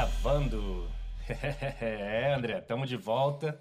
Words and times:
Gravando. 0.00 0.88
é, 1.78 2.32
André, 2.34 2.56
estamos 2.56 2.88
de 2.88 2.96
volta. 2.96 3.60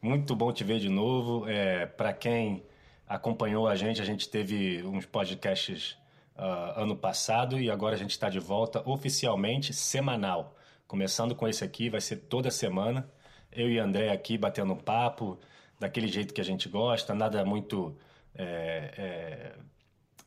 Muito 0.00 0.36
bom 0.36 0.52
te 0.52 0.62
ver 0.62 0.78
de 0.78 0.88
novo. 0.88 1.48
É, 1.48 1.84
Para 1.84 2.12
quem 2.12 2.62
acompanhou 3.08 3.66
a 3.66 3.74
gente, 3.74 4.00
a 4.00 4.04
gente 4.04 4.28
teve 4.28 4.84
uns 4.84 5.04
podcasts 5.04 5.98
uh, 6.36 6.80
ano 6.80 6.94
passado 6.94 7.58
e 7.58 7.68
agora 7.68 7.96
a 7.96 7.98
gente 7.98 8.12
está 8.12 8.28
de 8.28 8.38
volta 8.38 8.88
oficialmente 8.88 9.72
semanal. 9.74 10.54
Começando 10.86 11.34
com 11.34 11.48
esse 11.48 11.64
aqui, 11.64 11.90
vai 11.90 12.00
ser 12.00 12.18
toda 12.18 12.52
semana. 12.52 13.10
Eu 13.50 13.68
e 13.68 13.80
André 13.80 14.12
aqui 14.12 14.38
batendo 14.38 14.72
um 14.72 14.78
papo, 14.78 15.40
daquele 15.80 16.06
jeito 16.06 16.32
que 16.32 16.40
a 16.40 16.44
gente 16.44 16.68
gosta, 16.68 17.16
nada 17.16 17.44
muito 17.44 17.98
é, 18.36 18.94
é, 18.96 19.52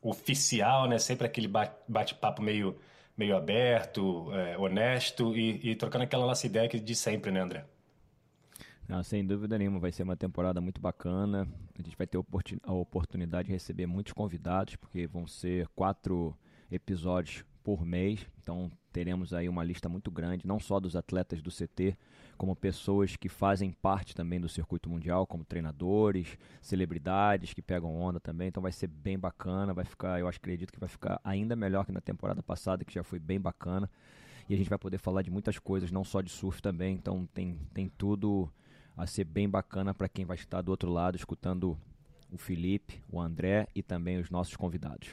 oficial, 0.01 0.89
né? 0.89 0.99
Sempre 0.99 1.25
aquele 1.25 1.47
bate-papo 1.87 2.41
meio 2.41 2.77
meio 3.17 3.35
aberto, 3.35 4.31
é, 4.33 4.57
honesto 4.57 5.35
e, 5.35 5.71
e, 5.71 5.75
trocando 5.75 6.03
aquela 6.03 6.25
nossa 6.25 6.45
ideia 6.45 6.67
de 6.67 6.95
sempre, 6.95 7.31
né, 7.31 7.41
André? 7.41 7.65
Não, 8.87 9.01
sem 9.01 9.25
dúvida 9.25 9.57
nenhuma, 9.57 9.79
vai 9.79 9.91
ser 9.91 10.03
uma 10.03 10.15
temporada 10.15 10.59
muito 10.59 10.81
bacana. 10.81 11.47
A 11.77 11.81
gente 11.81 11.95
vai 11.95 12.05
ter 12.05 12.19
a 12.63 12.73
oportunidade 12.73 13.47
de 13.47 13.53
receber 13.53 13.85
muitos 13.85 14.13
convidados, 14.13 14.75
porque 14.75 15.07
vão 15.07 15.25
ser 15.25 15.67
quatro 15.69 16.35
episódios 16.69 17.45
por 17.63 17.85
mês. 17.85 18.25
Então 18.41 18.69
teremos 18.91 19.33
aí 19.33 19.47
uma 19.47 19.63
lista 19.63 19.87
muito 19.87 20.11
grande, 20.11 20.45
não 20.45 20.59
só 20.59 20.79
dos 20.79 20.95
atletas 20.95 21.41
do 21.41 21.49
CT, 21.49 21.97
como 22.37 22.55
pessoas 22.55 23.15
que 23.15 23.29
fazem 23.29 23.71
parte 23.71 24.15
também 24.15 24.39
do 24.39 24.49
circuito 24.49 24.89
mundial, 24.89 25.25
como 25.25 25.43
treinadores, 25.43 26.37
celebridades 26.61 27.53
que 27.53 27.61
pegam 27.61 27.95
onda 27.95 28.19
também. 28.19 28.47
Então 28.47 28.61
vai 28.61 28.71
ser 28.71 28.87
bem 28.87 29.17
bacana, 29.17 29.73
vai 29.73 29.85
ficar, 29.85 30.19
eu 30.19 30.27
acredito 30.27 30.71
que 30.71 30.79
vai 30.79 30.89
ficar 30.89 31.19
ainda 31.23 31.55
melhor 31.55 31.85
que 31.85 31.91
na 31.91 32.01
temporada 32.01 32.41
passada, 32.41 32.83
que 32.83 32.93
já 32.93 33.03
foi 33.03 33.19
bem 33.19 33.39
bacana. 33.39 33.89
E 34.49 34.53
a 34.53 34.57
gente 34.57 34.69
vai 34.69 34.77
poder 34.77 34.97
falar 34.97 35.21
de 35.21 35.31
muitas 35.31 35.57
coisas, 35.57 35.91
não 35.91 36.03
só 36.03 36.21
de 36.21 36.29
surf 36.29 36.61
também. 36.61 36.95
Então 36.95 37.27
tem, 37.33 37.57
tem 37.73 37.87
tudo 37.87 38.51
a 38.95 39.07
ser 39.07 39.23
bem 39.23 39.49
bacana 39.49 39.93
para 39.93 40.09
quem 40.09 40.25
vai 40.25 40.35
estar 40.35 40.61
do 40.61 40.69
outro 40.69 40.91
lado 40.91 41.15
escutando 41.15 41.77
o 42.31 42.37
Felipe, 42.37 43.01
o 43.11 43.19
André 43.19 43.67
e 43.75 43.81
também 43.81 44.17
os 44.17 44.29
nossos 44.29 44.55
convidados. 44.55 45.09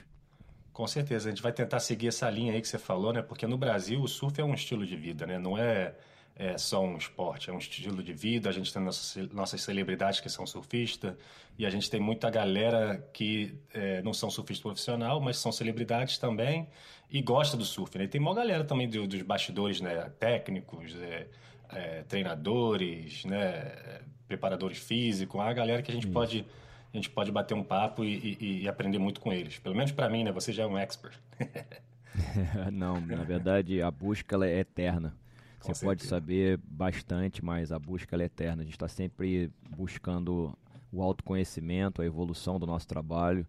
Com 0.73 0.87
certeza, 0.87 1.29
a 1.29 1.33
gente 1.33 1.43
vai 1.43 1.53
tentar 1.53 1.81
seguir 1.81 2.09
essa 2.09 2.29
linha 2.31 2.53
aí 2.53 2.61
que 2.61 2.69
você 2.69 2.79
falou, 2.79 3.13
né? 3.13 3.21
Porque 3.21 3.47
no 3.47 3.59
Brasil 3.59 4.01
o 4.01 4.09
surf 4.09 4.41
é 4.41 4.45
um 4.45 4.55
estilo 4.55 4.87
de 4.87 4.97
vida, 4.97 5.27
né? 5.27 5.39
Não 5.39 5.59
é, 5.59 5.95
é 6.41 6.57
só 6.57 6.83
um 6.83 6.97
esporte, 6.97 7.51
é 7.51 7.53
um 7.53 7.59
estilo 7.59 8.03
de 8.03 8.15
vida. 8.15 8.49
A 8.49 8.53
gente 8.53 8.73
tem 8.73 8.83
nossas, 8.83 9.29
nossas 9.31 9.61
celebridades 9.61 10.21
que 10.21 10.31
são 10.31 10.47
surfistas 10.47 11.15
e 11.59 11.67
a 11.67 11.71
gente 11.71 11.91
tem 11.91 12.01
muita 12.01 12.31
galera 12.31 13.07
que 13.13 13.55
é, 13.75 14.01
não 14.01 14.15
são 14.15 14.31
surfistas 14.31 14.63
profissional, 14.63 15.21
mas 15.21 15.37
são 15.37 15.53
celebridades 15.53 16.17
também 16.17 16.67
e 17.11 17.21
gosta 17.21 17.59
do 17.59 17.65
surf, 17.65 17.99
né? 17.99 18.05
E 18.05 18.09
tem 18.09 18.19
uma 18.19 18.35
galera 18.35 18.65
também 18.65 18.89
do, 18.89 19.07
dos 19.07 19.21
bastidores, 19.21 19.83
né? 19.83 20.11
Técnicos, 20.19 20.97
é, 20.97 21.27
é, 21.75 22.03
treinadores, 22.05 23.23
né? 23.27 24.01
Preparadores 24.27 24.79
físicos, 24.79 25.39
a 25.39 25.53
galera 25.53 25.83
que 25.83 25.91
a 25.91 25.95
gente 25.95 26.05
Isso. 26.05 26.13
pode 26.13 26.47
a 26.93 26.97
gente 26.97 27.11
pode 27.11 27.31
bater 27.31 27.55
um 27.55 27.63
papo 27.63 28.03
e, 28.03 28.37
e, 28.41 28.63
e 28.63 28.69
aprender 28.69 28.99
muito 28.99 29.21
com 29.21 29.33
eles. 29.33 29.59
Pelo 29.59 29.77
menos 29.77 29.93
para 29.93 30.09
mim, 30.09 30.25
né? 30.25 30.33
Você 30.33 30.53
já 30.53 30.63
é 30.63 30.67
um 30.67 30.79
expert. 30.79 31.17
Não, 32.73 32.99
na 33.01 33.23
verdade, 33.25 33.81
a 33.83 33.91
busca 33.91 34.37
é 34.47 34.59
eterna. 34.59 35.15
Com 35.61 35.69
Você 35.69 35.81
certeza. 35.81 35.85
pode 35.87 36.05
saber 36.05 36.61
bastante, 36.67 37.45
mas 37.45 37.71
a 37.71 37.79
busca 37.79 38.17
é 38.17 38.25
eterna. 38.25 38.63
A 38.63 38.65
gente 38.65 38.75
está 38.75 38.89
sempre 38.89 39.51
buscando 39.77 40.57
o 40.91 41.03
autoconhecimento, 41.03 42.03
a 42.03 42.07
evolução 42.07 42.59
do 42.59 42.67
nosso 42.67 42.89
trabalho. 42.89 43.47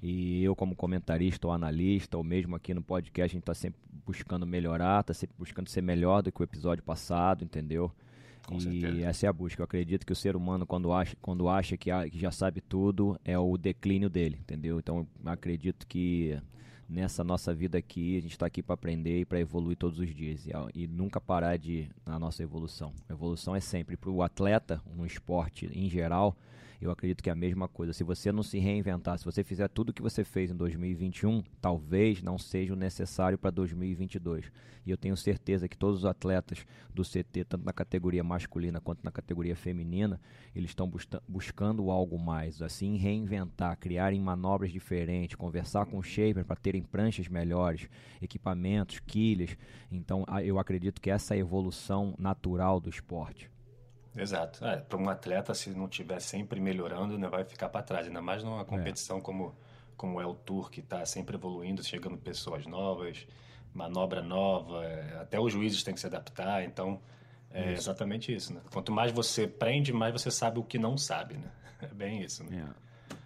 E 0.00 0.44
eu, 0.44 0.54
como 0.54 0.76
comentarista 0.76 1.48
ou 1.48 1.52
analista, 1.52 2.16
ou 2.16 2.22
mesmo 2.22 2.54
aqui 2.54 2.72
no 2.72 2.80
podcast, 2.82 3.32
a 3.32 3.34
gente 3.34 3.42
está 3.42 3.54
sempre 3.54 3.80
buscando 4.06 4.46
melhorar, 4.46 5.00
está 5.00 5.12
sempre 5.12 5.34
buscando 5.36 5.68
ser 5.68 5.82
melhor 5.82 6.22
do 6.22 6.30
que 6.30 6.40
o 6.40 6.44
episódio 6.44 6.84
passado, 6.84 7.44
entendeu? 7.44 7.92
Com 8.46 8.56
e 8.56 8.60
certeza. 8.60 9.04
essa 9.04 9.26
é 9.26 9.28
a 9.28 9.32
busca. 9.32 9.60
Eu 9.60 9.64
acredito 9.64 10.06
que 10.06 10.12
o 10.12 10.16
ser 10.16 10.36
humano, 10.36 10.64
quando 10.64 10.92
acha, 10.92 11.16
quando 11.20 11.48
acha 11.48 11.76
que, 11.76 11.90
que 12.10 12.18
já 12.18 12.30
sabe 12.30 12.60
tudo, 12.60 13.18
é 13.24 13.36
o 13.36 13.58
declínio 13.58 14.08
dele, 14.08 14.38
entendeu? 14.40 14.78
Então, 14.78 15.06
acredito 15.26 15.86
que 15.86 16.40
nessa 16.88 17.22
nossa 17.22 17.54
vida 17.54 17.76
aqui, 17.76 18.16
a 18.16 18.20
gente 18.20 18.32
está 18.32 18.46
aqui 18.46 18.62
para 18.62 18.74
aprender 18.74 19.20
e 19.20 19.24
para 19.24 19.38
evoluir 19.38 19.76
todos 19.76 19.98
os 19.98 20.14
dias 20.14 20.46
e, 20.46 20.52
e, 20.74 20.86
nunca 20.86 21.20
parar 21.20 21.58
de 21.58 21.88
na 22.06 22.18
nossa 22.18 22.42
evolução. 22.42 22.92
A 23.08 23.12
evolução 23.12 23.54
é 23.54 23.60
sempre 23.60 23.96
para 23.96 24.10
o 24.10 24.22
atleta, 24.22 24.80
no 24.96 25.04
esporte 25.04 25.66
em 25.72 25.90
geral, 25.90 26.34
eu 26.80 26.92
acredito 26.92 27.22
que 27.22 27.28
é 27.28 27.32
a 27.32 27.36
mesma 27.36 27.66
coisa. 27.66 27.92
Se 27.92 28.04
você 28.04 28.30
não 28.30 28.42
se 28.42 28.58
reinventar, 28.58 29.18
se 29.18 29.24
você 29.24 29.42
fizer 29.42 29.68
tudo 29.68 29.90
o 29.90 29.92
que 29.92 30.00
você 30.00 30.22
fez 30.22 30.50
em 30.50 30.56
2021, 30.56 31.42
talvez 31.60 32.22
não 32.22 32.38
seja 32.38 32.72
o 32.72 32.76
necessário 32.76 33.36
para 33.36 33.50
2022. 33.50 34.52
E 34.86 34.90
eu 34.90 34.96
tenho 34.96 35.16
certeza 35.16 35.68
que 35.68 35.76
todos 35.76 35.98
os 35.98 36.04
atletas 36.04 36.64
do 36.94 37.02
CT, 37.02 37.44
tanto 37.48 37.64
na 37.64 37.72
categoria 37.72 38.22
masculina 38.22 38.80
quanto 38.80 39.04
na 39.04 39.10
categoria 39.10 39.56
feminina, 39.56 40.20
eles 40.54 40.70
estão 40.70 40.90
buscando 41.28 41.90
algo 41.90 42.18
mais, 42.18 42.62
assim, 42.62 42.96
reinventar, 42.96 43.76
criarem 43.76 44.20
manobras 44.20 44.70
diferentes, 44.70 45.36
conversar 45.36 45.84
com 45.84 45.98
o 45.98 46.02
shaper 46.02 46.44
para 46.44 46.56
terem 46.56 46.82
pranchas 46.82 47.28
melhores, 47.28 47.88
equipamentos, 48.22 49.00
quilhas. 49.00 49.56
Então, 49.90 50.24
eu 50.42 50.58
acredito 50.58 51.00
que 51.00 51.10
essa 51.10 51.34
é 51.34 51.36
a 51.36 51.40
evolução 51.40 52.14
natural 52.18 52.80
do 52.80 52.88
esporte. 52.88 53.50
Exato. 54.16 54.64
É, 54.64 54.76
para 54.76 54.98
um 54.98 55.08
atleta, 55.08 55.54
se 55.54 55.70
não 55.70 55.86
estiver 55.86 56.20
sempre 56.20 56.60
melhorando, 56.60 57.18
né, 57.18 57.28
vai 57.28 57.44
ficar 57.44 57.68
para 57.68 57.82
trás. 57.82 58.06
Ainda 58.06 58.20
mais 58.20 58.42
numa 58.42 58.64
competição 58.64 59.18
é. 59.18 59.20
como, 59.20 59.54
como 59.96 60.20
é 60.20 60.26
o 60.26 60.34
Tour, 60.34 60.70
que 60.70 60.80
está 60.80 61.04
sempre 61.06 61.36
evoluindo, 61.36 61.82
chegando 61.82 62.16
pessoas 62.16 62.66
novas, 62.66 63.26
manobra 63.72 64.22
nova. 64.22 64.84
É, 64.84 65.18
até 65.20 65.38
os 65.38 65.52
juízes 65.52 65.82
têm 65.82 65.94
que 65.94 66.00
se 66.00 66.06
adaptar. 66.06 66.64
Então, 66.64 67.00
é 67.50 67.72
isso. 67.72 67.82
exatamente 67.82 68.34
isso. 68.34 68.54
Né? 68.54 68.60
Quanto 68.72 68.92
mais 68.92 69.12
você 69.12 69.46
prende, 69.46 69.92
mais 69.92 70.12
você 70.12 70.30
sabe 70.30 70.58
o 70.58 70.64
que 70.64 70.78
não 70.78 70.96
sabe. 70.96 71.34
Né? 71.34 71.50
É 71.80 71.94
bem 71.94 72.22
isso. 72.22 72.42
Né? 72.42 72.66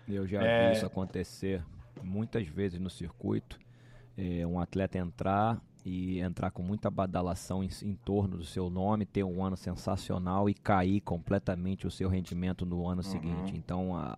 É. 0.08 0.12
Eu 0.12 0.26
já 0.26 0.40
vi 0.40 0.44
é. 0.44 0.72
isso 0.72 0.84
acontecer 0.84 1.64
muitas 2.02 2.46
vezes 2.46 2.78
no 2.78 2.90
circuito. 2.90 3.58
É, 4.14 4.46
um 4.46 4.60
atleta 4.60 4.98
entrar 4.98 5.58
e 5.84 6.20
entrar 6.20 6.50
com 6.50 6.62
muita 6.62 6.90
badalação 6.90 7.62
em, 7.62 7.68
em, 7.82 7.94
torno 7.94 8.36
do 8.36 8.44
seu 8.44 8.70
nome, 8.70 9.04
ter 9.04 9.24
um 9.24 9.44
ano 9.44 9.56
sensacional 9.56 10.48
e 10.48 10.54
cair 10.54 11.00
completamente 11.00 11.86
o 11.86 11.90
seu 11.90 12.08
rendimento 12.08 12.64
no 12.64 12.86
ano 12.86 13.02
uhum. 13.04 13.10
seguinte. 13.10 13.56
Então, 13.56 13.96
a, 13.96 14.16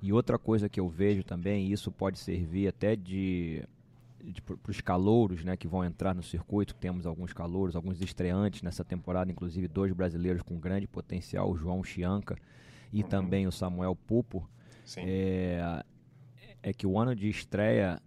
e 0.00 0.12
outra 0.12 0.38
coisa 0.38 0.68
que 0.68 0.78
eu 0.78 0.88
vejo 0.88 1.24
também, 1.24 1.66
e 1.66 1.72
isso 1.72 1.90
pode 1.90 2.18
servir 2.18 2.68
até 2.68 2.94
de, 2.94 3.64
de 4.22 4.40
para 4.40 4.56
os 4.68 4.80
calouros 4.80 5.44
né, 5.44 5.56
que 5.56 5.66
vão 5.66 5.84
entrar 5.84 6.14
no 6.14 6.22
circuito, 6.22 6.74
temos 6.74 7.04
alguns 7.04 7.32
calouros, 7.32 7.74
alguns 7.74 8.00
estreantes 8.00 8.62
nessa 8.62 8.84
temporada, 8.84 9.30
inclusive 9.30 9.66
dois 9.66 9.92
brasileiros 9.92 10.42
com 10.42 10.58
grande 10.58 10.86
potencial, 10.86 11.50
o 11.50 11.56
João 11.56 11.82
Chianca 11.82 12.36
e 12.92 13.02
uhum. 13.02 13.08
também 13.08 13.46
o 13.46 13.52
Samuel 13.52 13.96
Pupo. 13.96 14.48
É, 14.96 15.84
é 16.62 16.72
que 16.72 16.86
o 16.86 16.98
ano 16.98 17.14
de 17.14 17.28
estreia 17.28 18.00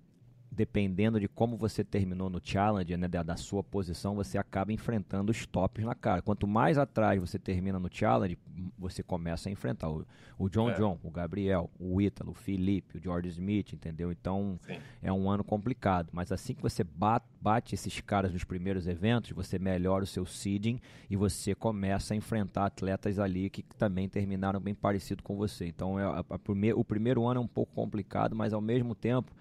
dependendo 0.56 1.20
de 1.20 1.28
como 1.28 1.58
você 1.58 1.84
terminou 1.84 2.30
no 2.30 2.40
challenge, 2.44 2.96
né, 2.96 3.08
da, 3.08 3.22
da, 3.22 3.36
sua 3.36 3.64
posição, 3.64 4.16
você 4.16 4.38
acaba 4.38 4.72
enfrentando 4.72 5.32
os 5.32 5.46
tops 5.46 5.84
na 5.84 5.94
cara. 5.94 6.22
Quanto 6.22 6.48
mais 6.48 6.78
atrás 6.78 7.20
você 7.20 7.38
termina 7.38 7.78
no 7.78 7.90
challenge, 7.92 8.38
você 8.78 9.04
começa 9.04 9.50
a 9.50 9.52
enfrentar 9.52 9.90
o, 9.90 10.06
o 10.38 10.50
John 10.50 10.70
é. 10.70 10.74
John, 10.74 10.98
o 11.04 11.12
Gabriel, 11.12 11.70
o 11.80 12.02
Ítalo, 12.02 12.32
o 12.32 12.34
Felipe, 12.34 12.98
o 12.98 13.02
George 13.02 13.30
Smith, 13.30 13.74
entendeu? 13.74 14.12
Então 14.12 14.58
Sim. 14.66 14.78
é 15.04 15.12
um 15.12 15.30
ano 15.30 15.44
complicado. 15.44 16.10
Mas 16.12 16.32
assim 16.32 16.54
que 16.54 16.62
você 16.62 16.84
bate, 16.84 17.26
bate 17.42 17.76
esses 17.76 18.00
caras 18.00 18.32
nos 18.32 18.44
primeiros 18.44 18.88
eventos, 18.88 19.32
você 19.32 19.60
melhora 19.60 20.04
o 20.04 20.08
seu 20.08 20.26
seeding 20.26 20.80
e 21.10 21.16
você 21.16 21.54
começa 21.54 22.14
a 22.14 22.18
enfrentar 22.18 22.66
atletas 22.66 23.20
ali 23.20 23.50
que 23.50 23.62
também 23.62 24.08
terminaram 24.08 24.60
bem 24.60 24.74
parecido 24.74 25.22
com 25.22 25.36
você. 25.36 25.68
Então 25.68 26.00
é, 26.00 26.04
a, 26.04 26.20
a, 26.20 26.40
o 26.76 26.84
primeiro 26.86 27.28
ano 27.28 27.42
é 27.42 27.44
um 27.44 27.48
pouco 27.48 27.74
complicado, 27.74 28.36
mas 28.36 28.54
ao 28.54 28.62
mesmo 28.62 28.96
tempo 28.96 29.32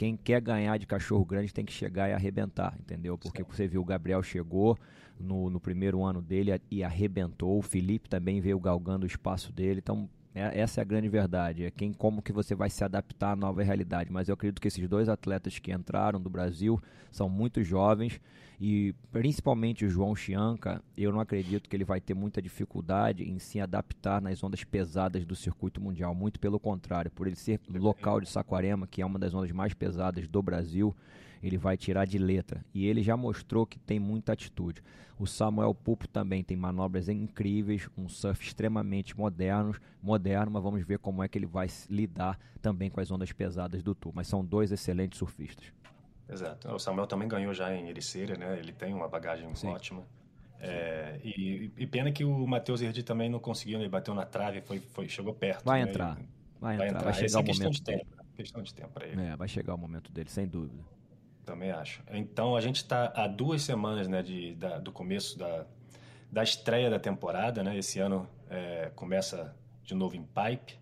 quem 0.00 0.16
quer 0.16 0.40
ganhar 0.40 0.78
de 0.78 0.86
cachorro 0.86 1.26
grande 1.26 1.52
tem 1.52 1.62
que 1.62 1.74
chegar 1.74 2.08
e 2.08 2.14
arrebentar, 2.14 2.74
entendeu? 2.80 3.18
Porque 3.18 3.42
você 3.42 3.68
viu 3.68 3.82
o 3.82 3.84
Gabriel 3.84 4.22
chegou 4.22 4.78
no, 5.18 5.50
no 5.50 5.60
primeiro 5.60 6.02
ano 6.02 6.22
dele 6.22 6.58
e 6.70 6.82
arrebentou, 6.82 7.58
o 7.58 7.60
Felipe 7.60 8.08
também 8.08 8.40
veio 8.40 8.58
galgando 8.58 9.04
o 9.04 9.06
espaço 9.06 9.52
dele, 9.52 9.80
então 9.80 10.08
é, 10.34 10.60
essa 10.60 10.80
é 10.80 10.82
a 10.82 10.84
grande 10.84 11.08
verdade, 11.08 11.64
é 11.64 11.70
quem 11.70 11.92
como 11.92 12.22
que 12.22 12.32
você 12.32 12.54
vai 12.54 12.70
se 12.70 12.84
adaptar 12.84 13.32
à 13.32 13.36
nova 13.36 13.62
realidade. 13.62 14.12
Mas 14.12 14.28
eu 14.28 14.34
acredito 14.34 14.60
que 14.60 14.68
esses 14.68 14.88
dois 14.88 15.08
atletas 15.08 15.58
que 15.58 15.72
entraram 15.72 16.20
do 16.20 16.30
Brasil 16.30 16.80
são 17.10 17.28
muito 17.28 17.62
jovens 17.64 18.20
e 18.60 18.94
principalmente 19.10 19.86
o 19.86 19.88
João 19.88 20.14
Chianca, 20.14 20.82
eu 20.94 21.10
não 21.10 21.18
acredito 21.18 21.68
que 21.68 21.74
ele 21.74 21.84
vai 21.84 22.00
ter 22.00 22.12
muita 22.12 22.42
dificuldade 22.42 23.24
em 23.24 23.38
se 23.38 23.58
adaptar 23.58 24.20
nas 24.20 24.44
ondas 24.44 24.62
pesadas 24.62 25.24
do 25.24 25.34
circuito 25.34 25.80
mundial. 25.80 26.14
Muito 26.14 26.38
pelo 26.38 26.60
contrário, 26.60 27.10
por 27.10 27.26
ele 27.26 27.36
ser 27.36 27.58
local 27.68 28.20
de 28.20 28.28
Saquarema, 28.28 28.86
que 28.86 29.00
é 29.00 29.06
uma 29.06 29.18
das 29.18 29.34
ondas 29.34 29.50
mais 29.50 29.72
pesadas 29.72 30.28
do 30.28 30.42
Brasil, 30.42 30.94
ele 31.42 31.56
vai 31.56 31.76
tirar 31.76 32.06
de 32.06 32.18
letra. 32.18 32.64
E 32.74 32.86
ele 32.86 33.02
já 33.02 33.16
mostrou 33.16 33.66
que 33.66 33.78
tem 33.78 33.98
muita 33.98 34.32
atitude. 34.32 34.82
O 35.18 35.26
Samuel 35.26 35.74
Pupo 35.74 36.08
também 36.08 36.42
tem 36.42 36.56
manobras 36.56 37.08
incríveis, 37.08 37.88
um 37.96 38.08
surf 38.08 38.46
extremamente 38.46 39.16
moderno, 39.16 39.74
moderno, 40.02 40.50
mas 40.50 40.62
vamos 40.62 40.82
ver 40.84 40.98
como 40.98 41.22
é 41.22 41.28
que 41.28 41.36
ele 41.36 41.46
vai 41.46 41.68
lidar 41.88 42.38
também 42.62 42.90
com 42.90 43.00
as 43.00 43.10
ondas 43.10 43.30
pesadas 43.32 43.82
do 43.82 43.94
tour. 43.94 44.12
Mas 44.14 44.28
são 44.28 44.44
dois 44.44 44.72
excelentes 44.72 45.18
surfistas. 45.18 45.66
Exato. 46.28 46.72
O 46.72 46.78
Samuel 46.78 47.06
também 47.06 47.28
ganhou 47.28 47.52
já 47.52 47.74
em 47.74 47.88
Ericeira, 47.88 48.36
né? 48.36 48.58
Ele 48.58 48.72
tem 48.72 48.94
uma 48.94 49.08
bagagem 49.08 49.54
Sim. 49.54 49.68
ótima. 49.68 50.02
É, 50.60 51.18
e, 51.24 51.72
e, 51.76 51.86
pena 51.86 52.12
que 52.12 52.22
o 52.22 52.46
Matheus 52.46 52.82
Herdi 52.82 53.02
também 53.02 53.30
não 53.30 53.38
conseguiu, 53.38 53.78
né? 53.78 53.84
ele 53.84 53.90
bateu 53.90 54.14
na 54.14 54.26
trave, 54.26 54.60
foi, 54.60 54.78
foi, 54.78 55.08
chegou 55.08 55.32
perto. 55.32 55.64
Vai 55.64 55.82
né? 55.82 55.90
entrar. 55.90 56.18
Vai, 56.60 56.76
vai 56.76 56.88
entrar, 56.88 57.02
vai 57.02 57.14
chegar 57.14 57.38
é 57.38 57.42
o 57.42 57.46
momento. 57.46 57.70
De 57.70 57.82
tempo, 57.82 58.06
né? 58.16 58.22
questão 58.36 58.62
de 58.62 58.74
tempo 58.74 58.90
para 58.90 59.06
ele. 59.06 59.22
É, 59.22 59.36
vai 59.36 59.48
chegar 59.48 59.74
o 59.74 59.78
momento 59.78 60.12
dele, 60.12 60.28
sem 60.28 60.46
dúvida. 60.46 60.82
Também 61.50 61.72
acho. 61.72 62.00
Então 62.12 62.54
a 62.54 62.60
gente 62.60 62.76
está 62.76 63.12
há 63.12 63.26
duas 63.26 63.62
semanas 63.62 64.06
né, 64.06 64.22
de, 64.22 64.54
da, 64.54 64.78
do 64.78 64.92
começo 64.92 65.36
da, 65.36 65.66
da 66.30 66.44
estreia 66.44 66.88
da 66.88 66.96
temporada. 66.96 67.60
Né? 67.60 67.76
Esse 67.76 67.98
ano 67.98 68.24
é, 68.48 68.92
começa 68.94 69.52
de 69.82 69.92
novo 69.92 70.14
em 70.14 70.22
Pipe. 70.22 70.78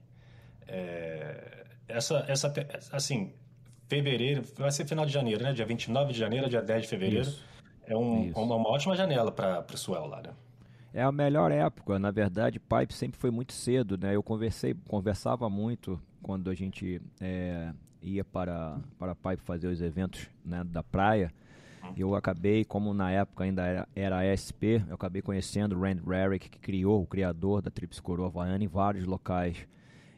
É, 0.67 1.65
essa, 1.89 2.23
essa, 2.29 2.53
assim, 2.93 3.33
fevereiro, 3.89 4.43
vai 4.59 4.71
ser 4.71 4.87
final 4.87 5.07
de 5.07 5.13
janeiro, 5.13 5.43
né? 5.43 5.55
Dia 5.55 5.65
29 5.65 6.13
de 6.13 6.19
janeiro, 6.19 6.51
dia 6.51 6.61
10 6.61 6.83
de 6.83 6.89
fevereiro. 6.89 7.27
Isso. 7.27 7.43
É 7.87 7.97
um, 7.97 8.31
uma, 8.33 8.57
uma, 8.57 8.69
ótima 8.69 8.95
janela 8.95 9.33
para 9.33 9.65
o 9.73 9.79
Swell 9.79 10.05
lá, 10.05 10.21
né? 10.21 10.35
É 10.93 11.03
a 11.03 11.11
melhor 11.11 11.51
época, 11.51 11.99
na 11.99 12.11
verdade, 12.11 12.61
Pipe 12.61 12.93
sempre 12.93 13.19
foi 13.19 13.31
muito 13.31 13.55
cedo, 13.55 13.97
né? 13.97 14.15
Eu 14.15 14.23
conversei, 14.23 14.77
conversava 14.87 15.49
muito 15.49 15.99
quando 16.23 16.51
a 16.51 16.55
gente 16.55 17.01
é, 17.23 17.73
ia 18.03 18.25
para 18.25 18.79
para 18.99 19.15
Pipe 19.15 19.43
fazer 19.43 19.69
os 19.69 19.81
eventos 19.81 20.29
né, 20.45 20.65
da 20.65 20.83
praia. 20.83 21.33
Uhum. 21.83 21.95
Eu 21.97 22.15
acabei, 22.15 22.65
como 22.65 22.93
na 22.93 23.11
época 23.11 23.45
ainda 23.45 23.63
era, 23.65 23.89
era 23.95 24.33
ASP, 24.33 24.83
eu 24.89 24.95
acabei 24.95 25.23
conhecendo 25.23 25.77
o 25.77 25.81
Rand 25.81 26.01
Rarick, 26.05 26.49
que 26.49 26.59
criou, 26.59 27.03
o 27.03 27.07
criador 27.07 27.63
da 27.63 27.71
Trips 27.71 28.01
Coroa 28.01 28.27
Havaiana, 28.29 28.65
em 28.65 28.69
vários 28.69 29.05
locais. 29.05 29.67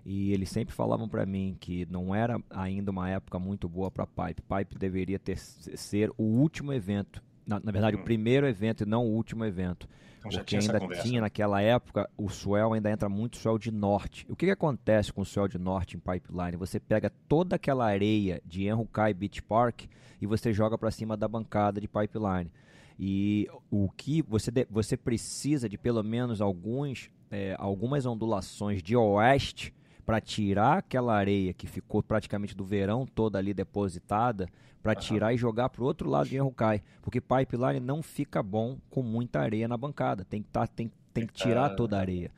E 0.05 0.33
eles 0.33 0.49
sempre 0.49 0.75
falavam 0.75 1.09
para 1.09 1.27
mim 1.27 1.57
que 1.61 1.87
não 1.91 2.15
era 2.15 2.41
ainda 2.49 2.91
uma 2.91 3.09
época 3.11 3.39
muito 3.39 3.69
boa 3.69 3.91
para 3.91 4.07
Pipe. 4.07 4.43
Pipe 4.43 4.79
deveria 4.79 5.19
ter, 5.19 5.39
ser 5.39 6.11
o 6.17 6.23
último 6.23 6.73
evento. 6.73 7.23
Na, 7.47 7.61
na 7.61 7.73
verdade, 7.73 7.97
hum. 7.97 8.01
o 8.01 8.05
primeiro 8.05 8.47
evento 8.47 8.83
e 8.83 8.87
não 8.87 9.05
o 9.07 9.11
último 9.11 9.45
evento. 9.45 9.89
Então, 10.19 10.31
porque 10.31 10.57
ainda 10.57 10.79
tinha 11.03 11.21
naquela 11.21 11.63
época, 11.63 12.09
o 12.17 12.29
swell 12.29 12.75
ainda 12.75 12.91
entra 12.91 13.09
muito 13.09 13.39
swell 13.39 13.59
de 13.59 13.71
norte. 13.71 14.27
O 14.29 14.37
que, 14.37 14.47
que 14.47 14.53
acontece 14.53 15.13
com 15.13 15.23
o 15.23 15.25
swell 15.25 15.49
de 15.49 15.59
norte 15.59 15.97
em 15.97 16.01
pipeline? 16.01 16.57
Você 16.57 16.79
pega 16.79 17.11
toda 17.27 17.57
aquela 17.57 17.87
areia 17.87 18.43
de 18.45 18.67
Enrukai 18.67 19.15
Beach 19.15 19.43
Park 19.43 19.85
e 20.21 20.27
você 20.27 20.53
joga 20.53 20.77
para 20.77 20.91
cima 20.91 21.17
da 21.17 21.27
bancada 21.27 21.81
de 21.81 21.89
pipeline. 21.89 22.51
E 22.99 23.49
o 23.71 23.89
que 23.89 24.21
você, 24.21 24.51
de, 24.51 24.67
você 24.71 24.95
precisa 24.95 25.71
de 25.71 25.79
pelo 25.79 26.05
menos 26.05 26.43
alguns, 26.43 27.11
é, 27.31 27.57
algumas 27.59 28.05
ondulações 28.05 28.83
de 28.83 28.95
oeste 28.95 29.73
para 30.11 30.21
tirar 30.21 30.79
aquela 30.79 31.15
areia 31.15 31.53
que 31.53 31.69
ficou 31.69 32.03
praticamente 32.03 32.57
do 32.57 32.65
verão 32.65 33.07
toda 33.07 33.39
ali 33.39 33.55
depositada, 33.55 34.49
para 34.83 34.93
uhum. 34.93 34.99
tirar 34.99 35.33
e 35.33 35.37
jogar 35.37 35.69
para 35.69 35.83
o 35.83 35.85
outro 35.85 36.11
lado 36.11 36.29
de 36.29 36.35
Enrucai. 36.35 36.83
Porque 37.01 37.21
pipeline 37.21 37.79
não 37.79 38.03
fica 38.03 38.43
bom 38.43 38.77
com 38.91 39.05
muita 39.05 39.39
areia 39.39 39.69
na 39.69 39.77
bancada. 39.77 40.25
Tem 40.25 40.43
que, 40.43 40.49
tá, 40.49 40.67
tem, 40.67 40.91
tem 41.15 41.29
que 41.29 41.33
tirar 41.33 41.77
toda 41.77 41.97
a 41.97 42.01
areia. 42.01 42.33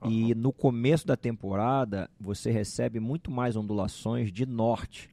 Uhum. 0.00 0.10
E 0.10 0.34
no 0.34 0.50
começo 0.50 1.06
da 1.06 1.14
temporada, 1.14 2.08
você 2.18 2.50
recebe 2.50 2.98
muito 2.98 3.30
mais 3.30 3.54
ondulações 3.54 4.32
de 4.32 4.46
norte. 4.46 5.10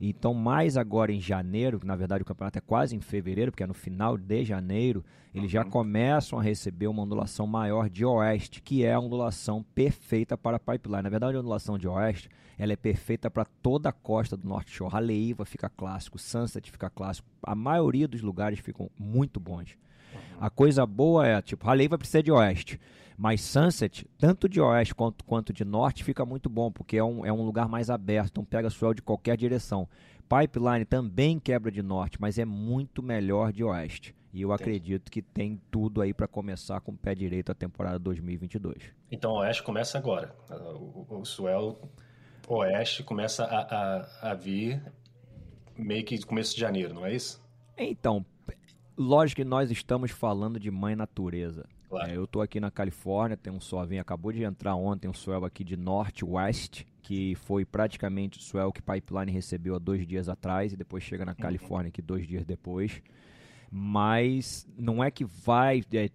Então, 0.00 0.34
mais 0.34 0.76
agora 0.76 1.12
em 1.12 1.20
janeiro, 1.20 1.80
que 1.80 1.86
na 1.86 1.96
verdade 1.96 2.22
o 2.22 2.26
campeonato 2.26 2.58
é 2.58 2.60
quase 2.60 2.96
em 2.96 3.00
fevereiro, 3.00 3.50
porque 3.50 3.62
é 3.62 3.66
no 3.66 3.74
final 3.74 4.16
de 4.16 4.44
janeiro, 4.44 5.04
eles 5.34 5.50
já 5.50 5.64
uhum. 5.64 5.70
começam 5.70 6.38
a 6.38 6.42
receber 6.42 6.86
uma 6.86 7.02
ondulação 7.02 7.46
maior 7.46 7.88
de 7.88 8.04
oeste, 8.04 8.62
que 8.62 8.84
é 8.84 8.92
a 8.92 9.00
ondulação 9.00 9.64
perfeita 9.74 10.36
para 10.36 10.56
a 10.56 10.60
pipeline. 10.60 11.02
Na 11.02 11.10
verdade, 11.10 11.36
a 11.36 11.40
ondulação 11.40 11.78
de 11.78 11.88
oeste 11.88 12.28
ela 12.58 12.72
é 12.72 12.76
perfeita 12.76 13.30
para 13.30 13.44
toda 13.44 13.88
a 13.88 13.92
costa 13.92 14.36
do 14.36 14.46
Norte 14.46 14.70
Shore. 14.70 14.94
Haleiwa 14.94 15.44
fica 15.44 15.68
clássico, 15.68 16.18
Sunset 16.18 16.70
fica 16.70 16.88
clássico. 16.88 17.26
A 17.42 17.54
maioria 17.54 18.06
dos 18.06 18.20
lugares 18.20 18.60
ficam 18.60 18.90
muito 18.98 19.40
bons. 19.40 19.76
Uhum. 20.14 20.20
A 20.40 20.50
coisa 20.50 20.86
boa 20.86 21.26
é, 21.26 21.42
tipo, 21.42 21.68
Haleiwa 21.68 21.98
precisa 21.98 22.22
de 22.22 22.30
oeste. 22.30 22.80
Mas 23.16 23.40
Sunset, 23.40 24.06
tanto 24.18 24.48
de 24.48 24.60
oeste 24.60 24.94
quanto, 24.94 25.24
quanto 25.24 25.52
de 25.52 25.64
norte, 25.64 26.02
fica 26.02 26.24
muito 26.26 26.48
bom, 26.48 26.70
porque 26.70 26.96
é 26.96 27.04
um, 27.04 27.24
é 27.24 27.32
um 27.32 27.44
lugar 27.44 27.68
mais 27.68 27.90
aberto, 27.90 28.30
então 28.32 28.44
pega 28.44 28.68
swell 28.70 28.92
de 28.92 29.02
qualquer 29.02 29.36
direção. 29.36 29.88
Pipeline 30.28 30.84
também 30.84 31.38
quebra 31.38 31.70
de 31.70 31.82
norte, 31.82 32.20
mas 32.20 32.38
é 32.38 32.44
muito 32.44 33.02
melhor 33.02 33.52
de 33.52 33.62
oeste. 33.62 34.14
E 34.32 34.42
eu 34.42 34.52
Entendi. 34.52 34.62
acredito 34.62 35.12
que 35.12 35.22
tem 35.22 35.60
tudo 35.70 36.00
aí 36.02 36.12
para 36.12 36.26
começar 36.26 36.80
com 36.80 36.90
o 36.90 36.96
pé 36.96 37.14
direito 37.14 37.52
a 37.52 37.54
temporada 37.54 37.98
2022. 38.00 38.76
Então 39.12 39.32
o 39.32 39.38
oeste 39.38 39.62
começa 39.62 39.96
agora. 39.96 40.34
O, 40.50 41.06
o 41.08 41.24
swell 41.24 41.78
oeste 42.48 43.04
começa 43.04 43.44
a, 43.44 43.60
a, 43.60 44.30
a 44.32 44.34
vir 44.34 44.82
meio 45.76 46.04
que 46.04 46.20
começo 46.24 46.54
de 46.54 46.60
janeiro, 46.60 46.94
não 46.94 47.06
é 47.06 47.14
isso? 47.14 47.42
Então, 47.76 48.24
lógico 48.96 49.42
que 49.42 49.48
nós 49.48 49.70
estamos 49.70 50.10
falando 50.10 50.58
de 50.58 50.70
mãe 50.70 50.96
natureza. 50.96 51.64
Claro. 51.94 52.10
É, 52.10 52.16
eu 52.16 52.24
estou 52.24 52.42
aqui 52.42 52.58
na 52.58 52.70
Califórnia, 52.70 53.36
tem 53.36 53.52
um 53.52 53.60
swell, 53.60 54.00
acabou 54.00 54.32
de 54.32 54.42
entrar 54.42 54.74
ontem 54.74 55.08
um 55.08 55.14
swell 55.14 55.44
aqui 55.44 55.62
de 55.62 55.76
Northwest, 55.76 56.84
que 57.02 57.36
foi 57.36 57.64
praticamente 57.64 58.38
o 58.38 58.42
swell 58.42 58.72
que 58.72 58.82
Pipeline 58.82 59.30
recebeu 59.30 59.76
há 59.76 59.78
dois 59.78 60.04
dias 60.06 60.28
atrás 60.28 60.72
e 60.72 60.76
depois 60.76 61.04
chega 61.04 61.24
na 61.24 61.32
uhum. 61.32 61.38
Califórnia 61.38 61.88
aqui 61.88 62.02
dois 62.02 62.26
dias 62.26 62.44
depois. 62.44 63.00
Mas 63.70 64.66
não 64.76 65.02
é 65.02 65.10
que 65.10 65.24
vai, 65.24 65.82
é, 65.92 66.08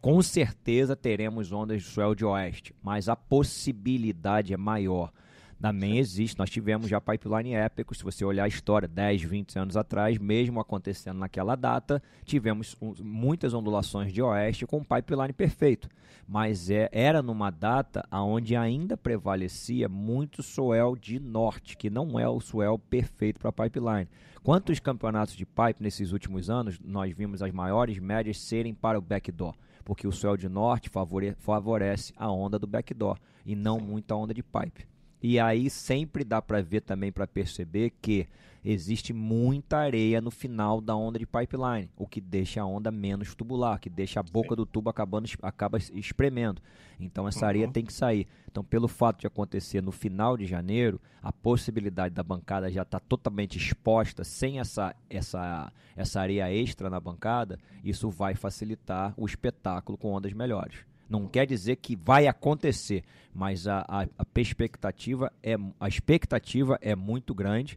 com 0.00 0.22
certeza 0.22 0.96
teremos 0.96 1.52
ondas 1.52 1.82
de 1.82 1.88
swell 1.88 2.14
de 2.14 2.24
oeste, 2.24 2.74
mas 2.82 3.08
a 3.08 3.16
possibilidade 3.16 4.54
é 4.54 4.56
maior. 4.56 5.12
Também 5.60 5.98
existe, 5.98 6.38
nós 6.38 6.48
tivemos 6.48 6.88
já 6.88 6.98
pipeline 7.02 7.52
épicos, 7.52 7.98
se 7.98 8.04
você 8.04 8.24
olhar 8.24 8.44
a 8.44 8.48
história, 8.48 8.88
10, 8.88 9.22
20 9.24 9.58
anos 9.58 9.76
atrás, 9.76 10.16
mesmo 10.16 10.58
acontecendo 10.58 11.18
naquela 11.18 11.54
data, 11.54 12.02
tivemos 12.24 12.74
muitas 12.98 13.52
ondulações 13.52 14.10
de 14.10 14.22
oeste 14.22 14.66
com 14.66 14.82
pipeline 14.82 15.34
perfeito. 15.34 15.86
Mas 16.26 16.70
é, 16.70 16.88
era 16.90 17.20
numa 17.20 17.50
data 17.50 18.08
onde 18.10 18.56
ainda 18.56 18.96
prevalecia 18.96 19.86
muito 19.86 20.42
swell 20.42 20.96
de 20.96 21.20
norte, 21.20 21.76
que 21.76 21.90
não 21.90 22.18
é 22.18 22.26
o 22.26 22.40
swell 22.40 22.78
perfeito 22.78 23.38
para 23.38 23.52
pipeline. 23.52 24.08
Quantos 24.42 24.80
campeonatos 24.80 25.34
de 25.36 25.44
pipe 25.44 25.82
nesses 25.82 26.12
últimos 26.12 26.48
anos 26.48 26.80
nós 26.82 27.14
vimos 27.14 27.42
as 27.42 27.52
maiores 27.52 27.98
médias 27.98 28.38
serem 28.38 28.72
para 28.72 28.98
o 28.98 29.02
backdoor? 29.02 29.54
Porque 29.84 30.08
o 30.08 30.12
swell 30.12 30.38
de 30.38 30.48
norte 30.48 30.90
favorece 31.36 32.14
a 32.16 32.30
onda 32.32 32.58
do 32.58 32.66
backdoor 32.66 33.18
e 33.44 33.54
não 33.54 33.78
muito 33.78 34.10
a 34.12 34.16
onda 34.16 34.32
de 34.32 34.42
pipe. 34.42 34.88
E 35.22 35.38
aí 35.38 35.68
sempre 35.68 36.24
dá 36.24 36.40
para 36.40 36.62
ver 36.62 36.80
também, 36.80 37.12
para 37.12 37.26
perceber 37.26 37.92
que 38.00 38.26
existe 38.64 39.12
muita 39.12 39.78
areia 39.78 40.20
no 40.20 40.30
final 40.30 40.80
da 40.80 40.94
onda 40.94 41.18
de 41.18 41.26
pipeline, 41.26 41.90
o 41.96 42.06
que 42.06 42.20
deixa 42.20 42.60
a 42.60 42.66
onda 42.66 42.90
menos 42.90 43.34
tubular, 43.34 43.78
que 43.78 43.88
deixa 43.88 44.20
a 44.20 44.22
boca 44.22 44.50
Sim. 44.50 44.56
do 44.56 44.66
tubo 44.66 44.90
acabando, 44.90 45.28
acaba 45.42 45.78
espremendo. 45.78 46.60
Então 46.98 47.26
essa 47.26 47.46
areia 47.46 47.66
uhum. 47.66 47.72
tem 47.72 47.84
que 47.84 47.92
sair. 47.92 48.26
Então, 48.50 48.64
pelo 48.64 48.88
fato 48.88 49.20
de 49.20 49.26
acontecer 49.26 49.80
no 49.80 49.92
final 49.92 50.36
de 50.36 50.44
janeiro, 50.44 51.00
a 51.22 51.32
possibilidade 51.32 52.14
da 52.14 52.22
bancada 52.22 52.70
já 52.70 52.82
estar 52.82 53.00
tá 53.00 53.06
totalmente 53.08 53.56
exposta, 53.56 54.24
sem 54.24 54.58
essa, 54.58 54.94
essa, 55.08 55.72
essa 55.96 56.20
areia 56.20 56.52
extra 56.52 56.90
na 56.90 56.98
bancada, 56.98 57.58
isso 57.84 58.10
vai 58.10 58.34
facilitar 58.34 59.14
o 59.16 59.24
espetáculo 59.24 59.96
com 59.96 60.12
ondas 60.12 60.32
melhores. 60.32 60.89
Não 61.10 61.26
quer 61.26 61.44
dizer 61.44 61.76
que 61.76 61.96
vai 61.96 62.28
acontecer, 62.28 63.02
mas 63.34 63.66
a, 63.66 63.84
a, 63.88 64.02
a 64.02 64.40
expectativa 64.40 65.32
é 65.42 65.56
a 65.80 65.88
expectativa 65.88 66.78
é 66.80 66.94
muito 66.94 67.34
grande 67.34 67.76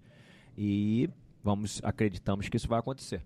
e 0.55 1.09
vamos 1.43 1.81
acreditamos 1.83 2.47
que 2.47 2.57
isso 2.57 2.67
vai 2.67 2.79
acontecer. 2.79 3.23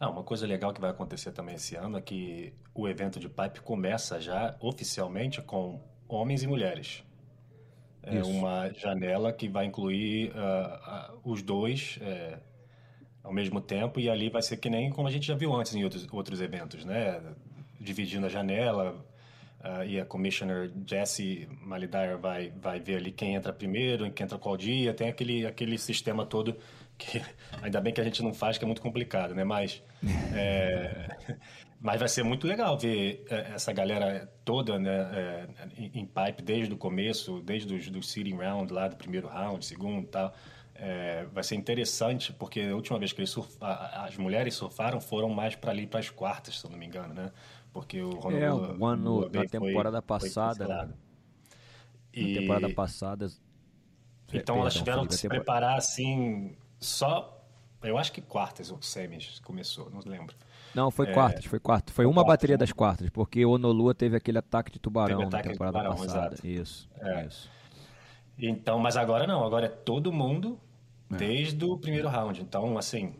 Ah, 0.00 0.08
uma 0.08 0.24
coisa 0.24 0.46
legal 0.46 0.72
que 0.72 0.80
vai 0.80 0.90
acontecer 0.90 1.30
também 1.30 1.54
esse 1.54 1.76
ano 1.76 1.98
é 1.98 2.00
que 2.00 2.54
o 2.74 2.88
evento 2.88 3.20
de 3.20 3.28
pipe 3.28 3.60
começa 3.60 4.18
já 4.18 4.56
oficialmente 4.60 5.42
com 5.42 5.80
homens 6.08 6.42
e 6.42 6.46
mulheres. 6.46 7.04
É 8.02 8.18
Isso. 8.18 8.28
uma 8.28 8.72
janela 8.72 9.32
que 9.32 9.48
vai 9.48 9.66
incluir 9.66 10.30
uh, 10.30 11.14
uh, 11.14 11.20
os 11.22 11.40
dois 11.40 11.98
uh, 12.02 12.40
ao 13.22 13.32
mesmo 13.32 13.60
tempo 13.60 14.00
e 14.00 14.10
ali 14.10 14.28
vai 14.28 14.42
ser 14.42 14.56
que 14.56 14.68
nem 14.68 14.90
como 14.90 15.06
a 15.06 15.10
gente 15.10 15.26
já 15.26 15.36
viu 15.36 15.54
antes 15.54 15.74
em 15.74 15.84
outros, 15.84 16.08
outros 16.10 16.40
eventos, 16.40 16.84
né? 16.84 17.22
Dividindo 17.82 18.26
a 18.26 18.28
janela 18.28 19.04
uh, 19.60 19.84
e 19.84 20.00
a 20.00 20.04
Commissioner 20.04 20.70
Jesse 20.86 21.48
Malidar 21.60 22.16
vai, 22.18 22.52
vai 22.56 22.80
ver 22.80 22.96
ali 22.96 23.10
quem 23.10 23.34
entra 23.34 23.52
primeiro, 23.52 24.10
quem 24.12 24.24
entra 24.24 24.38
qual 24.38 24.56
dia, 24.56 24.94
tem 24.94 25.08
aquele, 25.08 25.46
aquele 25.46 25.76
sistema 25.76 26.24
todo 26.24 26.56
que 26.96 27.20
ainda 27.60 27.80
bem 27.80 27.92
que 27.92 28.00
a 28.00 28.04
gente 28.04 28.22
não 28.22 28.32
faz, 28.32 28.58
que 28.58 28.64
é 28.64 28.66
muito 28.66 28.82
complicado, 28.82 29.34
né? 29.34 29.44
Mas, 29.44 29.82
é, 30.34 31.38
mas 31.82 31.98
vai 31.98 32.08
ser 32.08 32.22
muito 32.22 32.46
legal 32.46 32.78
ver 32.78 33.24
é, 33.28 33.52
essa 33.54 33.72
galera 33.72 34.32
toda 34.44 34.78
né, 34.78 34.90
é, 35.12 35.48
em, 35.76 36.06
pipe 36.06 36.42
desde 36.42 36.72
o 36.72 36.76
começo, 36.76 37.40
desde 37.40 37.74
os 37.74 37.90
do 37.90 38.02
seeding 38.02 38.36
round 38.36 38.72
lá, 38.72 38.88
do 38.88 38.96
primeiro 38.96 39.28
round, 39.28 39.64
segundo 39.64 40.04
e 40.04 40.08
tal. 40.08 40.32
É, 40.74 41.26
vai 41.32 41.44
ser 41.44 41.56
interessante, 41.56 42.32
porque 42.32 42.60
a 42.60 42.74
última 42.74 42.98
vez 42.98 43.12
que 43.12 43.20
eles 43.20 43.36
as 43.60 44.16
mulheres 44.16 44.54
surfaram 44.54 45.00
foram 45.00 45.28
mais 45.28 45.54
para 45.54 45.70
ali 45.70 45.86
para 45.86 46.00
as 46.00 46.08
quartas, 46.08 46.58
se 46.58 46.64
eu 46.64 46.70
não 46.70 46.78
me 46.78 46.86
engano, 46.86 47.12
né? 47.12 47.30
porque 47.72 48.00
o 48.02 48.10
Honolulu, 48.18 48.64
é, 48.64 48.76
o 48.76 48.86
ano 48.86 49.30
na 49.30 49.46
temporada 49.46 50.02
foi, 50.02 50.06
passada. 50.06 50.66
Foi 50.66 50.88
e... 52.12 52.34
Na 52.34 52.40
temporada 52.40 52.74
passada. 52.74 53.26
Então 54.32 54.60
elas 54.60 54.74
tiveram 54.74 55.06
que 55.06 55.14
se 55.14 55.28
preparar 55.28 55.76
assim 55.76 56.56
só 56.80 57.38
Eu 57.82 57.98
acho 57.98 58.12
que 58.12 58.20
quartas 58.20 58.70
ou 58.70 58.80
semis 58.80 59.40
começou, 59.40 59.90
não 59.90 60.00
lembro. 60.04 60.34
Não, 60.74 60.90
foi 60.90 61.08
é, 61.08 61.12
quartas, 61.12 61.44
foi 61.44 61.58
quartas. 61.58 61.94
Foi 61.94 62.04
uma 62.06 62.14
quartas, 62.14 62.32
bateria 62.32 62.54
né? 62.54 62.58
das 62.58 62.72
quartas, 62.72 63.10
porque 63.10 63.44
o 63.44 63.50
Onolua 63.50 63.94
teve 63.94 64.16
aquele 64.16 64.38
ataque 64.38 64.72
de 64.72 64.78
tubarão 64.78 65.28
na 65.28 65.42
temporada 65.42 65.78
tubarão, 65.78 65.96
passada. 65.96 66.34
Exato. 66.34 66.46
Isso, 66.46 66.88
é. 67.00 67.26
isso. 67.26 67.50
Então, 68.38 68.78
mas 68.78 68.96
agora 68.96 69.26
não, 69.26 69.44
agora 69.44 69.66
é 69.66 69.68
todo 69.68 70.12
mundo 70.12 70.58
é. 71.12 71.16
desde 71.16 71.64
o 71.64 71.76
primeiro 71.76 72.08
round. 72.08 72.40
Então, 72.40 72.78
assim, 72.78 73.14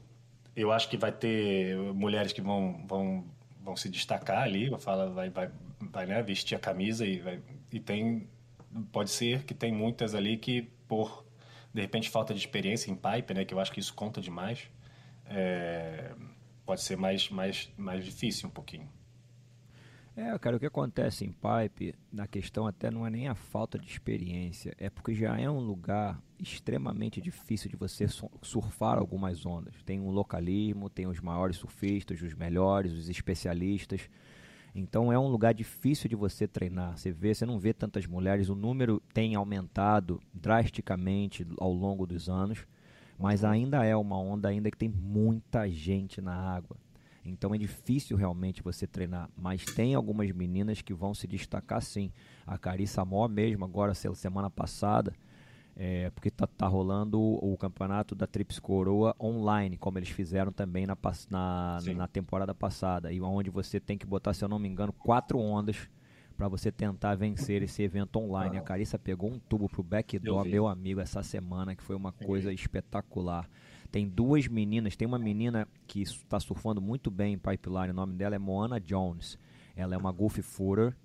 eu 0.57 0.73
acho 0.73 0.89
que 0.89 0.97
vai 0.97 1.13
ter 1.13 1.77
mulheres 1.95 2.33
que 2.33 2.41
vão, 2.41 2.85
vão, 2.87 3.25
vão 3.61 3.77
se 3.77 3.89
destacar 3.89 4.43
ali, 4.43 4.71
fala, 4.79 5.11
vai, 5.11 5.31
vai, 5.31 5.51
vai 5.81 6.07
né, 6.07 6.23
vestir 6.23 6.55
a 6.55 6.59
camisa 6.59 7.07
e, 7.07 7.21
vai, 7.21 7.41
e 7.71 7.81
tem 7.81 8.29
pode 8.91 9.11
ser 9.11 9.45
que 9.45 9.53
tem 9.53 9.71
muitas 9.71 10.15
ali 10.15 10.39
que 10.39 10.63
por 10.89 11.27
de 11.75 11.81
repente 11.83 12.09
falta 12.09 12.33
de 12.33 12.41
experiência 12.41 12.91
em 12.91 12.95
pipe, 12.95 13.35
né, 13.35 13.45
que 13.45 13.55
eu 13.55 13.61
acho 13.61 13.73
que 13.73 13.81
isso 13.81 13.95
conta 13.95 14.21
demais, 14.21 14.69
é, 15.27 16.13
pode 16.65 16.83
ser 16.83 16.97
mais, 16.97 17.29
mais, 17.31 17.73
mais 17.77 18.05
difícil 18.05 18.49
um 18.49 18.53
pouquinho. 18.53 18.89
É, 20.15 20.39
cara, 20.39 20.57
o 20.57 20.61
que 20.61 20.67
acontece 20.67 21.25
em 21.25 21.33
pipe, 21.33 21.95
na 22.13 22.27
questão 22.27 22.67
até 22.67 22.91
não 22.91 23.07
é 23.07 23.11
nem 23.11 23.29
a 23.29 23.35
falta 23.35 23.79
de 23.79 23.87
experiência, 23.87 24.75
é 24.77 24.91
porque 24.91 25.15
já 25.15 25.39
é 25.39 25.49
um 25.49 25.61
lugar 25.61 26.21
extremamente 26.39 27.19
difícil 27.19 27.71
de 27.71 27.77
você 27.77 28.07
surfar 28.43 28.99
algumas 28.99 29.47
ondas. 29.47 29.83
Tem 29.85 30.01
um 30.01 30.11
localismo, 30.11 30.91
tem 30.91 31.07
os 31.07 31.19
maiores 31.19 31.57
surfistas, 31.57 32.21
os 32.21 32.35
melhores, 32.35 32.93
os 32.93 33.09
especialistas. 33.09 34.11
Então 34.75 35.11
é 35.11 35.19
um 35.19 35.29
lugar 35.29 35.55
difícil 35.55 36.11
de 36.11 36.17
você 36.17 36.47
treinar. 36.47 36.99
Você 36.99 37.11
vê, 37.11 37.35
você 37.35 37.47
não 37.47 37.59
vê 37.59 37.73
tantas 37.73 38.05
mulheres, 38.07 38.51
o 38.51 38.55
número 38.55 39.01
tem 39.15 39.35
aumentado 39.35 40.21
drasticamente 40.35 41.47
ao 41.59 41.73
longo 41.73 42.07
dos 42.07 42.29
anos, 42.29 42.67
mas 43.23 43.45
ainda 43.45 43.85
é 43.85 43.95
uma 43.95 44.19
onda 44.19 44.49
ainda 44.49 44.69
que 44.69 44.77
tem 44.77 44.89
muita 44.89 45.71
gente 45.71 46.21
na 46.21 46.35
água. 46.35 46.77
Então 47.25 47.55
é 47.55 47.59
difícil 47.59 48.17
realmente 48.17 48.65
você 48.65 48.85
treinar, 48.85 49.31
mas 49.37 49.65
tem 49.65 49.95
algumas 49.95 50.29
meninas 50.33 50.83
que 50.83 50.93
vão 50.93 51.15
se 51.15 51.29
destacar 51.29 51.81
sim. 51.81 52.11
A 52.45 52.59
Carissa 52.59 53.05
Mó 53.05 53.29
mesmo, 53.29 53.65
agora 53.65 53.95
semana 53.95 54.51
passada, 54.51 55.15
é, 55.77 56.11
porque 56.11 56.33
tá, 56.33 56.49
tá 56.49 56.67
rolando 56.67 57.21
o, 57.21 57.53
o, 57.53 57.57
campeonato 57.57 58.17
da 58.17 58.27
Trips 58.27 58.59
Coroa 58.59 59.15
online, 59.21 59.79
como 59.79 60.01
eles 60.01 60.09
fizeram 60.09 60.51
também 60.51 60.85
na, 60.85 60.99
na, 61.31 61.79
na, 61.95 62.09
temporada 62.09 62.53
passada, 62.53 63.13
e 63.13 63.21
onde 63.21 63.51
você 63.51 63.79
tem 63.79 63.97
que 63.97 64.05
botar, 64.05 64.35
se 64.35 64.45
eu 64.45 64.49
não 64.49 64.59
me 64.59 64.69
engano, 64.69 64.93
quatro 64.93 65.39
ondas 65.39 65.89
para 66.33 66.49
você 66.49 66.73
tentar 66.73 67.15
vencer 67.15 67.63
esse 67.63 67.83
evento 67.83 68.19
online. 68.19 68.57
A 68.59 68.63
Carissa 68.63 68.99
pegou 68.99 69.31
um 69.31 69.39
tubo 69.39 69.69
pro 69.69 69.83
backdoor, 69.83 70.45
meu 70.45 70.67
amigo, 70.67 71.01
essa 71.01 71.23
semana, 71.23 71.77
que 71.77 71.83
foi 71.83 71.95
uma 71.97 72.13
coisa 72.13 72.53
espetacular. 72.53 73.49
Tem 73.91 74.09
duas 74.09 74.49
meninas, 74.49 74.97
tem 74.97 75.07
uma 75.07 75.19
menina 75.19 75.69
que 75.87 76.01
está 76.01 76.41
surfando 76.41 76.81
muito 76.81 77.11
bem 77.11 77.35
em 77.35 77.39
pipeline, 77.39 77.91
o 77.91 77.95
nome 77.95 78.15
dela 78.15 78.35
é 78.35 78.39
Moana 78.39 78.81
Jones. 78.81 79.39
Ela 79.77 79.95
é 79.95 79.99
uma 79.99 80.11
Goofy 80.11 80.43
Footer, 80.43 80.97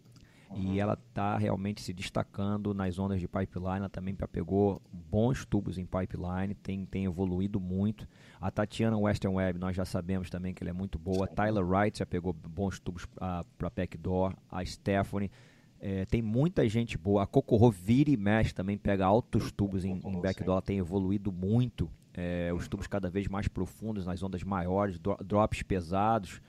Uhum. 0.50 0.74
E 0.74 0.80
ela 0.80 0.94
está 0.94 1.38
realmente 1.38 1.82
se 1.82 1.94
destacando 1.94 2.74
nas 2.74 2.98
ondas 2.98 3.20
de 3.20 3.28
pipeline. 3.28 3.80
Ela 3.80 3.90
também 3.90 4.16
pegou 4.32 4.82
bons 4.92 5.46
tubos 5.46 5.78
em 5.78 5.86
pipeline, 5.86 6.56
tem, 6.56 6.86
tem 6.86 7.06
evoluído 7.06 7.60
muito. 7.60 8.08
A 8.40 8.50
Tatiana 8.50 8.98
Western 8.98 9.36
Web, 9.36 9.60
nós 9.60 9.76
já 9.76 9.86
sabemos 9.86 10.30
também 10.30 10.54
que 10.54 10.64
ela 10.64 10.70
é 10.70 10.74
muito 10.74 10.98
boa. 10.98 11.28
Tyler 11.28 11.66
Wright 11.66 12.00
já 12.00 12.06
pegou 12.06 12.34
bons 12.34 12.80
tubos 12.80 13.06
ah, 13.20 13.44
para 13.58 13.70
backdoor. 13.70 14.34
A 14.50 14.64
Stephanie. 14.66 15.32
É, 15.80 16.06
tem 16.06 16.22
muita 16.22 16.68
gente 16.68 16.98
boa. 16.98 17.24
A 17.24 17.28
Kokoro 17.28 17.70
vira 17.70 18.10
e 18.10 18.18
mexe 18.18 18.54
também, 18.54 18.78
pega 18.78 19.06
altos 19.06 19.52
tubos 19.52 19.86
em, 19.86 19.92
em 19.92 20.22
backdoor. 20.22 20.56
Ela 20.56 20.62
tem 20.62 20.78
evoluído 20.80 21.32
muito. 21.32 21.90
É, 22.14 22.52
os 22.52 22.68
tubos 22.68 22.88
cada 22.88 23.12
vez 23.12 23.28
mais 23.28 23.48
profundos, 23.48 24.04
nas 24.04 24.24
ondas 24.24 24.44
maiores, 24.44 25.00
drops 25.24 25.62
pesados. 25.62 26.42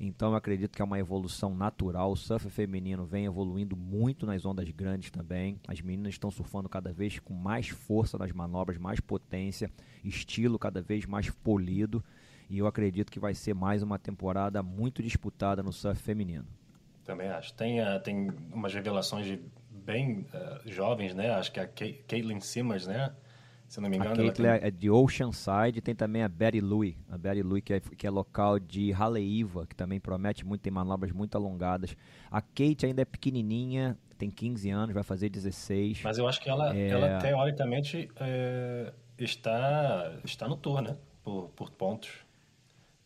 Então 0.00 0.30
eu 0.30 0.36
acredito 0.36 0.76
que 0.76 0.82
é 0.82 0.84
uma 0.84 0.98
evolução 0.98 1.54
natural. 1.54 2.12
O 2.12 2.16
surf 2.16 2.48
feminino 2.50 3.04
vem 3.04 3.24
evoluindo 3.24 3.76
muito 3.76 4.26
nas 4.26 4.44
ondas 4.44 4.68
grandes 4.70 5.10
também. 5.10 5.60
As 5.66 5.80
meninas 5.80 6.14
estão 6.14 6.30
surfando 6.30 6.68
cada 6.68 6.92
vez 6.92 7.18
com 7.18 7.34
mais 7.34 7.68
força 7.68 8.16
nas 8.16 8.30
manobras, 8.30 8.78
mais 8.78 9.00
potência, 9.00 9.70
estilo 10.04 10.58
cada 10.58 10.80
vez 10.80 11.04
mais 11.04 11.28
polido. 11.30 12.02
E 12.48 12.58
eu 12.58 12.66
acredito 12.66 13.10
que 13.10 13.18
vai 13.18 13.34
ser 13.34 13.54
mais 13.54 13.82
uma 13.82 13.98
temporada 13.98 14.62
muito 14.62 15.02
disputada 15.02 15.62
no 15.62 15.72
surf 15.72 16.00
feminino. 16.00 16.46
Também 17.04 17.28
acho. 17.28 17.52
Tem, 17.54 17.80
uh, 17.80 18.00
tem 18.00 18.30
umas 18.52 18.72
revelações 18.72 19.26
de 19.26 19.40
bem 19.70 20.26
uh, 20.32 20.70
jovens, 20.70 21.14
né? 21.14 21.30
Acho 21.30 21.50
que 21.50 21.58
a 21.58 21.66
Caitlin 21.66 22.40
Simmers, 22.40 22.86
né? 22.86 23.12
Se 23.68 23.80
não 23.80 23.90
me 23.90 23.96
engano. 23.96 24.14
A 24.14 24.16
Caitlyn 24.16 24.48
é 24.62 24.70
de 24.70 24.90
Oceanside, 24.90 25.82
tem 25.82 25.94
também 25.94 26.22
a 26.22 26.28
Betty 26.28 26.60
Louie, 26.60 26.96
a 27.10 27.18
Betty 27.18 27.42
Louie 27.42 27.60
que 27.60 27.74
é, 27.74 27.80
que 27.80 28.06
é 28.06 28.10
local 28.10 28.58
de 28.58 28.92
Haleiwa, 28.92 29.66
que 29.66 29.76
também 29.76 30.00
promete 30.00 30.44
muito, 30.44 30.62
tem 30.62 30.72
manobras 30.72 31.12
muito 31.12 31.36
alongadas. 31.36 31.94
A 32.30 32.40
Kate 32.40 32.86
ainda 32.86 33.02
é 33.02 33.04
pequenininha, 33.04 33.96
tem 34.16 34.30
15 34.30 34.70
anos, 34.70 34.94
vai 34.94 35.02
fazer 35.02 35.28
16. 35.28 36.00
Mas 36.02 36.16
eu 36.16 36.26
acho 36.26 36.40
que 36.40 36.48
ela, 36.48 36.74
é... 36.74 36.88
ela 36.88 37.18
teoricamente 37.18 38.08
é, 38.16 38.92
está, 39.18 40.18
está 40.24 40.48
no 40.48 40.56
tour, 40.56 40.80
né? 40.80 40.96
Por, 41.22 41.50
por 41.50 41.70
pontos. 41.70 42.10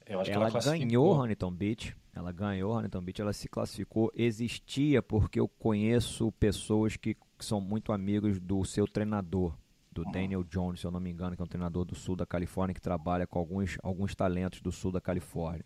Eu 0.06 0.20
acho 0.20 0.30
ela, 0.30 0.48
que 0.48 0.56
ela 0.56 0.64
ganhou 0.64 1.20
Huntington 1.20 1.50
Beach. 1.50 1.96
Ela 2.14 2.30
ganhou 2.30 2.78
Huntington 2.78 3.00
Beach, 3.00 3.20
ela 3.20 3.32
se 3.32 3.48
classificou. 3.48 4.12
Existia 4.14 5.02
porque 5.02 5.40
eu 5.40 5.48
conheço 5.48 6.30
pessoas 6.32 6.96
que, 6.96 7.14
que 7.14 7.44
são 7.44 7.60
muito 7.60 7.92
amigos 7.92 8.38
do 8.38 8.64
seu 8.64 8.86
treinador 8.86 9.54
do 9.92 10.04
Daniel 10.04 10.42
Jones, 10.44 10.80
se 10.80 10.86
eu 10.86 10.90
não 10.90 11.00
me 11.00 11.10
engano, 11.10 11.36
que 11.36 11.42
é 11.42 11.44
um 11.44 11.48
treinador 11.48 11.84
do 11.84 11.94
sul 11.94 12.16
da 12.16 12.26
Califórnia 12.26 12.74
que 12.74 12.80
trabalha 12.80 13.26
com 13.26 13.38
alguns, 13.38 13.76
alguns 13.82 14.14
talentos 14.14 14.60
do 14.60 14.72
sul 14.72 14.90
da 14.90 15.00
Califórnia. 15.00 15.64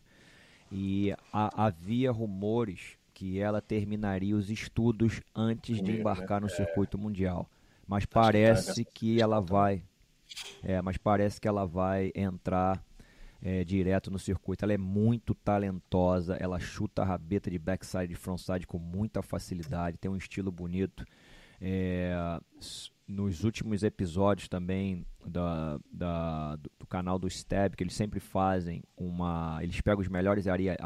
E 0.71 1.14
a, 1.33 1.66
havia 1.66 2.11
rumores 2.11 2.99
que 3.14 3.38
ela 3.38 3.62
terminaria 3.62 4.37
os 4.37 4.50
estudos 4.50 5.23
antes 5.35 5.80
de 5.80 5.92
embarcar 5.92 6.40
no 6.40 6.49
circuito 6.49 6.99
mundial. 6.99 7.49
Mas 7.87 8.04
parece 8.04 8.85
que 8.85 9.21
ela 9.23 9.40
vai. 9.40 9.83
É, 10.62 10.83
mas 10.83 10.99
parece 10.99 11.40
que 11.40 11.47
ela 11.47 11.64
vai 11.64 12.11
entrar 12.14 12.85
é, 13.40 13.64
direto 13.64 14.11
no 14.11 14.18
circuito. 14.18 14.64
Ela 14.64 14.75
é 14.75 14.78
muito 14.78 15.35
talentosa, 15.35 16.35
ela 16.35 16.59
chuta 16.59 17.02
a 17.02 17.04
rabeta 17.04 17.50
de 17.50 17.59
backside 17.59 18.12
e 18.12 18.16
frontside 18.16 18.66
com 18.66 18.78
muita 18.78 19.23
facilidade, 19.23 19.99
tem 19.99 20.11
um 20.11 20.16
estilo 20.16 20.50
bonito. 20.50 21.04
É, 21.61 22.15
nos 23.07 23.45
últimos 23.45 23.83
episódios 23.83 24.49
também 24.49 25.07
da, 25.25 25.79
da, 25.91 26.57
do 26.57 26.87
canal 26.87 27.19
do 27.19 27.29
Stab, 27.29 27.75
que 27.77 27.83
eles 27.83 27.95
sempre 27.95 28.21
fazem 28.21 28.83
uma. 28.97 29.59
Eles 29.63 29.81
pegam 29.81 30.01
os 30.01 30.09
melhores 30.09 30.47
area, 30.47 30.77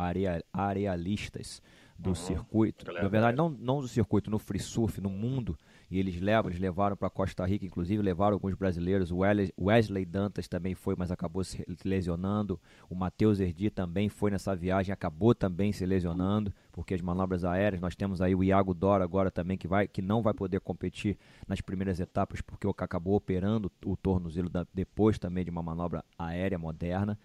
arealistas 0.53 1.62
do 2.00 2.11
uhum. 2.11 2.14
circuito. 2.14 2.90
Na 2.90 3.09
verdade, 3.09 3.37
não, 3.37 3.50
não 3.50 3.80
do 3.80 3.88
circuito, 3.88 4.30
no 4.30 4.38
free 4.38 4.59
surf, 4.59 5.00
no 5.00 5.11
mundo. 5.11 5.57
E 5.90 5.99
eles 5.99 6.21
levam, 6.21 6.50
eles 6.50 6.61
levaram 6.61 6.97
para 6.97 7.11
Costa 7.11 7.45
Rica, 7.45 7.66
inclusive 7.66 8.00
levaram 8.00 8.35
alguns 8.35 8.54
brasileiros. 8.54 9.11
O 9.11 9.19
Wesley 9.64 10.07
Dantas 10.07 10.49
também 10.49 10.75
foi, 10.75 10.95
mas 10.97 11.11
acabou 11.11 11.45
se 11.45 11.64
lesionando. 11.85 12.59
O 12.88 12.95
Matheus 12.95 13.38
Erdi 13.40 13.71
também 13.71 14.09
foi 14.09 14.30
nessa 14.30 14.54
viagem, 14.54 14.92
acabou 14.92 15.35
também 15.35 15.73
se 15.73 15.85
lesionando, 15.85 16.54
porque 16.73 16.95
as 16.95 17.00
manobras 17.02 17.45
aéreas, 17.45 17.83
nós 17.83 17.97
temos 17.97 18.23
aí 18.23 18.35
o 18.35 18.42
Iago 18.42 18.73
Dora 18.73 19.04
agora 19.04 19.30
também, 19.30 19.59
que, 19.59 19.69
vai, 19.69 19.87
que 19.87 20.00
não 20.00 20.23
vai 20.23 20.33
poder 20.33 20.61
competir 20.61 21.19
nas 21.47 21.61
primeiras 21.61 21.99
etapas, 22.00 22.40
porque 22.40 22.66
acabou 22.69 23.16
operando 23.16 23.71
o 23.85 23.97
tornozelo 23.97 24.49
da, 24.49 24.64
depois 24.73 25.19
também 25.19 25.45
de 25.45 25.50
uma 25.50 25.62
manobra 25.62 26.04
aérea 26.16 26.59
moderna. 26.59 27.19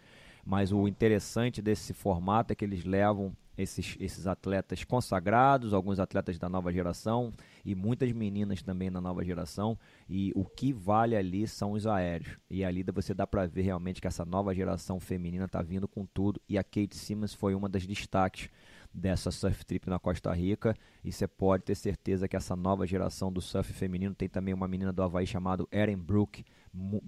Mas 0.44 0.72
o 0.72 0.88
interessante 0.88 1.62
desse 1.62 1.94
formato 1.94 2.52
é 2.52 2.56
que 2.56 2.66
eles 2.66 2.84
levam 2.84 3.36
esses, 3.58 3.96
esses 4.00 4.28
atletas 4.28 4.84
consagrados, 4.84 5.74
alguns 5.74 6.00
atletas 6.00 6.38
da 6.38 6.50
nova 6.50 6.72
geração 6.72 7.34
e 7.64 7.74
muitas 7.74 8.12
meninas 8.12 8.62
também 8.62 8.92
da 8.92 9.02
nova 9.02 9.24
geração. 9.24 9.78
E 10.10 10.32
o 10.36 10.46
que 10.46 10.74
vale 10.74 11.16
ali 11.16 11.48
são 11.48 11.72
os 11.72 11.88
aéreos. 11.88 12.38
E 12.50 12.64
ali 12.64 12.84
você 12.94 13.14
dá 13.14 13.26
para 13.26 13.46
ver 13.46 13.62
realmente 13.62 14.02
que 14.02 14.08
essa 14.08 14.26
nova 14.26 14.54
geração 14.54 15.00
feminina 15.00 15.46
está 15.46 15.62
vindo 15.62 15.88
com 15.88 16.06
tudo. 16.06 16.42
E 16.48 16.58
a 16.58 16.64
Kate 16.64 16.96
Simmons 16.96 17.34
foi 17.34 17.56
uma 17.56 17.70
das 17.70 17.86
destaques 17.86 18.50
dessa 18.96 19.30
surf 19.30 19.66
trip 19.66 19.90
na 19.90 20.00
Costa 20.00 20.32
Rica 20.34 20.74
e 21.04 21.12
você 21.12 21.28
pode 21.28 21.64
ter 21.64 21.76
certeza 21.76 22.28
que 22.28 22.36
essa 22.36 22.56
nova 22.56 22.88
geração 22.88 23.32
do 23.32 23.42
surf 23.42 23.74
feminino 23.74 24.16
tem 24.16 24.30
também 24.30 24.54
uma 24.54 24.68
menina 24.68 24.94
do 24.94 25.04
Havaí 25.04 25.28
chamada 25.28 25.66
Erin 25.72 25.98
Brook, 25.98 26.46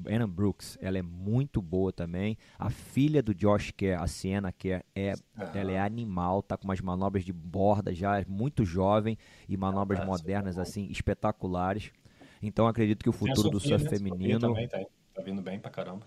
Erin 0.06 0.28
Brooks, 0.28 0.78
ela 0.82 0.98
é 0.98 1.02
muito 1.02 1.62
boa 1.62 1.92
também. 1.92 2.38
A 2.58 2.70
filha 2.70 3.22
do 3.22 3.34
Josh 3.34 3.72
Kerr, 3.72 4.02
a 4.02 4.08
Sienna 4.08 4.52
Kerr, 4.52 4.84
é, 4.96 5.14
ela 5.54 5.72
é 5.72 5.80
animal, 5.80 6.42
tá 6.42 6.58
com 6.58 6.66
umas 6.66 6.82
manobras 6.82 7.24
de 7.24 7.34
borda 7.34 7.94
já, 7.94 8.20
é 8.20 8.26
muito 8.28 8.64
jovem 8.66 9.18
e 9.48 9.58
manobras 9.58 10.06
modernas 10.06 10.58
assim 10.58 10.88
espetaculares. 10.90 11.92
Então 12.42 12.68
acredito 12.68 13.04
que 13.04 13.10
o 13.10 13.14
futuro 13.14 13.50
do 13.50 13.60
surf 13.60 13.84
né? 13.84 13.90
feminino 13.90 14.40
Sofia 14.40 14.68
também 14.68 14.68
tá, 14.68 14.80
tá 15.16 15.22
vindo 15.22 15.42
bem 15.42 15.60
pra 15.60 15.72
caramba. 15.72 16.06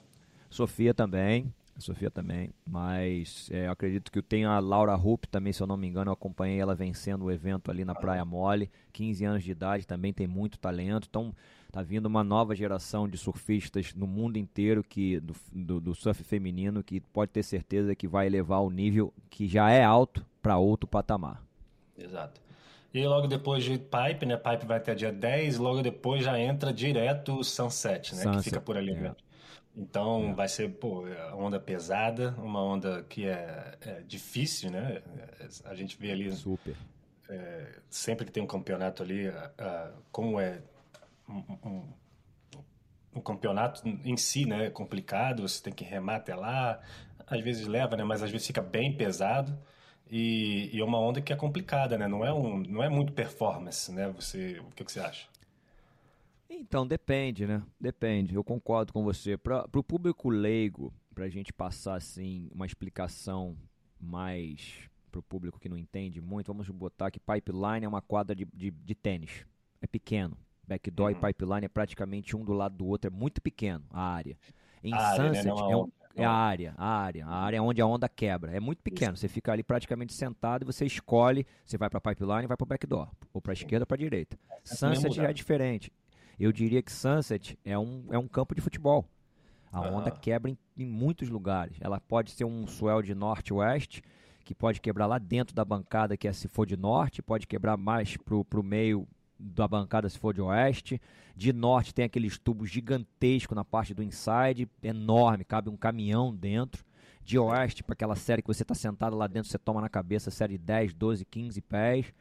Sofia 0.48 0.94
também, 0.94 1.52
Sofia 1.80 2.10
também. 2.10 2.50
Mas 2.66 3.48
é, 3.50 3.66
eu 3.66 3.72
acredito 3.72 4.12
que 4.12 4.22
tem 4.22 4.44
a 4.44 4.58
Laura 4.58 4.94
Rupp 4.94 5.26
também, 5.26 5.52
se 5.52 5.62
eu 5.62 5.66
não 5.66 5.76
me 5.76 5.88
engano, 5.88 6.10
eu 6.10 6.12
acompanhei 6.12 6.60
ela 6.60 6.74
vencendo 6.74 7.24
o 7.24 7.30
evento 7.30 7.70
ali 7.70 7.84
na 7.84 7.94
Praia 7.94 8.24
Mole. 8.24 8.70
15 8.92 9.24
anos 9.24 9.44
de 9.44 9.50
idade, 9.50 9.86
também 9.86 10.12
tem 10.12 10.26
muito 10.26 10.58
talento. 10.58 11.06
Então, 11.08 11.34
tá 11.70 11.82
vindo 11.82 12.06
uma 12.06 12.24
nova 12.24 12.54
geração 12.54 13.08
de 13.08 13.16
surfistas 13.16 13.94
no 13.94 14.06
mundo 14.06 14.36
inteiro 14.36 14.82
que 14.82 15.20
do, 15.20 15.34
do, 15.52 15.80
do 15.80 15.94
surf 15.94 16.22
feminino 16.24 16.82
que 16.82 17.00
pode 17.00 17.30
ter 17.30 17.42
certeza 17.42 17.94
que 17.94 18.08
vai 18.08 18.26
elevar 18.26 18.62
o 18.62 18.70
nível 18.70 19.12
que 19.28 19.46
já 19.46 19.70
é 19.70 19.82
alto 19.82 20.24
para 20.42 20.58
outro 20.58 20.88
patamar. 20.88 21.42
Exato. 21.96 22.40
E 22.92 23.06
logo 23.06 23.28
depois 23.28 23.62
de 23.62 23.78
Pipe, 23.78 24.26
né? 24.26 24.36
Pipe 24.36 24.66
vai 24.66 24.78
até 24.78 24.94
dia 24.94 25.12
10, 25.12 25.58
logo 25.58 25.80
depois 25.80 26.24
já 26.24 26.38
entra 26.38 26.72
direto 26.72 27.38
o 27.38 27.44
Sunset, 27.44 28.14
né? 28.16 28.22
Sunset, 28.22 28.38
que 28.38 28.44
fica 28.50 28.60
por 28.60 28.76
ali 28.76 28.92
é. 28.92 29.14
Então 29.76 30.30
é. 30.30 30.34
vai 30.34 30.48
ser, 30.48 30.68
pô, 30.70 31.04
onda 31.34 31.60
pesada, 31.60 32.34
uma 32.38 32.62
onda 32.62 33.04
que 33.08 33.26
é, 33.26 33.76
é, 33.80 34.02
difícil, 34.06 34.70
né? 34.70 35.02
A 35.64 35.74
gente 35.74 35.96
vê 35.96 36.10
ali. 36.10 36.32
Super. 36.32 36.74
É, 37.28 37.78
sempre 37.88 38.26
que 38.26 38.32
tem 38.32 38.42
um 38.42 38.46
campeonato 38.46 39.04
ali, 39.04 39.26
como 40.10 40.40
é 40.40 40.60
um, 41.30 41.84
um, 43.14 43.20
campeonato 43.20 43.86
em 43.86 44.16
si, 44.16 44.44
né? 44.46 44.66
É 44.66 44.70
complicado, 44.70 45.42
você 45.42 45.62
tem 45.62 45.72
que 45.72 45.84
remar 45.84 46.16
até 46.16 46.34
lá. 46.34 46.80
Às 47.26 47.40
vezes 47.42 47.66
leva, 47.66 47.96
né? 47.96 48.04
Mas 48.04 48.22
às 48.22 48.30
vezes 48.30 48.46
fica 48.46 48.62
bem 48.62 48.96
pesado. 48.96 49.56
E, 50.10 50.70
e 50.72 50.80
é 50.80 50.84
uma 50.84 50.98
onda 50.98 51.20
que 51.20 51.32
é 51.32 51.36
complicada, 51.36 51.96
né? 51.96 52.08
Não 52.08 52.24
é, 52.24 52.32
um, 52.32 52.58
não 52.58 52.82
é 52.82 52.88
muito 52.88 53.12
performance, 53.12 53.92
né? 53.92 54.08
Você, 54.10 54.58
o 54.58 54.70
que, 54.74 54.84
que 54.84 54.90
você 54.90 55.00
acha? 55.00 55.28
Então, 56.48 56.84
depende, 56.86 57.46
né? 57.46 57.62
Depende. 57.80 58.34
Eu 58.34 58.42
concordo 58.42 58.92
com 58.92 59.04
você. 59.04 59.36
Para 59.36 59.66
o 59.72 59.84
público 59.84 60.28
leigo, 60.28 60.92
para 61.14 61.24
a 61.24 61.28
gente 61.28 61.52
passar 61.52 61.94
assim 61.94 62.48
uma 62.52 62.66
explicação 62.66 63.56
mais 64.00 64.90
para 65.10 65.20
o 65.20 65.22
público 65.22 65.58
que 65.58 65.68
não 65.68 65.76
entende 65.76 66.20
muito, 66.20 66.46
vamos 66.46 66.68
botar 66.70 67.10
que 67.10 67.18
pipeline 67.18 67.84
é 67.84 67.88
uma 67.88 68.00
quadra 68.00 68.34
de, 68.34 68.46
de, 68.54 68.70
de 68.70 68.94
tênis. 68.94 69.44
É 69.80 69.86
pequeno. 69.86 70.36
Backdoor 70.70 71.10
uhum. 71.10 71.18
e 71.18 71.20
pipeline 71.20 71.64
é 71.64 71.68
praticamente 71.68 72.36
um 72.36 72.44
do 72.44 72.52
lado 72.52 72.76
do 72.76 72.86
outro. 72.86 73.08
É 73.08 73.10
muito 73.10 73.42
pequeno 73.42 73.84
a 73.90 74.00
área. 74.00 74.38
Em 74.84 74.94
a 74.94 75.16
Sunset 75.16 75.48
área, 75.48 75.54
né? 75.54 75.72
é, 75.72 75.76
um, 75.76 75.92
é 76.14 76.24
a 76.24 76.30
área, 76.30 76.74
a 76.78 76.86
área, 76.86 77.26
a 77.26 77.36
área 77.36 77.62
onde 77.62 77.82
a 77.82 77.86
onda 77.86 78.08
quebra. 78.08 78.56
É 78.56 78.60
muito 78.60 78.80
pequeno. 78.80 79.14
Isso. 79.14 79.22
Você 79.22 79.28
fica 79.28 79.52
ali 79.52 79.64
praticamente 79.64 80.12
sentado 80.12 80.62
e 80.62 80.64
você 80.64 80.86
escolhe, 80.86 81.44
você 81.64 81.76
vai 81.76 81.90
para 81.90 82.00
pipeline, 82.00 82.46
vai 82.46 82.56
para 82.56 82.66
backdoor, 82.66 83.08
ou 83.34 83.42
para 83.42 83.52
esquerda 83.52 83.82
ou 83.82 83.86
para 83.86 83.96
direita. 83.96 84.38
É 84.48 84.74
Sunset 84.74 85.14
já 85.14 85.24
é 85.24 85.32
diferente. 85.32 85.92
Eu 86.38 86.52
diria 86.52 86.80
que 86.82 86.92
Sunset 86.92 87.58
é 87.64 87.76
um, 87.76 88.06
é 88.10 88.18
um 88.18 88.28
campo 88.28 88.54
de 88.54 88.60
futebol. 88.60 89.04
A 89.72 89.80
onda 89.82 90.10
quebra 90.10 90.50
em, 90.50 90.58
em, 90.76 90.86
muitos 90.86 91.28
lugares. 91.28 91.76
Ela 91.80 92.00
pode 92.00 92.30
ser 92.30 92.44
um 92.44 92.66
swell 92.66 93.02
de 93.02 93.14
norte-oeste, 93.14 94.02
que 94.44 94.54
pode 94.54 94.80
quebrar 94.80 95.06
lá 95.06 95.18
dentro 95.18 95.54
da 95.54 95.64
bancada, 95.64 96.16
que 96.16 96.26
é 96.26 96.32
se 96.32 96.48
for 96.48 96.66
de 96.66 96.76
norte, 96.76 97.22
pode 97.22 97.46
quebrar 97.46 97.76
mais 97.76 98.16
pro, 98.16 98.44
pro 98.44 98.62
meio 98.62 99.06
da 99.40 99.66
bancada 99.66 100.08
se 100.08 100.18
for 100.18 100.34
de 100.34 100.40
oeste. 100.40 101.00
De 101.34 101.52
norte 101.52 101.94
tem 101.94 102.04
aqueles 102.04 102.38
tubos 102.38 102.70
gigantescos 102.70 103.56
na 103.56 103.64
parte 103.64 103.94
do 103.94 104.02
inside, 104.02 104.68
enorme, 104.82 105.44
cabe 105.44 105.70
um 105.70 105.76
caminhão 105.76 106.34
dentro. 106.34 106.84
De 107.22 107.38
oeste, 107.38 107.82
para 107.82 107.92
aquela 107.92 108.16
série 108.16 108.42
que 108.42 108.48
você 108.48 108.62
está 108.62 108.74
sentado 108.74 109.16
lá 109.16 109.26
dentro, 109.26 109.50
você 109.50 109.58
toma 109.58 109.80
na 109.80 109.88
cabeça, 109.88 110.30
série 110.30 110.58
10, 110.58 110.94
12, 110.94 111.24
15 111.24 111.60
pés. 111.62 112.12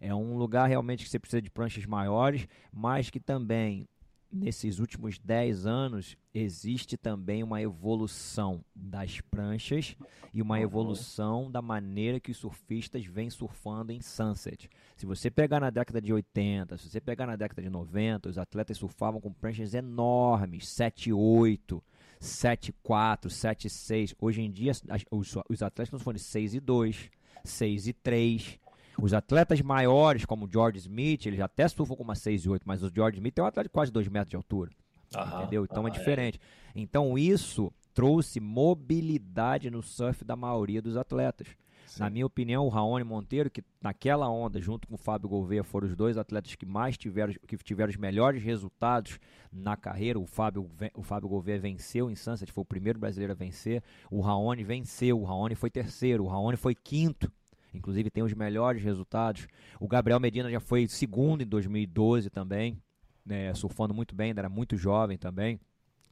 É 0.00 0.14
um 0.14 0.36
lugar 0.36 0.68
realmente 0.68 1.04
que 1.04 1.10
você 1.10 1.18
precisa 1.18 1.40
de 1.40 1.50
pranchas 1.50 1.86
maiores, 1.86 2.46
mas 2.72 3.08
que 3.08 3.20
também 3.20 3.86
nesses 4.32 4.78
últimos 4.78 5.18
10 5.18 5.66
anos 5.66 6.16
existe 6.32 6.96
também 6.96 7.42
uma 7.42 7.60
evolução 7.60 8.64
das 8.74 9.20
pranchas 9.20 9.94
e 10.32 10.40
uma 10.40 10.56
uhum. 10.56 10.62
evolução 10.62 11.50
da 11.50 11.60
maneira 11.60 12.18
que 12.18 12.30
os 12.30 12.38
surfistas 12.38 13.04
vêm 13.04 13.28
surfando 13.28 13.92
em 13.92 14.00
Sunset. 14.00 14.70
Se 14.96 15.04
você 15.04 15.30
pegar 15.30 15.60
na 15.60 15.68
década 15.68 16.00
de 16.00 16.12
80, 16.12 16.78
se 16.78 16.88
você 16.88 17.00
pegar 17.00 17.26
na 17.26 17.36
década 17.36 17.60
de 17.60 17.68
90, 17.68 18.30
os 18.30 18.38
atletas 18.38 18.78
surfavam 18.78 19.20
com 19.20 19.32
pranchas 19.32 19.74
enormes, 19.74 20.64
7,8, 20.64 21.82
7,4, 22.20 23.26
7,6. 23.26 24.14
Hoje 24.18 24.40
em 24.40 24.50
dia, 24.50 24.72
os, 25.10 25.36
os 25.48 25.62
atletas 25.62 25.88
estão 25.88 25.98
surfando 25.98 26.18
6 26.18 26.54
e 26.54 26.60
2, 26.60 27.10
6 27.44 27.86
e 27.88 27.92
3. 27.92 28.61
Os 29.00 29.14
atletas 29.14 29.60
maiores, 29.60 30.24
como 30.24 30.46
o 30.46 30.50
George 30.50 30.78
Smith, 30.78 31.26
eles 31.26 31.40
até 31.40 31.66
surfam 31.68 31.96
com 31.96 32.02
uma 32.02 32.14
6 32.14 32.44
e 32.44 32.48
8, 32.48 32.62
mas 32.66 32.82
o 32.82 32.90
George 32.94 33.18
Smith 33.18 33.38
é 33.38 33.42
um 33.42 33.46
atleta 33.46 33.68
de 33.68 33.72
quase 33.72 33.90
2 33.90 34.08
metros 34.08 34.30
de 34.30 34.36
altura. 34.36 34.70
Aham, 35.14 35.42
entendeu? 35.42 35.64
Então 35.64 35.86
é 35.86 35.90
diferente. 35.90 36.40
É. 36.74 36.80
Então 36.80 37.18
isso 37.18 37.72
trouxe 37.94 38.40
mobilidade 38.40 39.70
no 39.70 39.82
surf 39.82 40.24
da 40.24 40.36
maioria 40.36 40.80
dos 40.80 40.96
atletas. 40.96 41.48
Sim. 41.86 42.00
Na 42.00 42.08
minha 42.08 42.24
opinião, 42.24 42.64
o 42.64 42.70
Raoni 42.70 43.04
Monteiro, 43.04 43.50
que 43.50 43.62
naquela 43.82 44.26
onda, 44.26 44.58
junto 44.58 44.88
com 44.88 44.94
o 44.94 44.98
Fábio 44.98 45.28
Gouveia, 45.28 45.62
foram 45.62 45.86
os 45.86 45.94
dois 45.94 46.16
atletas 46.16 46.54
que 46.54 46.64
mais 46.64 46.96
tiveram, 46.96 47.34
que 47.46 47.54
tiveram 47.58 47.90
os 47.90 47.98
melhores 47.98 48.42
resultados 48.42 49.18
na 49.52 49.76
carreira. 49.76 50.18
O 50.18 50.24
Fábio, 50.24 50.70
o 50.94 51.02
Fábio 51.02 51.28
Gouveia 51.28 51.60
venceu 51.60 52.10
em 52.10 52.14
Sunset, 52.14 52.50
foi 52.50 52.62
o 52.62 52.66
primeiro 52.66 52.98
brasileiro 52.98 53.34
a 53.34 53.36
vencer. 53.36 53.82
O 54.10 54.22
Raoni 54.22 54.64
venceu, 54.64 55.20
o 55.20 55.24
Raoni 55.24 55.54
foi 55.54 55.68
terceiro, 55.68 56.24
o 56.24 56.28
Raoni 56.28 56.56
foi 56.56 56.74
quinto 56.74 57.30
inclusive 57.72 58.10
tem 58.10 58.22
os 58.22 58.34
melhores 58.34 58.82
resultados. 58.82 59.46
O 59.80 59.88
Gabriel 59.88 60.20
Medina 60.20 60.50
já 60.50 60.60
foi 60.60 60.86
segundo 60.86 61.42
em 61.42 61.46
2012 61.46 62.30
também, 62.30 62.80
né, 63.24 63.54
surfando 63.54 63.94
muito 63.94 64.14
bem, 64.14 64.28
ainda 64.28 64.40
era 64.40 64.48
muito 64.48 64.76
jovem 64.76 65.16
também, 65.16 65.60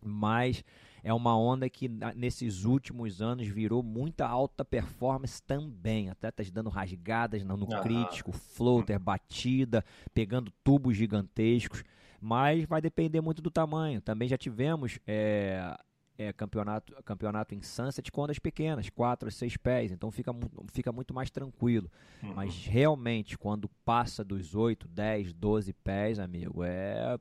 mas 0.02 0.64
é 1.02 1.12
uma 1.12 1.36
onda 1.36 1.68
que 1.68 1.88
nesses 2.14 2.64
últimos 2.64 3.22
anos 3.22 3.46
virou 3.48 3.82
muita 3.82 4.26
alta 4.26 4.64
performance 4.64 5.42
também. 5.42 6.10
Atletas 6.10 6.50
dando 6.50 6.68
rasgadas 6.68 7.42
no, 7.42 7.56
no 7.56 7.66
crítico, 7.82 8.32
floater, 8.32 8.98
batida, 8.98 9.84
pegando 10.12 10.52
tubos 10.62 10.96
gigantescos. 10.96 11.82
Mas 12.20 12.64
vai 12.66 12.82
depender 12.82 13.20
muito 13.22 13.40
do 13.40 13.50
tamanho. 13.50 14.00
Também 14.00 14.28
já 14.28 14.36
tivemos 14.36 14.98
é, 15.06 15.74
é, 16.20 16.34
campeonato, 16.34 16.92
campeonato 17.02 17.54
em 17.54 17.62
Sunset 17.62 18.12
com 18.12 18.20
ondas 18.20 18.38
pequenas, 18.38 18.90
4 18.90 19.28
a 19.28 19.30
6 19.30 19.56
pés, 19.56 19.90
então 19.90 20.10
fica, 20.10 20.32
fica 20.70 20.92
muito 20.92 21.14
mais 21.14 21.30
tranquilo. 21.30 21.90
Uhum. 22.22 22.34
Mas 22.34 22.66
realmente, 22.66 23.38
quando 23.38 23.70
passa 23.86 24.22
dos 24.22 24.54
8, 24.54 24.86
10, 24.86 25.32
12 25.32 25.72
pés, 25.72 26.18
amigo, 26.18 26.62
é 26.62 27.18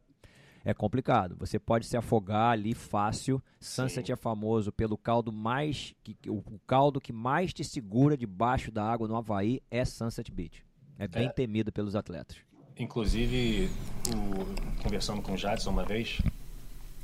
é 0.65 0.73
complicado. 0.73 1.38
Você 1.39 1.57
pode 1.57 1.85
se 1.85 1.95
afogar 1.95 2.51
ali 2.51 2.73
fácil. 2.73 3.41
Sunset 3.62 4.07
Sim. 4.07 4.12
é 4.12 4.15
famoso 4.17 4.73
pelo 4.73 4.97
caldo 4.97 5.31
mais 5.31 5.95
que, 6.03 6.17
o, 6.27 6.43
caldo 6.67 6.99
que 6.99 7.13
mais 7.13 7.53
te 7.53 7.63
segura 7.63 8.17
debaixo 8.17 8.69
da 8.69 8.83
água 8.83 9.07
no 9.07 9.15
Havaí 9.15 9.62
é 9.71 9.85
Sunset 9.85 10.29
Beach. 10.29 10.62
É 10.97 11.07
bem 11.07 11.27
é. 11.27 11.31
temido 11.31 11.71
pelos 11.71 11.95
atletas. 11.95 12.35
Inclusive, 12.77 13.69
o, 14.13 14.83
conversando 14.83 15.21
com 15.21 15.31
o 15.31 15.38
Jadson 15.38 15.69
uma 15.69 15.85
vez, 15.85 16.21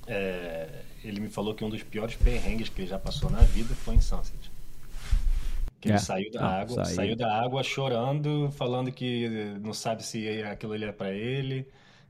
é, 0.05 0.83
ele 1.07 1.19
me 1.19 1.29
falou 1.29 1.53
que 1.53 1.63
um 1.63 1.69
dos 1.69 1.83
piores 1.83 2.15
perrengues 2.15 2.69
que 2.69 2.81
ele 2.81 2.87
já 2.87 2.99
passou 2.99 3.29
na 3.29 3.41
vida 3.41 3.73
foi 3.75 3.95
em 3.95 4.01
Sunset. 4.01 4.51
Que 5.79 5.89
é. 5.89 5.91
ele 5.91 5.99
saiu 5.99 6.31
da 6.31 6.45
ah, 6.45 6.61
água, 6.61 6.85
saiu. 6.85 6.95
saiu. 6.95 7.15
da 7.15 7.41
água 7.41 7.63
chorando, 7.63 8.51
falando 8.51 8.91
que 8.91 9.29
não 9.61 9.73
sabe 9.73 10.03
se 10.03 10.41
aquilo 10.43 10.73
ali 10.73 10.85
é 10.85 10.91
para 10.91 11.11
ele. 11.11 11.67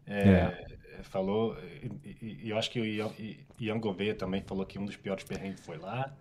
É, 0.08 0.22
é. 0.22 0.66
Falou, 1.04 1.58
e, 2.04 2.40
e, 2.44 2.50
eu 2.50 2.58
acho 2.58 2.72
que 2.72 2.80
o 2.80 2.86
Ian, 2.86 3.12
Ian 3.60 3.80
Gouveia 3.80 4.16
também 4.16 4.42
falou 4.42 4.66
que 4.66 4.80
um 4.80 4.86
dos 4.86 4.96
piores 4.96 5.24
perrengues 5.24 5.60
foi 5.60 5.78
lá. 5.78 6.12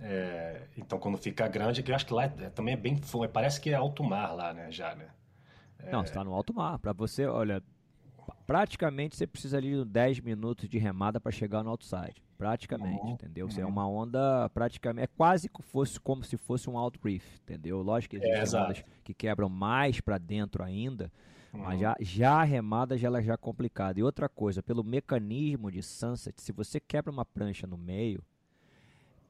É, 0.00 0.62
então, 0.76 0.98
quando 0.98 1.18
fica 1.18 1.48
grande, 1.48 1.82
que 1.82 1.90
eu 1.90 1.96
acho 1.96 2.06
que 2.06 2.14
lá 2.14 2.24
é, 2.24 2.28
também 2.28 2.74
é 2.74 2.76
bem. 2.76 3.00
Parece 3.32 3.60
que 3.60 3.70
é 3.70 3.74
alto 3.74 4.04
mar 4.04 4.32
lá, 4.32 4.54
né? 4.54 4.70
Já, 4.70 4.94
né? 4.94 5.08
Não, 5.90 6.00
você 6.02 6.10
está 6.10 6.22
no 6.22 6.32
alto 6.32 6.54
mar. 6.54 6.78
Para 6.78 6.92
você, 6.92 7.26
olha, 7.26 7.62
praticamente 8.46 9.16
você 9.16 9.26
precisa 9.26 9.56
ali 9.56 9.74
de 9.76 9.84
10 9.84 10.20
minutos 10.20 10.68
de 10.68 10.78
remada 10.78 11.20
para 11.20 11.32
chegar 11.32 11.62
no 11.62 11.70
outside. 11.70 12.14
Praticamente, 12.36 13.02
uhum. 13.02 13.12
entendeu? 13.12 13.48
Você 13.48 13.60
é 13.60 13.64
uhum. 13.64 13.70
uma 13.70 13.88
onda 13.88 14.50
praticamente. 14.50 15.04
É 15.04 15.06
quase 15.06 15.48
que 15.48 15.62
fosse 15.62 16.00
como 16.00 16.24
se 16.24 16.36
fosse 16.36 16.68
um 16.68 16.76
out 16.76 16.98
reef, 17.02 17.38
entendeu? 17.42 17.80
Lógico 17.82 18.16
que 18.16 18.26
existem 18.26 18.58
é, 18.58 18.62
ondas 18.62 18.84
que 19.02 19.14
quebram 19.14 19.48
mais 19.48 20.00
para 20.00 20.18
dentro 20.18 20.62
ainda, 20.62 21.10
uhum. 21.52 21.60
mas 21.60 21.80
já, 21.80 21.96
já 22.00 22.40
a 22.40 22.44
remada 22.44 22.98
já, 22.98 23.06
ela 23.06 23.22
já 23.22 23.34
é 23.34 23.36
complicada. 23.36 24.00
E 24.00 24.02
outra 24.02 24.28
coisa, 24.28 24.62
pelo 24.62 24.82
mecanismo 24.82 25.70
de 25.70 25.82
sunset, 25.82 26.40
se 26.42 26.52
você 26.52 26.80
quebra 26.80 27.10
uma 27.10 27.24
prancha 27.24 27.66
no 27.66 27.78
meio, 27.78 28.22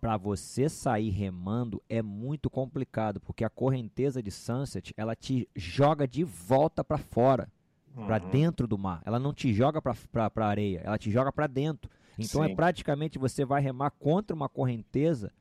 para 0.00 0.16
você 0.16 0.68
sair 0.68 1.08
remando 1.08 1.82
é 1.88 2.02
muito 2.02 2.50
complicado, 2.50 3.20
porque 3.20 3.44
a 3.44 3.48
correnteza 3.48 4.22
de 4.22 4.30
sunset 4.30 4.92
ela 4.96 5.14
te 5.14 5.48
joga 5.56 6.06
de 6.06 6.24
volta 6.24 6.82
para 6.84 6.98
fora 6.98 7.50
uhum. 7.96 8.06
para 8.06 8.18
dentro 8.18 8.66
do 8.66 8.78
mar. 8.78 9.02
Ela 9.04 9.18
não 9.18 9.32
te 9.32 9.52
joga 9.52 9.80
para 9.80 10.46
areia, 10.46 10.80
ela 10.84 10.98
te 10.98 11.10
joga 11.10 11.32
para 11.32 11.46
dentro. 11.46 11.90
Então 12.18 12.42
é 12.42 12.46
Sim. 12.46 12.52
é 12.52 12.56
praticamente 12.56 13.18
você 13.18 13.44
vai 13.44 13.60
remar 13.60 13.90
contra 13.90 14.34
uma 14.34 14.48
correnteza 14.48 15.32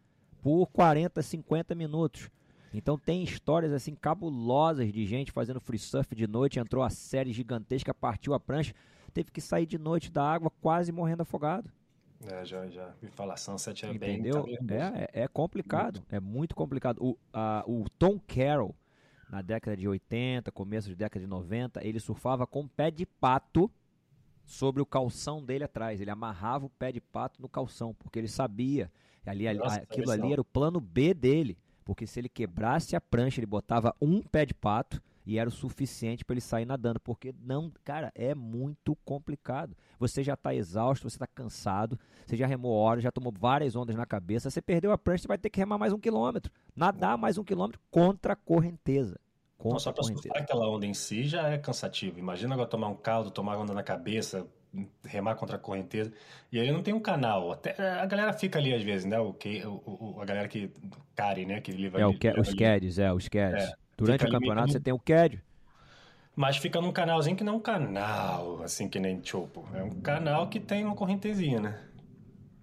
por 0.41 0.67
40, 0.67 1.21
50 1.21 1.75
minutos. 1.75 2.29
Então 2.73 2.97
tem 2.97 3.23
histórias 3.23 3.71
assim 3.71 3.93
cabulosas 3.93 4.91
de 4.91 5.05
gente 5.05 5.31
fazendo 5.31 5.59
free 5.59 5.77
surf 5.77 6.15
de 6.15 6.25
noite, 6.25 6.59
entrou 6.59 6.83
a 6.83 6.89
série 6.89 7.31
gigantesca, 7.31 7.93
partiu 7.93 8.33
a 8.33 8.39
prancha, 8.39 8.73
teve 9.13 9.31
que 9.31 9.39
sair 9.39 9.65
de 9.65 9.77
noite 9.77 10.11
da 10.11 10.23
água 10.23 10.51
quase 10.61 10.91
morrendo 10.91 11.21
afogado. 11.21 11.71
É, 12.25 12.45
já, 12.45 12.67
já 12.67 12.93
me 13.01 13.09
falar, 13.09 13.37
Sunset 13.37 13.85
é 13.85 13.91
Entendeu? 13.91 14.43
bem... 14.43 14.57
É, 14.77 15.09
é, 15.13 15.23
é 15.23 15.27
complicado, 15.27 15.97
muito. 15.97 16.15
é 16.15 16.19
muito 16.19 16.55
complicado. 16.55 16.97
O, 17.01 17.17
a, 17.33 17.63
o 17.67 17.85
Tom 17.99 18.17
Carroll, 18.19 18.73
na 19.33 19.41
década 19.41 19.75
de 19.75 19.87
80, 19.87 20.51
começo 20.51 20.87
de 20.87 20.95
década 20.95 21.19
de 21.19 21.27
90, 21.27 21.83
ele 21.83 21.99
surfava 21.99 22.45
com 22.45 22.67
pé 22.67 22.91
de 22.91 23.03
pato 23.03 23.69
sobre 24.45 24.79
o 24.79 24.85
calção 24.85 25.43
dele 25.43 25.63
atrás. 25.63 25.99
Ele 25.99 26.11
amarrava 26.11 26.67
o 26.67 26.69
pé 26.69 26.91
de 26.91 27.01
pato 27.01 27.41
no 27.41 27.49
calção, 27.49 27.95
porque 27.95 28.19
ele 28.19 28.27
sabia. 28.27 28.91
Ali, 29.25 29.47
ali 29.47 29.57
Nossa, 29.57 29.81
aquilo 29.81 30.11
ali 30.11 30.31
era 30.31 30.39
o 30.39 30.45
plano 30.45 30.79
B 30.79 31.15
dele. 31.15 31.57
Porque 31.83 32.05
se 32.05 32.19
ele 32.19 32.29
quebrasse 32.29 32.95
a 32.95 33.01
prancha, 33.01 33.39
ele 33.39 33.47
botava 33.47 33.95
um 33.99 34.21
pé 34.21 34.45
de 34.45 34.53
pato 34.53 35.01
e 35.25 35.37
era 35.37 35.49
o 35.49 35.51
suficiente 35.51 36.23
para 36.25 36.33
ele 36.33 36.41
sair 36.41 36.65
nadando, 36.65 36.99
porque 36.99 37.33
não, 37.41 37.71
cara, 37.83 38.11
é 38.15 38.35
muito 38.35 38.95
complicado. 39.05 39.75
Você 39.99 40.23
já 40.23 40.33
está 40.33 40.53
exausto, 40.53 41.09
você 41.09 41.15
está 41.15 41.27
cansado, 41.27 41.99
você 42.25 42.35
já 42.35 42.45
remou 42.45 42.73
horas, 42.73 43.03
já 43.03 43.11
tomou 43.11 43.31
várias 43.31 43.75
ondas 43.75 43.95
na 43.95 44.05
cabeça, 44.05 44.49
você 44.49 44.61
perdeu 44.61 44.91
a 44.91 44.97
prancha, 44.97 45.23
você 45.23 45.27
vai 45.27 45.37
ter 45.37 45.49
que 45.49 45.59
remar 45.59 45.77
mais 45.77 45.93
um 45.93 45.99
quilômetro, 45.99 46.51
nadar 46.75 47.17
mais 47.17 47.37
um 47.37 47.43
quilômetro 47.43 47.79
contra 47.89 48.33
a 48.33 48.35
correnteza. 48.35 49.19
Contra 49.57 49.75
não, 49.75 49.79
só 49.79 49.91
para 49.93 50.03
surfar 50.03 50.41
aquela 50.41 50.69
onda 50.69 50.85
em 50.85 50.93
si 50.93 51.23
já 51.23 51.47
é 51.49 51.57
cansativo. 51.57 52.19
Imagina 52.19 52.53
agora 52.53 52.67
tomar 52.67 52.89
um 52.89 52.95
caldo, 52.95 53.31
tomar 53.31 53.57
onda 53.57 53.73
na 53.73 53.83
cabeça, 53.83 54.45
remar 55.05 55.35
contra 55.35 55.55
a 55.55 55.59
correnteza. 55.59 56.11
E 56.51 56.59
aí 56.59 56.71
não 56.71 56.83
tem 56.83 56.93
um 56.93 56.99
canal. 56.99 57.51
Até 57.51 57.71
a 57.79 58.05
galera 58.05 58.33
fica 58.33 58.59
ali 58.59 58.73
às 58.73 58.83
vezes, 58.83 59.05
né? 59.05 59.19
O 59.19 59.33
que, 59.33 59.65
o, 59.65 60.15
o 60.17 60.21
a 60.21 60.25
galera 60.25 60.47
que 60.47 60.69
care, 61.15 61.45
né? 61.45 61.61
Que. 61.61 61.71
É 61.95 62.05
o 62.05 62.17
que, 62.17 62.29
os 62.39 62.53
CADs, 62.53 62.99
é 62.99 63.13
os 63.13 63.29
CADs. 63.29 63.63
É. 63.63 63.82
Durante 63.97 64.25
o 64.25 64.29
campeonato 64.29 64.71
você 64.71 64.79
tem 64.79 64.93
o 64.93 64.99
CAD. 64.99 65.41
Mas 66.35 66.57
fica 66.57 66.81
num 66.81 66.91
canalzinho 66.91 67.35
que 67.35 67.43
não 67.43 67.53
é 67.53 67.55
um 67.57 67.59
canal, 67.59 68.63
assim 68.63 68.89
que 68.89 68.99
nem 68.99 69.23
Chopo. 69.23 69.67
É 69.73 69.83
um 69.83 70.01
canal 70.01 70.47
que 70.47 70.59
tem 70.59 70.83
uma 70.83 70.95
correntezinha, 70.95 71.59
né? 71.59 71.79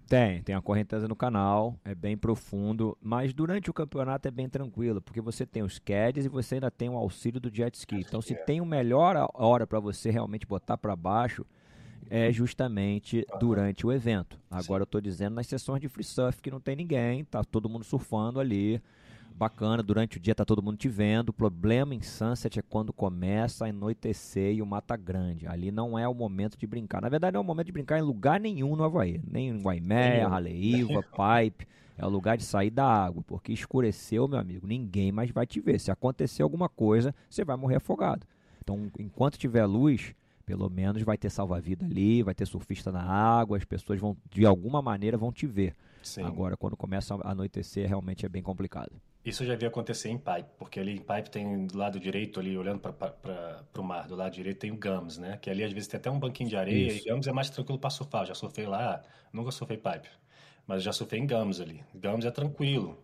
Tem, 0.07 0.41
tem 0.41 0.53
a 0.53 0.61
correnteza 0.61 1.07
no 1.07 1.15
canal, 1.15 1.79
é 1.85 1.95
bem 1.95 2.17
profundo, 2.17 2.97
mas 3.01 3.33
durante 3.33 3.69
o 3.69 3.73
campeonato 3.73 4.27
é 4.27 4.31
bem 4.31 4.49
tranquilo, 4.49 5.01
porque 5.01 5.21
você 5.21 5.45
tem 5.45 5.63
os 5.63 5.79
CADs 5.79 6.25
e 6.25 6.27
você 6.27 6.55
ainda 6.55 6.69
tem 6.69 6.89
o 6.89 6.97
auxílio 6.97 7.39
do 7.39 7.49
jet 7.49 7.73
ski. 7.75 8.01
Então, 8.01 8.21
se 8.21 8.35
tem 8.35 8.59
o 8.59 8.65
melhor 8.65 9.15
hora 9.33 9.65
para 9.65 9.79
você 9.79 10.11
realmente 10.11 10.45
botar 10.45 10.77
para 10.77 10.97
baixo, 10.97 11.45
é 12.09 12.29
justamente 12.29 13.25
durante 13.39 13.87
o 13.87 13.91
evento. 13.93 14.37
Agora, 14.49 14.81
eu 14.81 14.83
estou 14.83 14.99
dizendo 14.99 15.35
nas 15.35 15.47
sessões 15.47 15.79
de 15.79 15.87
free 15.87 16.03
surf 16.03 16.41
que 16.41 16.51
não 16.51 16.59
tem 16.59 16.75
ninguém, 16.75 17.23
tá 17.23 17.41
todo 17.41 17.69
mundo 17.69 17.85
surfando 17.85 18.37
ali 18.37 18.81
bacana, 19.41 19.81
durante 19.81 20.17
o 20.17 20.19
dia 20.19 20.35
tá 20.35 20.45
todo 20.45 20.61
mundo 20.61 20.77
te 20.77 20.87
vendo. 20.87 21.29
O 21.29 21.33
problema 21.33 21.95
em 21.95 22.01
Sunset 22.01 22.59
é 22.59 22.61
quando 22.61 22.93
começa 22.93 23.65
a 23.65 23.69
anoitecer 23.69 24.53
e 24.53 24.61
o 24.61 24.65
mata 24.67 24.95
grande. 24.95 25.47
Ali 25.47 25.71
não 25.71 25.97
é 25.97 26.07
o 26.07 26.13
momento 26.13 26.55
de 26.55 26.67
brincar. 26.67 27.01
Na 27.01 27.09
verdade, 27.09 27.33
não 27.33 27.39
é 27.39 27.43
o 27.43 27.47
momento 27.47 27.65
de 27.65 27.71
brincar 27.71 27.97
em 27.97 28.03
lugar 28.03 28.39
nenhum 28.39 28.75
no 28.75 28.83
Havaí. 28.83 29.19
Nem 29.27 29.49
em 29.49 29.59
Guaimé, 29.59 30.23
Raleiva, 30.23 31.01
Pipe. 31.11 31.67
É 31.97 32.05
o 32.05 32.09
lugar 32.09 32.37
de 32.37 32.43
sair 32.43 32.69
da 32.69 32.85
água, 32.85 33.23
porque 33.25 33.51
escureceu, 33.51 34.27
meu 34.27 34.37
amigo, 34.37 34.67
ninguém 34.67 35.11
mais 35.11 35.31
vai 35.31 35.47
te 35.47 35.59
ver. 35.59 35.79
Se 35.79 35.89
acontecer 35.89 36.43
alguma 36.43 36.69
coisa, 36.69 37.13
você 37.27 37.43
vai 37.43 37.57
morrer 37.57 37.77
afogado. 37.77 38.27
Então, 38.63 38.91
enquanto 38.99 39.39
tiver 39.39 39.65
luz, 39.65 40.13
pelo 40.45 40.69
menos 40.69 41.01
vai 41.01 41.17
ter 41.17 41.31
salva-vida 41.31 41.83
ali, 41.83 42.21
vai 42.21 42.35
ter 42.35 42.45
surfista 42.45 42.91
na 42.91 43.03
água, 43.03 43.57
as 43.57 43.65
pessoas 43.65 43.99
vão, 43.99 44.15
de 44.29 44.45
alguma 44.45 44.83
maneira, 44.83 45.17
vão 45.17 45.31
te 45.31 45.47
ver. 45.47 45.73
Sim. 46.03 46.23
Agora, 46.23 46.55
quando 46.55 46.77
começa 46.77 47.15
a 47.15 47.31
anoitecer, 47.31 47.87
realmente 47.87 48.23
é 48.25 48.29
bem 48.29 48.43
complicado. 48.43 48.91
Isso 49.23 49.43
eu 49.43 49.47
já 49.47 49.55
vi 49.55 49.67
acontecer 49.67 50.09
em 50.09 50.17
Pipe, 50.17 50.49
porque 50.57 50.79
ali 50.79 50.93
em 50.93 50.97
Pipe 50.97 51.29
tem 51.29 51.67
do 51.67 51.77
lado 51.77 51.99
direito, 51.99 52.39
ali 52.39 52.57
olhando 52.57 52.79
para 52.79 53.63
o 53.77 53.83
mar, 53.83 54.07
do 54.07 54.15
lado 54.15 54.33
direito 54.33 54.59
tem 54.59 54.71
o 54.71 54.77
Gums, 54.77 55.19
né? 55.19 55.37
Que 55.39 55.49
ali 55.49 55.63
às 55.63 55.71
vezes 55.71 55.87
tem 55.87 55.99
até 55.99 56.09
um 56.09 56.19
banquinho 56.19 56.49
de 56.49 56.57
areia 56.57 56.87
Isso. 56.87 57.07
e 57.07 57.11
Gums 57.11 57.27
é 57.27 57.31
mais 57.31 57.49
tranquilo 57.49 57.77
para 57.77 57.91
surfar. 57.91 58.23
Eu 58.23 58.27
já 58.27 58.35
surfei 58.35 58.65
lá, 58.65 59.03
nunca 59.31 59.51
surfei 59.51 59.77
Pipe, 59.77 60.09
mas 60.65 60.81
já 60.81 60.91
surfei 60.91 61.19
em 61.19 61.27
Gums 61.27 61.61
ali. 61.61 61.83
Gums 61.93 62.25
é 62.25 62.31
tranquilo, 62.31 62.97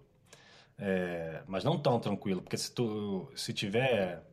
é, 0.79 1.43
mas 1.45 1.63
não 1.63 1.77
tão 1.77 1.99
tranquilo, 1.99 2.41
porque 2.41 2.57
se 2.57 2.73
tu 2.73 3.31
se 3.35 3.53
tiver 3.53 4.23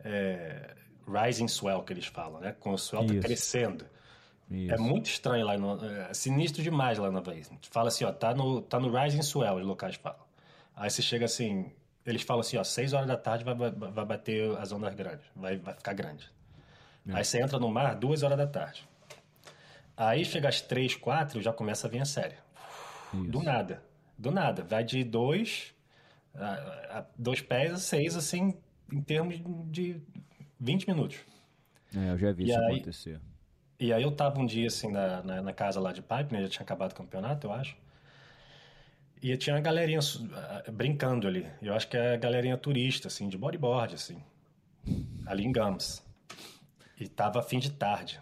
é, 0.00 0.74
rising 1.06 1.48
swell 1.48 1.82
que 1.84 1.92
eles 1.94 2.04
falam, 2.04 2.38
né? 2.38 2.54
Com 2.60 2.72
o 2.72 2.78
swell 2.78 3.06
tá 3.06 3.14
crescendo. 3.14 3.86
É 4.50 4.54
Isso. 4.54 4.74
É 4.74 4.76
muito 4.76 5.06
estranho 5.06 5.46
lá, 5.46 5.56
no, 5.56 5.82
é 5.82 6.12
sinistro 6.12 6.62
demais 6.62 6.98
lá 6.98 7.10
na 7.10 7.20
Havaí. 7.20 7.42
Fala 7.70 7.88
assim, 7.88 8.04
ó, 8.04 8.12
tá 8.12 8.34
no, 8.34 8.60
tá 8.60 8.78
no 8.78 8.94
rising 8.94 9.22
swell, 9.22 9.56
os 9.56 9.64
locais 9.64 9.96
falam. 9.96 10.27
Aí 10.78 10.88
você 10.88 11.02
chega 11.02 11.24
assim, 11.24 11.72
eles 12.06 12.22
falam 12.22 12.40
assim, 12.40 12.56
ó, 12.56 12.62
6 12.62 12.92
horas 12.92 13.08
da 13.08 13.16
tarde 13.16 13.44
vai, 13.44 13.54
vai, 13.54 13.70
vai 13.70 14.04
bater 14.04 14.56
as 14.58 14.70
ondas 14.70 14.94
grandes, 14.94 15.26
vai, 15.34 15.58
vai 15.58 15.74
ficar 15.74 15.92
grande. 15.92 16.30
É. 17.08 17.14
Aí 17.14 17.24
você 17.24 17.42
entra 17.42 17.58
no 17.58 17.68
mar 17.68 17.94
2 17.96 18.22
horas 18.22 18.38
da 18.38 18.46
tarde. 18.46 18.88
Aí 19.96 20.24
chega 20.24 20.48
às 20.48 20.60
3, 20.60 20.94
4, 20.94 21.42
já 21.42 21.52
começa 21.52 21.88
a 21.88 21.90
vir 21.90 22.00
a 22.00 22.04
séria. 22.04 22.38
Isso. 23.12 23.24
Do 23.24 23.42
nada. 23.42 23.82
Do 24.16 24.30
nada. 24.30 24.62
Vai 24.62 24.84
de 24.84 25.02
2 25.02 25.74
a, 26.34 26.98
a 26.98 27.04
dois 27.16 27.40
pés 27.40 27.72
a 27.72 27.78
6, 27.78 28.16
assim, 28.16 28.54
em 28.92 29.02
termos 29.02 29.40
de 29.70 30.00
20 30.60 30.86
minutos. 30.88 31.18
É, 31.94 32.10
eu 32.10 32.18
já 32.18 32.32
vi 32.32 32.44
e 32.44 32.50
isso 32.50 32.58
aí, 32.60 32.76
acontecer. 32.76 33.20
E 33.80 33.92
aí 33.92 34.02
eu 34.02 34.12
tava 34.12 34.38
um 34.38 34.46
dia, 34.46 34.68
assim, 34.68 34.92
na, 34.92 35.22
na, 35.22 35.42
na 35.42 35.52
casa 35.52 35.80
lá 35.80 35.92
de 35.92 36.02
Pipe, 36.02 36.32
né? 36.32 36.42
Já 36.42 36.48
tinha 36.48 36.62
acabado 36.62 36.92
o 36.92 36.94
campeonato, 36.94 37.46
eu 37.46 37.52
acho. 37.52 37.76
E 39.20 39.36
tinha 39.36 39.56
uma 39.56 39.62
galerinha 39.62 39.98
uh, 39.98 40.72
brincando 40.72 41.26
ali. 41.26 41.46
Eu 41.60 41.74
acho 41.74 41.88
que 41.88 41.96
é 41.96 42.14
a 42.14 42.16
galerinha 42.16 42.56
turista, 42.56 43.08
assim, 43.08 43.28
de 43.28 43.36
bodyboard, 43.36 43.94
assim. 43.94 44.22
Ali 45.26 45.44
em 45.44 45.52
Gams. 45.52 46.02
E 46.98 47.08
tava 47.08 47.42
fim 47.42 47.58
de 47.58 47.70
tarde. 47.72 48.20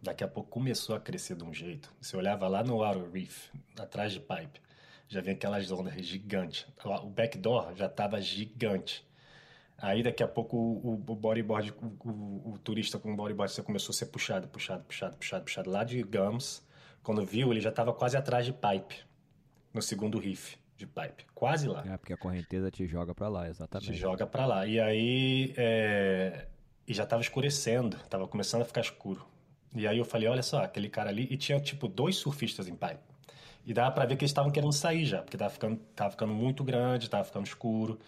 Daqui 0.00 0.22
a 0.22 0.28
pouco 0.28 0.50
começou 0.50 0.94
a 0.94 1.00
crescer 1.00 1.34
de 1.34 1.42
um 1.42 1.52
jeito. 1.52 1.92
Você 2.00 2.16
olhava 2.16 2.46
lá 2.46 2.62
no 2.62 2.84
Outer 2.84 3.10
Reef, 3.10 3.48
atrás 3.78 4.12
de 4.12 4.20
Pipe, 4.20 4.60
já 5.08 5.20
vem 5.20 5.34
aquelas 5.34 5.70
ondas 5.72 5.94
gigantes. 6.06 6.66
O 7.02 7.08
backdoor 7.08 7.74
já 7.74 7.88
tava 7.88 8.20
gigante. 8.20 9.04
Aí 9.78 10.02
daqui 10.02 10.22
a 10.22 10.28
pouco 10.28 10.56
o, 10.56 10.94
o 10.94 11.16
bodyboard, 11.16 11.72
o, 11.72 12.08
o, 12.08 12.52
o, 12.52 12.58
turista 12.58 12.98
com 12.98 13.12
o 13.12 13.16
bodyboard 13.16 13.52
você 13.52 13.62
começou 13.62 13.92
a 13.92 13.96
ser 13.96 14.06
puxado, 14.06 14.46
puxado, 14.46 14.84
puxado, 14.84 15.16
puxado, 15.16 15.44
puxado 15.44 15.70
lá 15.70 15.82
de 15.82 16.02
Gums. 16.02 16.62
Quando 17.02 17.24
viu, 17.24 17.50
ele 17.50 17.60
já 17.60 17.70
estava 17.70 17.92
quase 17.92 18.16
atrás 18.16 18.46
de 18.46 18.52
Pipe 18.52 19.04
no 19.74 19.82
segundo 19.82 20.18
riff 20.18 20.56
de 20.76 20.86
pipe. 20.86 21.26
Quase 21.34 21.68
lá. 21.68 21.84
É, 21.86 21.96
porque 21.96 22.12
a 22.12 22.16
correnteza 22.16 22.70
te 22.70 22.86
joga 22.86 23.14
para 23.14 23.28
lá, 23.28 23.48
exatamente. 23.48 23.92
Te 23.92 23.98
joga 23.98 24.26
para 24.26 24.46
lá. 24.46 24.66
E 24.66 24.80
aí. 24.80 25.52
É... 25.56 26.46
E 26.86 26.92
já 26.92 27.04
tava 27.04 27.22
escurecendo, 27.22 27.96
tava 28.08 28.28
começando 28.28 28.62
a 28.62 28.64
ficar 28.64 28.82
escuro. 28.82 29.26
E 29.74 29.86
aí 29.86 29.98
eu 29.98 30.04
falei: 30.04 30.28
olha 30.28 30.42
só, 30.42 30.62
aquele 30.62 30.88
cara 30.88 31.10
ali. 31.10 31.26
E 31.30 31.36
tinha 31.36 31.60
tipo 31.60 31.88
dois 31.88 32.16
surfistas 32.16 32.68
em 32.68 32.76
pipe. 32.76 33.00
E 33.66 33.72
dava 33.72 33.90
pra 33.90 34.04
ver 34.04 34.16
que 34.16 34.24
eles 34.24 34.30
estavam 34.30 34.50
querendo 34.50 34.72
sair 34.72 35.06
já, 35.06 35.22
porque 35.22 35.38
tava 35.38 35.50
ficando, 35.50 35.76
tava 35.96 36.10
ficando 36.10 36.34
muito 36.34 36.62
grande, 36.62 37.08
tava 37.08 37.24
ficando 37.24 37.46
escuro. 37.46 37.98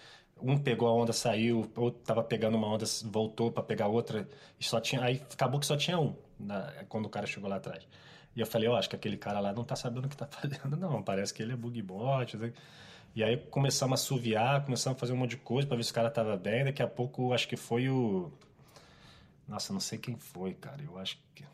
Um 0.41 0.59
pegou 0.59 0.87
a 0.87 0.93
onda, 0.93 1.15
saiu, 1.15 1.71
outro 1.75 2.03
tava 2.05 2.23
pegando 2.23 2.59
uma 2.59 2.67
onda, 2.67 2.85
voltou 3.05 3.51
para 3.51 3.63
pegar 3.63 3.89
outra. 3.89 4.29
E 4.61 4.65
só 4.65 4.81
tinha. 4.81 5.03
Aí 5.03 5.23
acabou 5.33 5.59
que 5.59 5.67
só 5.67 5.77
tinha 5.77 5.99
um 5.99 6.15
na... 6.39 6.73
quando 6.89 7.07
o 7.07 7.09
cara 7.09 7.27
chegou 7.27 7.49
lá 7.49 7.57
atrás. 7.57 7.87
E 8.35 8.41
eu 8.41 8.47
falei, 8.47 8.69
ó, 8.69 8.75
oh, 8.75 8.77
acho 8.77 8.91
que 8.91 8.97
aquele 8.97 9.17
cara 9.17 9.41
lá 9.41 9.53
não 9.53 9.65
tá 9.65 9.75
sabendo 9.75 10.05
o 10.05 10.09
que 10.09 10.17
tá 10.17 10.27
fazendo, 10.31 10.77
não. 10.77 11.03
Parece 11.03 11.33
que 11.33 11.43
ele 11.43 11.53
é 11.53 11.57
bug 11.57 11.81
bot. 11.83 12.37
E 13.15 13.25
aí 13.25 13.39
começamos 13.39 14.01
a 14.01 14.05
suviar, 14.05 14.63
começamos 14.63 14.97
a 14.97 15.01
fazer 15.01 15.15
um 15.15 15.17
monte 15.17 15.31
de 15.31 15.37
coisa 15.39 15.67
para 15.67 15.77
ver 15.77 15.85
se 15.85 15.91
o 15.91 15.95
cara 15.95 16.11
tava 16.11 16.37
bem. 16.37 16.65
Daqui 16.65 16.83
a 16.83 16.87
pouco, 16.87 17.33
acho 17.33 17.49
que 17.49 17.57
foi 17.57 17.89
o. 17.89 18.31
Nossa, 19.49 19.73
não 19.73 19.81
sei 19.81 19.99
quem 19.99 20.17
foi, 20.17 20.53
cara. 20.53 20.83
Eu 20.83 20.99
acho 20.99 21.19
que. 21.35 21.45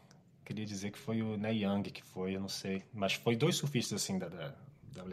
Queria 0.45 0.67
dizer 0.67 0.91
que 0.91 0.99
foi 0.99 1.23
o 1.23 1.37
Ney 1.37 1.65
Young 1.65 1.85
que 1.85 2.03
foi, 2.03 2.35
eu 2.35 2.41
não 2.41 2.49
sei. 2.49 2.83
Mas 2.93 3.15
foi 3.15 3.37
dois 3.37 3.55
surfistas 3.57 4.03
assim 4.03 4.19
da, 4.19 4.29
da, 4.29 4.53
da. 4.91 5.05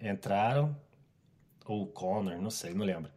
Entraram, 0.00 0.76
ou 1.64 1.84
o 1.84 1.86
Connor, 1.86 2.40
não 2.40 2.50
sei, 2.50 2.74
não 2.74 2.84
lembro. 2.84 3.10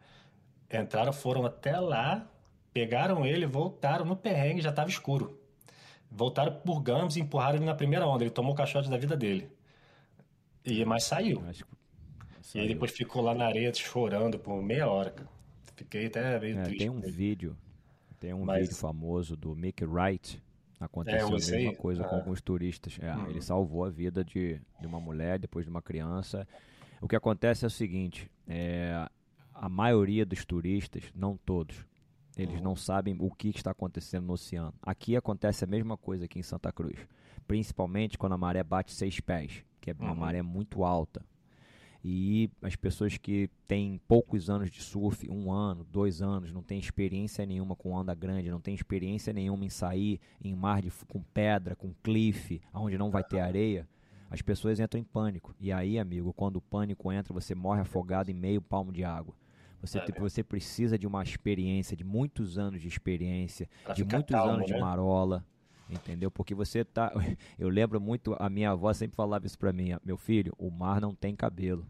Entraram, 0.72 1.12
foram 1.12 1.44
até 1.44 1.78
lá, 1.80 2.30
pegaram 2.72 3.26
ele, 3.26 3.44
voltaram 3.44 4.04
no 4.04 4.16
perrengue, 4.16 4.62
já 4.62 4.72
tava 4.72 4.88
escuro. 4.88 5.36
Voltaram 6.16 6.52
por 6.60 6.80
Gams 6.80 7.16
e 7.16 7.20
empurraram 7.20 7.56
ele 7.56 7.66
na 7.66 7.74
primeira 7.74 8.06
onda. 8.06 8.24
Ele 8.24 8.30
tomou 8.30 8.52
o 8.52 8.56
caixote 8.56 8.88
da 8.88 8.96
vida 8.96 9.14
dele. 9.14 9.50
E, 10.64 10.82
mas 10.84 11.04
saiu. 11.04 11.42
saiu. 11.42 11.66
E 12.54 12.60
aí 12.60 12.68
depois 12.68 12.90
ficou 12.90 13.22
lá 13.22 13.34
na 13.34 13.46
areia 13.46 13.72
chorando 13.74 14.38
por 14.38 14.62
meia 14.62 14.88
hora. 14.88 15.10
Cara. 15.10 15.28
Fiquei 15.76 16.06
até 16.06 16.40
meio 16.40 16.58
é, 16.58 16.62
triste. 16.62 16.78
Tem 16.78 16.88
um 16.88 17.00
vídeo, 17.00 17.56
tem 18.18 18.32
um 18.32 18.44
mas... 18.44 18.62
vídeo 18.62 18.76
famoso 18.76 19.36
do 19.36 19.54
Mick 19.54 19.84
Wright. 19.84 20.42
Aconteceu 20.80 21.28
é, 21.28 21.30
a 21.30 21.58
mesma 21.58 21.74
coisa 21.74 22.02
ah. 22.02 22.08
com 22.08 22.16
alguns 22.16 22.40
turistas. 22.40 22.98
É, 23.00 23.14
hum. 23.14 23.28
Ele 23.28 23.42
salvou 23.42 23.84
a 23.84 23.90
vida 23.90 24.24
de, 24.24 24.58
de 24.80 24.86
uma 24.86 24.98
mulher 24.98 25.38
depois 25.38 25.66
de 25.66 25.70
uma 25.70 25.82
criança. 25.82 26.48
O 27.00 27.06
que 27.06 27.14
acontece 27.14 27.64
é 27.64 27.68
o 27.68 27.70
seguinte: 27.70 28.30
é, 28.48 29.06
a 29.52 29.68
maioria 29.68 30.24
dos 30.24 30.44
turistas, 30.46 31.04
não 31.14 31.36
todos, 31.36 31.84
eles 32.36 32.60
não 32.60 32.76
sabem 32.76 33.16
o 33.18 33.30
que 33.30 33.48
está 33.48 33.70
acontecendo 33.70 34.26
no 34.26 34.34
oceano. 34.34 34.74
Aqui 34.82 35.16
acontece 35.16 35.64
a 35.64 35.66
mesma 35.66 35.96
coisa 35.96 36.26
aqui 36.26 36.38
em 36.38 36.42
Santa 36.42 36.70
Cruz. 36.70 36.98
Principalmente 37.46 38.18
quando 38.18 38.34
a 38.34 38.38
maré 38.38 38.62
bate 38.62 38.92
seis 38.92 39.20
pés, 39.20 39.64
que 39.80 39.90
é 39.90 39.94
uma 39.98 40.10
uhum. 40.10 40.16
maré 40.16 40.42
muito 40.42 40.84
alta. 40.84 41.24
E 42.04 42.50
as 42.62 42.76
pessoas 42.76 43.16
que 43.16 43.50
têm 43.66 44.00
poucos 44.06 44.48
anos 44.50 44.70
de 44.70 44.80
surf, 44.80 45.28
um 45.28 45.50
ano, 45.50 45.84
dois 45.90 46.22
anos, 46.22 46.52
não 46.52 46.62
tem 46.62 46.78
experiência 46.78 47.44
nenhuma 47.44 47.74
com 47.74 47.92
onda 47.92 48.14
grande, 48.14 48.50
não 48.50 48.60
tem 48.60 48.74
experiência 48.74 49.32
nenhuma 49.32 49.64
em 49.64 49.70
sair 49.70 50.20
em 50.40 50.54
mar 50.54 50.82
de, 50.82 50.92
com 51.08 51.20
pedra, 51.20 51.74
com 51.74 51.92
cliff, 52.04 52.60
onde 52.72 52.96
não 52.96 53.10
vai 53.10 53.24
ter 53.24 53.40
areia, 53.40 53.88
as 54.30 54.42
pessoas 54.42 54.78
entram 54.78 55.00
em 55.00 55.04
pânico. 55.04 55.54
E 55.58 55.72
aí, 55.72 55.98
amigo, 55.98 56.32
quando 56.32 56.56
o 56.56 56.60
pânico 56.60 57.10
entra, 57.10 57.32
você 57.32 57.54
morre 57.54 57.80
afogado 57.80 58.30
em 58.30 58.34
meio 58.34 58.60
palmo 58.60 58.92
de 58.92 59.02
água. 59.02 59.34
Você, 59.86 59.98
é, 59.98 60.20
você 60.20 60.42
precisa 60.42 60.98
de 60.98 61.06
uma 61.06 61.22
experiência, 61.22 61.96
de 61.96 62.04
muitos 62.04 62.58
anos 62.58 62.80
de 62.80 62.88
experiência, 62.88 63.68
de 63.94 64.04
muitos 64.04 64.34
calmo, 64.34 64.54
anos 64.54 64.68
né? 64.68 64.74
de 64.74 64.80
marola, 64.80 65.44
entendeu? 65.88 66.30
Porque 66.30 66.54
você 66.54 66.84
tá. 66.84 67.12
Eu 67.58 67.68
lembro 67.68 68.00
muito, 68.00 68.36
a 68.38 68.48
minha 68.50 68.70
avó 68.70 68.92
sempre 68.92 69.16
falava 69.16 69.46
isso 69.46 69.58
para 69.58 69.72
mim: 69.72 69.96
meu 70.04 70.16
filho, 70.16 70.52
o 70.58 70.70
mar 70.70 71.00
não 71.00 71.14
tem 71.14 71.34
cabelo. 71.34 71.86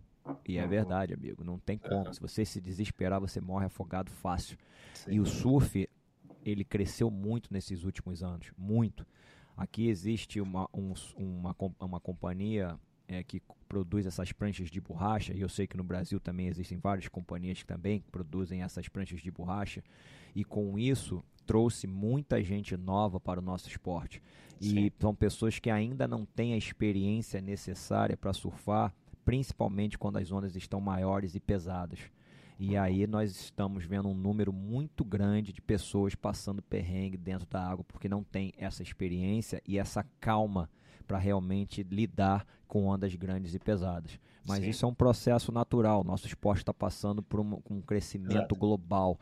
E 0.46 0.58
é 0.58 0.62
uhum. 0.62 0.68
verdade, 0.68 1.14
amigo, 1.14 1.44
não 1.44 1.58
tem 1.58 1.78
como. 1.78 2.12
Se 2.12 2.20
você 2.20 2.44
se 2.44 2.60
desesperar, 2.60 3.20
você 3.20 3.40
morre 3.40 3.66
afogado 3.66 4.10
fácil. 4.10 4.58
Sim. 4.92 5.12
E 5.12 5.20
o 5.20 5.26
surf, 5.26 5.88
ele 6.44 6.64
cresceu 6.64 7.10
muito 7.10 7.52
nesses 7.52 7.84
últimos 7.84 8.22
anos, 8.22 8.50
muito. 8.58 9.06
Aqui 9.56 9.88
existe 9.88 10.40
uma, 10.40 10.68
um, 10.74 10.92
uma, 11.16 11.56
uma 11.80 12.00
companhia 12.00 12.78
é, 13.08 13.22
que 13.22 13.40
produz 13.68 14.06
essas 14.06 14.32
pranchas 14.32 14.70
de 14.70 14.80
borracha, 14.80 15.32
e 15.32 15.40
eu 15.40 15.48
sei 15.48 15.66
que 15.66 15.76
no 15.76 15.84
Brasil 15.84 16.20
também 16.20 16.46
existem 16.46 16.78
várias 16.78 17.08
companhias 17.08 17.58
que 17.58 17.66
também 17.66 18.02
produzem 18.12 18.62
essas 18.62 18.88
pranchas 18.88 19.20
de 19.20 19.30
borracha, 19.30 19.82
e 20.34 20.44
com 20.44 20.78
isso 20.78 21.24
trouxe 21.44 21.86
muita 21.86 22.42
gente 22.42 22.76
nova 22.76 23.20
para 23.20 23.40
o 23.40 23.42
nosso 23.42 23.68
esporte. 23.68 24.22
Sim. 24.60 24.86
E 24.86 24.92
são 24.98 25.14
pessoas 25.14 25.58
que 25.58 25.70
ainda 25.70 26.08
não 26.08 26.24
têm 26.24 26.54
a 26.54 26.56
experiência 26.56 27.40
necessária 27.40 28.16
para 28.16 28.32
surfar, 28.32 28.92
principalmente 29.24 29.98
quando 29.98 30.18
as 30.18 30.30
ondas 30.32 30.56
estão 30.56 30.80
maiores 30.80 31.34
e 31.34 31.40
pesadas. 31.40 32.00
E 32.58 32.74
aí 32.74 33.06
nós 33.06 33.32
estamos 33.32 33.84
vendo 33.84 34.08
um 34.08 34.14
número 34.14 34.50
muito 34.50 35.04
grande 35.04 35.52
de 35.52 35.60
pessoas 35.60 36.14
passando 36.14 36.62
perrengue 36.62 37.18
dentro 37.18 37.46
da 37.46 37.62
água 37.62 37.84
porque 37.84 38.08
não 38.08 38.24
tem 38.24 38.50
essa 38.56 38.82
experiência 38.82 39.60
e 39.66 39.78
essa 39.78 40.02
calma 40.18 40.70
para 41.06 41.18
realmente 41.18 41.82
lidar 41.82 42.46
com 42.66 42.86
ondas 42.86 43.14
grandes 43.14 43.54
e 43.54 43.58
pesadas. 43.58 44.18
Mas 44.46 44.60
Sim. 44.60 44.70
isso 44.70 44.84
é 44.84 44.88
um 44.88 44.94
processo 44.94 45.50
natural. 45.50 46.04
Nosso 46.04 46.26
esporte 46.26 46.60
está 46.60 46.72
passando 46.72 47.22
por 47.22 47.40
um, 47.40 47.60
um 47.68 47.80
crescimento 47.80 48.34
Exato. 48.34 48.56
global. 48.56 49.18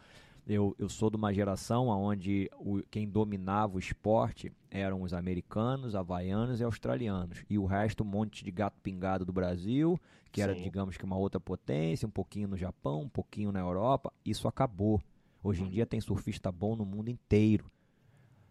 Eu, 0.47 0.77
eu 0.79 0.91
sou 0.91 1.09
de 1.09 1.17
uma 1.17 1.33
geração 1.33 1.89
onde 1.89 2.51
o, 2.59 2.83
quem 2.91 3.09
dominava 3.09 3.77
o 3.77 3.79
esporte 3.79 4.53
eram 4.71 5.01
os 5.01 5.15
americanos, 5.15 5.95
havaianos 5.95 6.61
e 6.61 6.65
australianos. 6.65 7.45
E 7.49 7.59
o 7.59 7.65
resto, 7.65 8.05
um 8.05 8.07
monte 8.07 8.45
de 8.45 8.51
gato 8.51 8.79
pingado 8.83 9.25
do 9.25 9.33
Brasil, 9.33 9.99
que 10.31 10.43
Sim. 10.43 10.51
era, 10.51 10.55
digamos 10.55 10.99
que, 10.99 11.05
uma 11.05 11.17
outra 11.17 11.41
potência, 11.41 12.07
um 12.07 12.11
pouquinho 12.11 12.49
no 12.49 12.57
Japão, 12.59 13.03
um 13.03 13.09
pouquinho 13.09 13.51
na 13.51 13.61
Europa. 13.61 14.13
Isso 14.25 14.47
acabou. 14.47 15.01
Hoje 15.43 15.63
em 15.63 15.69
dia 15.69 15.87
tem 15.87 16.01
surfista 16.01 16.53
bom 16.53 16.77
no 16.77 16.85
mundo 16.85 17.09
inteiro. 17.09 17.71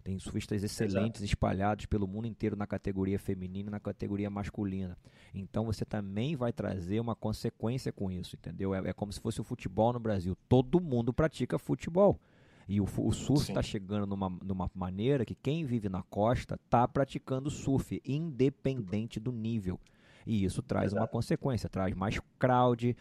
Tem 0.04 0.20
surfistas 0.20 0.62
excelentes 0.63 1.22
Exato. 1.22 1.26
espalhados 1.26 1.86
pelo 1.86 2.06
mundo 2.06 2.28
inteiro 2.28 2.56
na 2.58 2.68
categoria 2.68 3.18
feminina 3.18 3.70
e 3.70 3.72
na 3.72 3.80
categoria 3.80 4.30
masculina. 4.30 4.98
Então 5.34 5.66
você 5.66 5.86
também 5.86 6.36
vai 6.36 6.52
trazer 6.52 7.00
uma 7.00 7.16
consequência 7.16 7.92
com 7.92 8.12
isso, 8.12 8.36
entendeu? 8.36 8.76
É, 8.76 8.89
é 8.89 8.94
como 8.94 9.13
se 9.13 9.20
fosse 9.20 9.39
o 9.39 9.44
futebol 9.44 9.94
no 9.94 10.00
Brasil. 10.00 10.38
Todo 10.50 10.82
mundo 10.82 11.13
pratica 11.13 11.58
futebol. 11.58 12.20
E 12.68 12.80
o, 12.80 12.84
o 12.84 13.12
surf 13.12 13.50
está 13.50 13.62
chegando 13.62 14.06
numa, 14.06 14.30
numa 14.30 14.70
maneira 14.74 15.26
que 15.26 15.36
quem 15.36 15.66
vive 15.66 15.89
na 15.89 16.02
costa 16.04 16.56
está 16.56 16.88
praticando 16.88 17.50
surf, 17.50 18.02
independente 18.06 19.20
do 19.20 19.32
nível. 19.32 19.80
E 20.26 20.44
isso 20.44 20.62
traz 20.62 20.88
Exato. 20.88 21.02
uma 21.02 21.08
consequência, 21.08 21.70
traz 21.70 21.94
mais 21.94 22.20
crowd, 22.39 22.96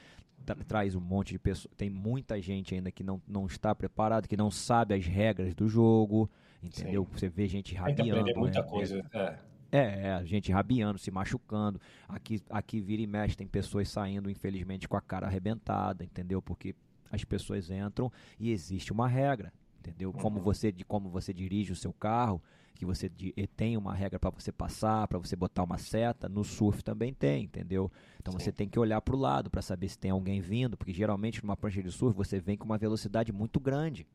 tra 0.44 0.56
traz 0.56 0.94
um 0.94 1.00
monte 1.00 1.32
de 1.32 1.38
pessoas. 1.38 1.72
Tem 1.76 1.88
muita 1.88 2.40
gente 2.40 2.74
ainda 2.74 2.90
que 2.90 3.04
não, 3.04 3.20
não 3.26 3.46
está 3.46 3.74
preparado, 3.74 4.28
que 4.28 4.36
não 4.36 4.50
sabe 4.50 4.94
as 4.94 5.06
regras 5.06 5.54
do 5.54 5.68
jogo. 5.68 6.28
Entendeu? 6.62 7.04
Sim. 7.04 7.18
Você 7.18 7.28
vê 7.28 7.48
gente 7.48 7.74
rabiando. 7.74 8.24
Tem 8.24 8.34
muita 8.34 8.62
né? 8.62 8.68
coisa. 8.68 9.02
É. 9.12 9.38
É, 9.74 10.20
é, 10.20 10.24
gente 10.26 10.52
rabiando, 10.52 10.98
se 10.98 11.10
machucando. 11.10 11.80
Aqui, 12.06 12.42
aqui 12.50 12.78
vira 12.78 13.00
e 13.00 13.06
mexe, 13.06 13.34
tem 13.34 13.46
pessoas 13.46 13.88
saindo, 13.88 14.30
infelizmente, 14.30 14.86
com 14.86 14.98
a 14.98 15.00
cara 15.00 15.26
arrebentada, 15.26 16.04
entendeu? 16.04 16.42
Porque 16.42 16.74
as 17.10 17.24
pessoas 17.24 17.70
entram 17.70 18.12
e 18.38 18.50
existe 18.50 18.92
uma 18.92 19.08
regra, 19.08 19.50
entendeu? 19.80 20.12
Como 20.12 20.38
uhum. 20.38 20.44
você, 20.44 20.70
de 20.70 20.84
como 20.84 21.08
você 21.08 21.32
dirige 21.32 21.72
o 21.72 21.76
seu 21.76 21.90
carro, 21.90 22.42
que 22.74 22.84
você 22.84 23.08
de, 23.08 23.32
tem 23.56 23.76
uma 23.76 23.94
regra 23.94 24.18
para 24.18 24.30
você 24.30 24.52
passar, 24.52 25.08
para 25.08 25.18
você 25.18 25.36
botar 25.36 25.62
uma 25.62 25.78
seta, 25.78 26.28
no 26.28 26.44
surf 26.44 26.82
também 26.82 27.14
tem, 27.14 27.44
entendeu? 27.44 27.90
Então 28.20 28.32
Sim. 28.32 28.40
você 28.40 28.52
tem 28.52 28.68
que 28.68 28.78
olhar 28.78 29.00
para 29.00 29.16
o 29.16 29.18
lado 29.18 29.48
para 29.48 29.62
saber 29.62 29.88
se 29.88 29.98
tem 29.98 30.10
alguém 30.10 30.40
vindo, 30.40 30.76
porque 30.76 30.92
geralmente 30.92 31.42
numa 31.42 31.56
prancha 31.56 31.82
de 31.82 31.90
surf 31.90 32.14
você 32.16 32.40
vem 32.40 32.58
com 32.58 32.64
uma 32.66 32.76
velocidade 32.76 33.32
muito 33.32 33.58
grande. 33.58 34.06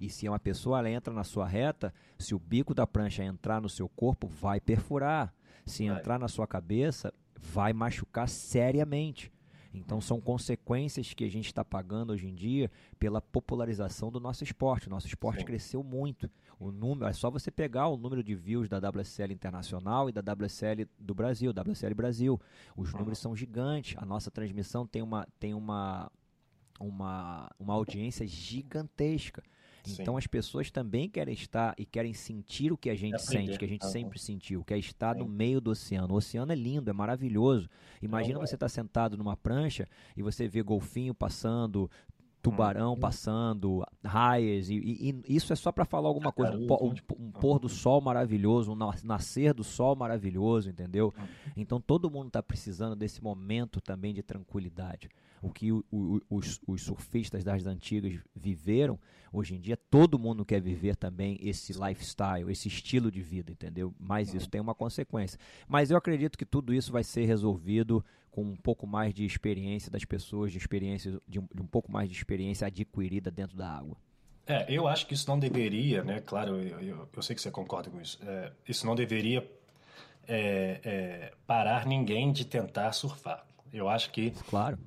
E 0.00 0.08
se 0.08 0.28
uma 0.28 0.38
pessoa 0.38 0.78
ela 0.78 0.90
entra 0.90 1.12
na 1.12 1.24
sua 1.24 1.46
reta, 1.46 1.92
se 2.18 2.34
o 2.34 2.38
bico 2.38 2.74
da 2.74 2.86
prancha 2.86 3.24
entrar 3.24 3.60
no 3.60 3.68
seu 3.68 3.88
corpo, 3.88 4.28
vai 4.28 4.60
perfurar. 4.60 5.34
Se 5.66 5.88
vai. 5.88 5.98
entrar 5.98 6.18
na 6.18 6.28
sua 6.28 6.46
cabeça, 6.46 7.12
vai 7.36 7.72
machucar 7.72 8.28
seriamente. 8.28 9.32
Então 9.72 10.00
são 10.00 10.20
consequências 10.20 11.12
que 11.12 11.24
a 11.24 11.30
gente 11.30 11.46
está 11.46 11.64
pagando 11.64 12.12
hoje 12.12 12.26
em 12.26 12.34
dia 12.34 12.70
pela 12.98 13.20
popularização 13.20 14.10
do 14.10 14.18
nosso 14.18 14.42
esporte. 14.42 14.88
O 14.88 14.90
nosso 14.90 15.06
esporte 15.06 15.40
Sim. 15.40 15.46
cresceu 15.46 15.82
muito. 15.82 16.30
O 16.58 16.72
número, 16.72 17.08
é 17.08 17.12
só 17.12 17.30
você 17.30 17.50
pegar 17.50 17.88
o 17.88 17.96
número 17.96 18.22
de 18.22 18.34
views 18.34 18.68
da 18.68 18.78
WSL 18.78 19.32
Internacional 19.32 20.08
e 20.08 20.12
da 20.12 20.20
WSL 20.20 20.88
do 20.98 21.14
Brasil, 21.14 21.52
WSL 21.52 21.94
Brasil. 21.94 22.40
Os 22.76 22.92
números 22.92 23.18
são 23.18 23.36
gigantes. 23.36 23.96
A 23.98 24.04
nossa 24.04 24.30
transmissão 24.30 24.86
tem 24.86 25.02
uma, 25.02 25.26
tem 25.38 25.54
uma, 25.54 26.10
uma, 26.80 27.50
uma 27.58 27.74
audiência 27.74 28.26
gigantesca. 28.26 29.42
Então 29.86 30.16
as 30.16 30.26
pessoas 30.26 30.70
também 30.70 31.08
querem 31.08 31.34
estar 31.34 31.74
e 31.78 31.84
querem 31.84 32.12
sentir 32.12 32.72
o 32.72 32.76
que 32.76 32.90
a 32.90 32.94
gente 32.94 33.20
sente, 33.22 33.58
que 33.58 33.64
a 33.64 33.68
gente 33.68 33.84
uhum. 33.84 33.90
sempre 33.90 34.18
sentiu, 34.18 34.64
que 34.64 34.74
é 34.74 34.78
estar 34.78 35.14
Sim. 35.14 35.20
no 35.20 35.28
meio 35.28 35.60
do 35.60 35.70
oceano. 35.70 36.14
O 36.14 36.16
oceano 36.16 36.52
é 36.52 36.54
lindo, 36.54 36.90
é 36.90 36.92
maravilhoso. 36.92 37.68
Imagina 38.02 38.38
você 38.38 38.54
estar 38.54 38.66
tá 38.66 38.68
sentado 38.68 39.16
numa 39.16 39.36
prancha 39.36 39.88
e 40.16 40.22
você 40.22 40.48
vê 40.48 40.62
golfinho 40.62 41.14
passando, 41.14 41.90
tubarão 42.40 42.90
uhum. 42.90 43.00
passando, 43.00 43.84
raias, 44.04 44.68
e, 44.68 44.74
e, 44.74 45.10
e, 45.10 45.36
isso 45.36 45.52
é 45.52 45.56
só 45.56 45.72
para 45.72 45.84
falar 45.84 46.08
alguma 46.08 46.32
coisa. 46.32 46.56
Um, 46.56 46.66
um, 46.66 46.94
um, 47.18 47.30
pôr 47.32 47.58
do 47.58 47.68
sol 47.68 48.00
maravilhoso, 48.00 48.72
um 48.72 48.76
nascer 49.04 49.52
do 49.52 49.64
sol 49.64 49.96
maravilhoso, 49.96 50.70
entendeu? 50.70 51.12
Uhum. 51.16 51.26
Então 51.56 51.80
todo 51.80 52.10
mundo 52.10 52.28
está 52.28 52.42
precisando 52.42 52.94
desse 52.94 53.22
momento 53.22 53.80
também 53.80 54.14
de 54.14 54.22
tranquilidade 54.22 55.08
o 55.42 55.50
que 55.50 55.72
o, 55.72 55.84
o, 55.90 56.20
os, 56.30 56.60
os, 56.66 56.82
surfistas 56.82 57.44
das 57.44 57.66
antigas 57.66 58.18
viveram, 58.34 58.98
hoje 59.32 59.54
em 59.54 59.60
dia 59.60 59.76
todo 59.76 60.18
mundo 60.18 60.44
quer 60.44 60.60
viver 60.60 60.96
também 60.96 61.38
esse 61.42 61.72
lifestyle, 61.72 62.50
esse 62.50 62.68
estilo 62.68 63.10
de 63.10 63.22
vida, 63.22 63.52
entendeu? 63.52 63.94
Mas 63.98 64.34
isso 64.34 64.48
tem 64.48 64.60
uma 64.60 64.74
consequência. 64.74 65.38
Mas 65.66 65.90
eu 65.90 65.96
acredito 65.96 66.36
que 66.36 66.46
tudo 66.46 66.74
isso 66.74 66.92
vai 66.92 67.04
ser 67.04 67.24
resolvido 67.24 68.04
com 68.30 68.42
um 68.42 68.56
pouco 68.56 68.86
mais 68.86 69.12
de 69.12 69.24
experiência 69.24 69.90
das 69.90 70.04
pessoas, 70.04 70.52
de 70.52 70.58
experiência 70.58 71.20
de 71.26 71.38
um, 71.38 71.48
de 71.54 71.62
um 71.62 71.66
pouco 71.66 71.90
mais 71.90 72.08
de 72.08 72.16
experiência 72.16 72.66
adquirida 72.66 73.30
dentro 73.30 73.56
da 73.56 73.68
água. 73.68 73.96
É, 74.46 74.64
eu 74.68 74.88
acho 74.88 75.06
que 75.06 75.12
isso 75.12 75.28
não 75.28 75.38
deveria, 75.38 76.02
né? 76.02 76.20
Claro, 76.20 76.56
eu, 76.56 76.80
eu, 76.80 77.08
eu 77.14 77.22
sei 77.22 77.36
que 77.36 77.42
você 77.42 77.50
concorda 77.50 77.90
com 77.90 78.00
isso. 78.00 78.18
É, 78.22 78.50
isso 78.66 78.86
não 78.86 78.94
deveria 78.94 79.46
é, 80.26 80.80
é, 80.84 81.32
parar 81.46 81.86
ninguém 81.86 82.32
de 82.32 82.44
tentar 82.44 82.92
surfar. 82.92 83.46
Eu 83.72 83.88
acho 83.88 84.10
que 84.10 84.30
claro. 84.48 84.78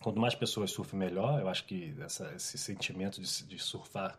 Quanto 0.00 0.20
mais 0.20 0.34
pessoas 0.34 0.70
surfam, 0.70 0.96
melhor. 0.96 1.40
Eu 1.40 1.48
acho 1.48 1.64
que 1.64 1.94
essa, 2.00 2.32
esse 2.34 2.56
sentimento 2.56 3.20
de, 3.20 3.44
de, 3.44 3.58
surfar 3.58 4.18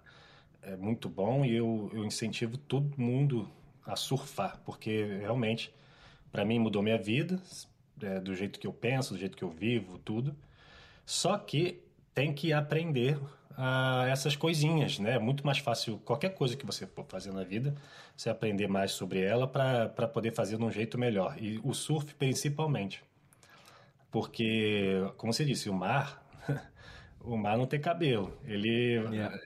é 0.61 0.75
muito 0.75 1.07
bom 1.07 1.45
e 1.45 1.55
eu, 1.55 1.89
eu 1.93 2.03
incentivo 2.05 2.57
todo 2.57 2.99
mundo 2.99 3.49
a 3.85 3.95
surfar, 3.95 4.59
porque 4.65 5.17
realmente, 5.21 5.73
para 6.31 6.43
mim, 6.43 6.59
mudou 6.59 6.81
minha 6.81 6.97
vida, 6.97 7.41
é, 8.01 8.19
do 8.19 8.35
jeito 8.35 8.59
que 8.59 8.67
eu 8.67 8.73
penso, 8.73 9.13
do 9.13 9.19
jeito 9.19 9.37
que 9.37 9.43
eu 9.43 9.49
vivo, 9.49 9.97
tudo. 9.99 10.35
Só 11.05 11.37
que 11.37 11.81
tem 12.13 12.33
que 12.33 12.51
aprender 12.53 13.17
a 13.61 14.05
essas 14.07 14.35
coisinhas, 14.35 14.99
né? 14.99 15.15
É 15.15 15.19
muito 15.19 15.45
mais 15.45 15.57
fácil 15.57 15.97
qualquer 16.05 16.33
coisa 16.33 16.55
que 16.55 16.65
você 16.65 16.87
for 16.87 17.05
fazer 17.05 17.33
na 17.33 17.43
vida, 17.43 17.75
você 18.15 18.29
aprender 18.29 18.67
mais 18.67 18.91
sobre 18.91 19.21
ela 19.21 19.47
para 19.47 20.07
poder 20.07 20.33
fazer 20.33 20.57
de 20.57 20.63
um 20.63 20.71
jeito 20.71 20.97
melhor. 20.97 21.35
E 21.41 21.59
o 21.63 21.73
surf, 21.73 22.15
principalmente. 22.15 23.03
Porque, 24.11 24.93
como 25.17 25.31
você 25.31 25.45
disse, 25.45 25.69
o 25.69 25.73
mar, 25.73 26.23
o 27.21 27.37
mar 27.37 27.57
não 27.57 27.65
tem 27.67 27.79
cabelo. 27.79 28.37
Ele. 28.45 28.95
Yeah. 29.11 29.39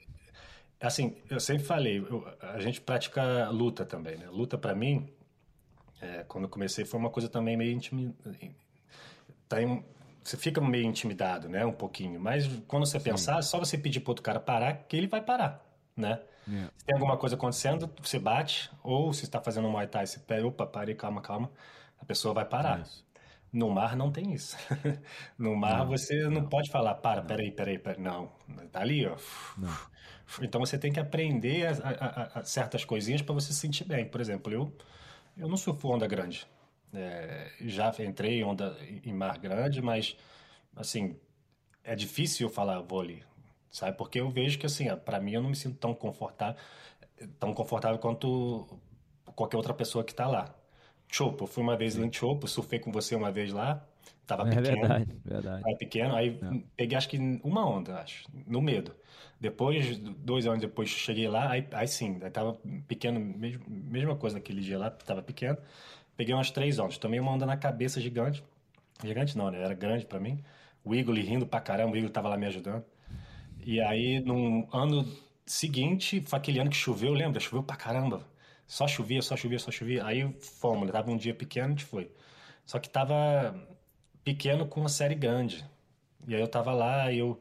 Assim, 0.80 1.16
eu 1.30 1.40
sempre 1.40 1.64
falei, 1.64 2.00
eu, 2.00 2.28
a 2.42 2.60
gente 2.60 2.82
pratica 2.82 3.50
luta 3.50 3.86
também, 3.86 4.18
né? 4.18 4.28
Luta 4.30 4.58
para 4.58 4.76
mim, 4.76 5.10
é, 6.02 6.24
quando 6.28 6.46
eu 6.46 6.50
comecei, 6.50 6.84
foi 6.84 7.00
uma 7.00 7.10
coisa 7.10 7.30
também 7.30 7.56
meio 7.56 7.72
intimidada. 7.72 8.38
Tá 9.48 9.58
você 10.24 10.38
fica 10.38 10.62
meio 10.62 10.86
intimidado, 10.86 11.50
né? 11.50 11.66
Um 11.66 11.74
pouquinho. 11.74 12.20
Mas 12.20 12.48
quando 12.68 12.86
você 12.86 12.98
Sim. 12.98 13.12
pensar, 13.12 13.40
é 13.40 13.42
só 13.42 13.60
você 13.60 13.78
pedir 13.78 14.00
pro 14.00 14.12
outro 14.12 14.24
cara 14.24 14.40
parar, 14.40 14.74
que 14.74 14.96
ele 14.96 15.08
vai 15.08 15.22
parar, 15.22 15.62
né? 15.96 16.22
Yeah. 16.48 16.72
Se 16.78 16.86
tem 16.86 16.96
alguma 16.96 17.18
coisa 17.18 17.36
acontecendo, 17.36 17.90
você 18.02 18.20
bate, 18.20 18.72
ou 18.82 19.14
se 19.14 19.26
está 19.26 19.42
fazendo 19.42 19.68
um 19.68 19.72
Muay 19.72 19.88
Thai, 19.88 20.06
você 20.06 20.20
pega, 20.20 20.46
opa, 20.48 20.66
pare, 20.66 20.96
calma, 20.96 21.22
calma, 21.22 21.52
a 22.00 22.06
pessoa 22.06 22.34
vai 22.34 22.46
parar. 22.46 22.82
Isso. 22.82 23.06
No 23.54 23.70
mar 23.70 23.96
não 23.96 24.12
tem 24.12 24.34
isso. 24.34 24.58
no 25.38 25.56
mar 25.56 25.80
não, 25.80 25.88
você 25.88 26.24
não, 26.24 26.32
não, 26.32 26.50
pode 26.50 26.72
falar, 26.72 26.96
para, 26.96 27.22
não. 27.22 27.28
peraí, 27.28 27.52
peraí, 27.52 27.78
peraí. 27.78 28.02
Não, 28.02 28.32
tá 28.72 28.82
ali, 28.82 29.06
ó. 29.06 29.16
Não. 29.56 29.78
Então 30.42 30.60
você 30.60 30.76
tem 30.76 30.92
que 30.92 31.00
aprender 31.00 31.68
a, 31.68 31.90
a, 31.90 32.40
a 32.40 32.44
certas 32.44 32.84
coisinhas 32.84 33.22
para 33.22 33.36
você 33.36 33.54
se 33.54 33.60
sentir 33.60 33.84
bem. 33.84 34.06
Por 34.06 34.20
exemplo, 34.20 34.52
eu, 34.52 34.76
eu 35.38 35.48
não 35.48 35.56
surfo 35.56 35.90
onda 35.90 36.08
grande. 36.08 36.48
É, 36.92 37.52
já 37.62 37.94
entrei 38.00 38.40
em 38.40 38.44
onda 38.44 38.76
em 39.04 39.14
mar 39.14 39.38
grande, 39.38 39.82
mas 39.82 40.18
assim, 40.76 41.16
é 41.84 41.96
difícil 41.96 42.48
eu 42.48 42.54
falar 42.54 42.82
vôlei, 42.82 43.24
sabe? 43.72 43.98
Porque 43.98 44.20
eu 44.20 44.30
vejo 44.32 44.58
que 44.58 44.66
assim, 44.66 44.88
para 44.98 45.20
mim 45.20 45.34
eu 45.34 45.42
não 45.44 45.50
me 45.50 45.56
sinto 45.56 45.78
tão 45.78 45.94
confortável, 45.94 46.60
tão 47.40 47.54
confortável 47.54 48.00
quanto 48.00 48.80
qualquer 49.36 49.58
outra 49.58 49.74
pessoa 49.74 50.04
que 50.04 50.12
está 50.12 50.28
lá. 50.28 50.56
Chopo, 51.14 51.46
fui 51.46 51.62
uma 51.62 51.78
vez 51.78 51.94
Sim. 51.94 52.06
em 52.06 52.12
Chopo, 52.12 52.48
surfei 52.48 52.80
com 52.80 52.92
você 52.92 53.16
uma 53.16 53.32
vez 53.32 53.54
lá, 53.54 53.86
tava 54.26 54.50
é 54.50 54.56
pequeno. 54.56 54.82
Verdade, 54.82 55.18
verdade. 55.24 55.64
Tava 55.64 55.78
pequeno, 55.78 56.16
aí 56.16 56.40
é. 56.42 56.60
peguei 56.76 56.98
acho 56.98 57.08
que 57.08 57.18
uma 57.44 57.70
onda, 57.70 58.00
acho, 58.00 58.28
no 58.48 58.60
medo. 58.60 58.96
Depois, 59.40 60.00
dois 60.00 60.48
anos 60.48 60.60
depois, 60.60 60.90
cheguei 60.90 61.28
lá, 61.28 61.52
aí, 61.52 61.68
aí 61.72 61.88
sim, 61.88 62.18
aí 62.20 62.32
tava 62.32 62.58
pequeno, 62.88 63.20
mesmo, 63.20 63.64
mesma 63.68 64.16
coisa 64.16 64.38
naquele 64.38 64.62
dia 64.62 64.80
lá, 64.80 64.90
tava 64.90 65.22
pequeno. 65.22 65.58
Peguei 66.18 66.34
umas 66.34 66.50
três 66.50 66.80
ondas, 66.80 66.98
tomei 66.98 67.20
uma 67.20 67.32
onda 67.32 67.46
na 67.46 67.58
cabeça 67.58 68.02
gigante. 68.02 68.44
Gigante 69.04 69.38
não, 69.38 69.52
né? 69.52 69.62
Era 69.62 69.76
grande 69.76 70.08
para 70.08 70.20
mim. 70.20 70.44
O 70.84 70.96
Igor 70.96 71.14
rindo 71.16 71.46
pra 71.46 71.62
caramba, 71.62 71.94
o 71.94 71.98
Igor 71.98 72.10
tava 72.10 72.28
lá 72.28 72.38
me 72.38 72.48
ajudando. 72.48 72.84
E 73.64 73.80
aí, 73.80 74.20
num 74.20 74.68
ano 74.74 75.08
seguinte, 75.46 76.24
foi 76.26 76.40
aquele 76.40 76.60
ano 76.60 76.72
que 76.72 76.76
choveu, 76.76 77.14
lembra? 77.14 77.40
Choveu 77.40 77.62
pra 77.62 77.76
caramba. 77.76 78.33
Só 78.68 78.88
chovia, 78.88 79.22
só 79.22 79.36
chovia, 79.36 79.60
só 79.60 79.72
chovia. 79.72 80.06
Aí 80.06 80.32
fomos, 80.40 80.92
tava 80.92 81.12
um 81.12 81.18
dia 81.18 81.34
pequeno, 81.34 81.68
a 81.68 81.70
gente 81.70 81.86
foi. 81.86 82.12
Só 82.66 82.80
que 82.80 82.90
tava 82.90 83.56
pequeno 84.24 84.66
com 84.66 84.80
uma 84.80 84.90
série 84.90 85.16
grande. 85.16 85.66
E 86.28 86.34
aí 86.34 86.42
eu 86.42 86.48
tava 86.48 86.74
lá 86.74 87.12
e 87.12 87.20
eu 87.20 87.40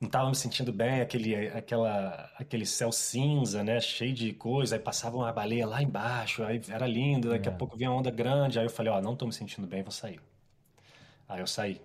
não 0.00 0.08
tava 0.08 0.28
me 0.28 0.36
sentindo 0.36 0.72
bem, 0.72 1.00
aquele, 1.00 1.48
aquela, 1.48 2.30
aquele 2.38 2.66
céu 2.66 2.92
cinza, 2.92 3.64
né, 3.64 3.80
cheio 3.80 4.12
de 4.12 4.32
coisa, 4.34 4.76
aí 4.76 4.80
passava 4.80 5.16
uma 5.16 5.32
baleia 5.32 5.66
lá 5.66 5.82
embaixo, 5.82 6.44
aí 6.44 6.60
era 6.68 6.86
lindo, 6.86 7.30
daqui 7.30 7.48
é. 7.48 7.52
a 7.52 7.54
pouco 7.54 7.76
vinha 7.76 7.90
uma 7.90 7.98
onda 8.00 8.10
grande, 8.10 8.58
aí 8.58 8.66
eu 8.66 8.70
falei, 8.70 8.92
ó, 8.92 8.98
oh, 8.98 9.00
não 9.00 9.16
tô 9.16 9.26
me 9.26 9.32
sentindo 9.32 9.66
bem, 9.66 9.82
vou 9.82 9.90
sair. 9.90 10.20
Aí 11.28 11.40
eu 11.40 11.46
saí. 11.46 11.80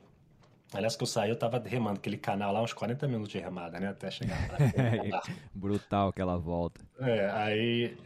Aliás, 0.73 0.95
que 0.95 1.03
eu 1.03 1.07
saí, 1.07 1.29
eu 1.29 1.35
tava 1.35 1.59
remando 1.59 1.97
aquele 1.97 2.17
canal 2.17 2.53
lá, 2.53 2.61
uns 2.61 2.73
40 2.73 3.05
minutos 3.07 3.29
de 3.29 3.39
remada, 3.39 3.79
né? 3.79 3.89
Até 3.89 4.09
chegar 4.09 4.37
lá. 4.49 5.21
Brutal 5.53 6.09
aquela 6.09 6.37
volta. 6.37 6.79
É, 6.99 7.29
aí 7.29 7.97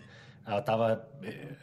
ela 0.47 0.61
tava 0.61 1.07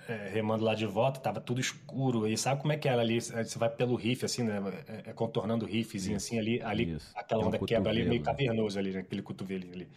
é, 0.08 0.30
remando 0.32 0.64
lá 0.64 0.74
de 0.74 0.86
volta, 0.86 1.18
tava 1.20 1.40
tudo 1.40 1.60
escuro. 1.60 2.26
E 2.26 2.36
sabe 2.36 2.60
como 2.60 2.72
é 2.72 2.76
que 2.76 2.88
é 2.88 2.92
ela 2.92 3.02
ali? 3.02 3.20
Você 3.20 3.58
vai 3.58 3.68
pelo 3.68 3.96
riff, 3.96 4.24
assim, 4.24 4.44
né? 4.44 4.60
É, 4.86 5.10
é 5.10 5.12
contornando 5.12 5.64
o 5.64 5.68
riffzinho, 5.68 6.16
assim, 6.16 6.38
ali. 6.38 6.62
ali 6.62 6.96
aquela 7.14 7.46
onda 7.46 7.58
um 7.60 7.66
quebra 7.66 7.90
ali, 7.90 8.04
meio 8.04 8.20
né? 8.20 8.24
cavernoso 8.24 8.78
ali, 8.78 8.92
né? 8.92 9.00
Aquele 9.00 9.22
cotovelinho 9.22 9.72
ali. 9.72 9.88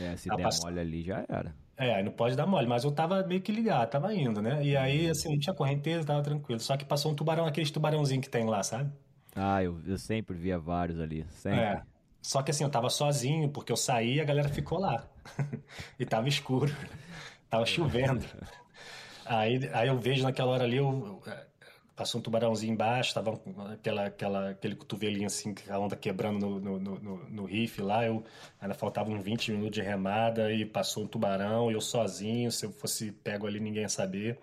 É, 0.00 0.16
se 0.16 0.28
der 0.28 0.42
pass... 0.42 0.60
mole 0.62 0.80
ali, 0.80 1.02
já 1.02 1.24
era. 1.28 1.54
É, 1.76 1.94
aí 1.94 2.02
não 2.02 2.12
pode 2.12 2.36
dar 2.36 2.46
mole, 2.46 2.66
mas 2.66 2.84
eu 2.84 2.90
tava 2.90 3.22
meio 3.22 3.40
que 3.40 3.52
ligado, 3.52 3.88
tava 3.88 4.12
indo, 4.14 4.42
né? 4.42 4.62
E 4.64 4.76
aí, 4.76 5.06
uhum. 5.06 5.10
assim, 5.10 5.28
não 5.30 5.38
tinha 5.38 5.54
correnteza, 5.54 6.06
tava 6.06 6.22
tranquilo. 6.22 6.60
Só 6.60 6.76
que 6.76 6.84
passou 6.84 7.12
um 7.12 7.14
tubarão, 7.14 7.46
aqueles 7.46 7.70
tubarãozinho 7.70 8.20
que 8.20 8.28
tem 8.28 8.44
lá, 8.44 8.62
sabe? 8.62 8.90
Ah, 9.38 9.62
eu, 9.62 9.80
eu 9.86 9.98
sempre 9.98 10.36
via 10.36 10.58
vários 10.58 10.98
ali, 10.98 11.24
sempre. 11.30 11.60
É. 11.60 11.82
Só 12.20 12.42
que 12.42 12.50
assim, 12.50 12.64
eu 12.64 12.70
tava 12.70 12.90
sozinho, 12.90 13.48
porque 13.48 13.70
eu 13.70 13.76
saí 13.76 14.16
e 14.16 14.20
a 14.20 14.24
galera 14.24 14.48
ficou 14.48 14.78
lá. 14.78 15.08
e 15.98 16.04
tava 16.04 16.28
escuro. 16.28 16.74
tava 17.48 17.64
chovendo. 17.64 18.24
aí, 19.24 19.70
aí 19.72 19.88
eu 19.88 19.98
vejo 19.98 20.24
naquela 20.24 20.50
hora 20.50 20.64
ali, 20.64 20.76
eu, 20.76 21.22
passou 21.98 22.20
um 22.20 22.22
tubarãozinho 22.22 22.72
embaixo, 22.72 23.14
tava 23.14 23.40
aquela, 23.72 24.06
aquela, 24.06 24.50
aquele 24.50 24.76
cotovelinho 24.76 25.26
assim, 25.26 25.54
a 25.68 25.78
onda 25.78 25.96
quebrando 25.96 26.60
no, 26.60 26.78
no, 26.78 27.00
no, 27.00 27.16
no 27.28 27.44
riff 27.44 27.80
lá. 27.80 28.04
Eu, 28.04 28.24
ainda 28.60 28.74
faltava 28.74 29.10
uns 29.10 29.22
20 29.22 29.52
minutos 29.52 29.74
de 29.74 29.82
remada 29.82 30.52
e 30.52 30.64
passou 30.64 31.04
um 31.04 31.06
tubarão, 31.06 31.70
eu 31.70 31.80
sozinho, 31.80 32.52
se 32.52 32.66
eu 32.66 32.72
fosse 32.72 33.10
pego 33.10 33.46
ali, 33.46 33.58
ninguém 33.58 33.82
ia 33.82 33.88
saber. 33.88 34.38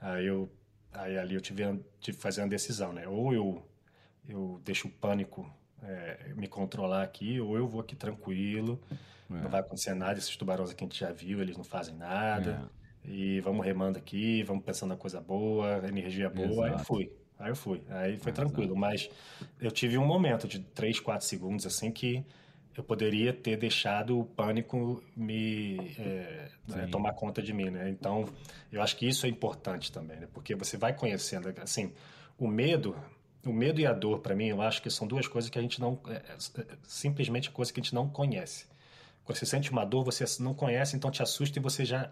Aí 0.00 0.26
eu 0.26 0.50
aí 0.92 1.16
ali 1.16 1.34
eu 1.34 1.40
tive, 1.40 1.62
tive 2.00 2.16
que 2.16 2.22
fazer 2.22 2.42
uma 2.42 2.48
decisão, 2.48 2.92
né? 2.92 3.06
Ou 3.08 3.32
eu 3.32 3.62
eu 4.28 4.60
deixo 4.64 4.88
o 4.88 4.90
pânico 4.90 5.50
é, 5.82 6.32
me 6.36 6.46
controlar 6.46 7.02
aqui, 7.02 7.40
ou 7.40 7.56
eu 7.56 7.66
vou 7.66 7.80
aqui 7.80 7.96
tranquilo, 7.96 8.80
é. 9.30 9.34
não 9.34 9.50
vai 9.50 9.60
acontecer 9.60 9.94
nada, 9.94 10.18
esses 10.18 10.36
tubarões 10.36 10.70
aqui 10.70 10.84
a 10.84 10.86
gente 10.86 11.00
já 11.00 11.12
viu, 11.12 11.40
eles 11.40 11.56
não 11.56 11.64
fazem 11.64 11.94
nada, 11.94 12.70
é. 13.04 13.10
e 13.10 13.40
vamos 13.40 13.64
remando 13.64 13.98
aqui, 13.98 14.42
vamos 14.42 14.64
pensando 14.64 14.90
na 14.90 14.96
coisa 14.96 15.20
boa, 15.20 15.80
energia 15.86 16.30
boa, 16.30 16.46
Exato. 16.46 16.62
aí 16.62 16.72
eu 16.72 16.78
fui. 16.78 17.12
Aí 17.38 17.50
eu 17.50 17.56
fui, 17.56 17.82
aí 17.88 18.16
foi 18.18 18.30
tranquilo, 18.30 18.76
mas 18.76 19.10
eu 19.60 19.70
tive 19.72 19.98
um 19.98 20.06
momento 20.06 20.46
de 20.46 20.60
3, 20.60 21.00
4 21.00 21.26
segundos 21.26 21.66
assim 21.66 21.90
que 21.90 22.24
eu 22.76 22.84
poderia 22.84 23.32
ter 23.32 23.56
deixado 23.56 24.18
o 24.18 24.24
pânico 24.24 25.02
me 25.16 25.76
é, 25.98 26.48
né, 26.68 26.86
tomar 26.86 27.12
conta 27.14 27.42
de 27.42 27.52
mim, 27.52 27.68
né? 27.68 27.90
Então, 27.90 28.26
eu 28.70 28.80
acho 28.80 28.96
que 28.96 29.06
isso 29.06 29.26
é 29.26 29.28
importante 29.28 29.92
também, 29.92 30.20
né? 30.20 30.28
Porque 30.32 30.54
você 30.54 30.76
vai 30.76 30.94
conhecendo, 30.94 31.52
assim, 31.60 31.92
o 32.38 32.46
medo 32.46 32.96
o 33.44 33.52
medo 33.52 33.80
e 33.80 33.86
a 33.86 33.92
dor, 33.92 34.20
para 34.20 34.34
mim, 34.34 34.46
eu 34.46 34.62
acho 34.62 34.80
que 34.80 34.90
são 34.90 35.06
duas 35.06 35.26
coisas 35.26 35.50
que 35.50 35.58
a 35.58 35.62
gente 35.62 35.80
não. 35.80 35.98
É, 36.06 36.12
é, 36.12 36.62
é 36.72 36.76
simplesmente 36.84 37.50
coisa 37.50 37.72
que 37.72 37.80
a 37.80 37.82
gente 37.82 37.94
não 37.94 38.08
conhece. 38.08 38.66
Quando 39.24 39.38
você 39.38 39.46
sente 39.46 39.70
uma 39.70 39.84
dor, 39.84 40.04
você 40.04 40.24
não 40.40 40.54
conhece, 40.54 40.96
então 40.96 41.10
te 41.10 41.22
assusta 41.22 41.58
e 41.58 41.62
você 41.62 41.84
já 41.84 42.10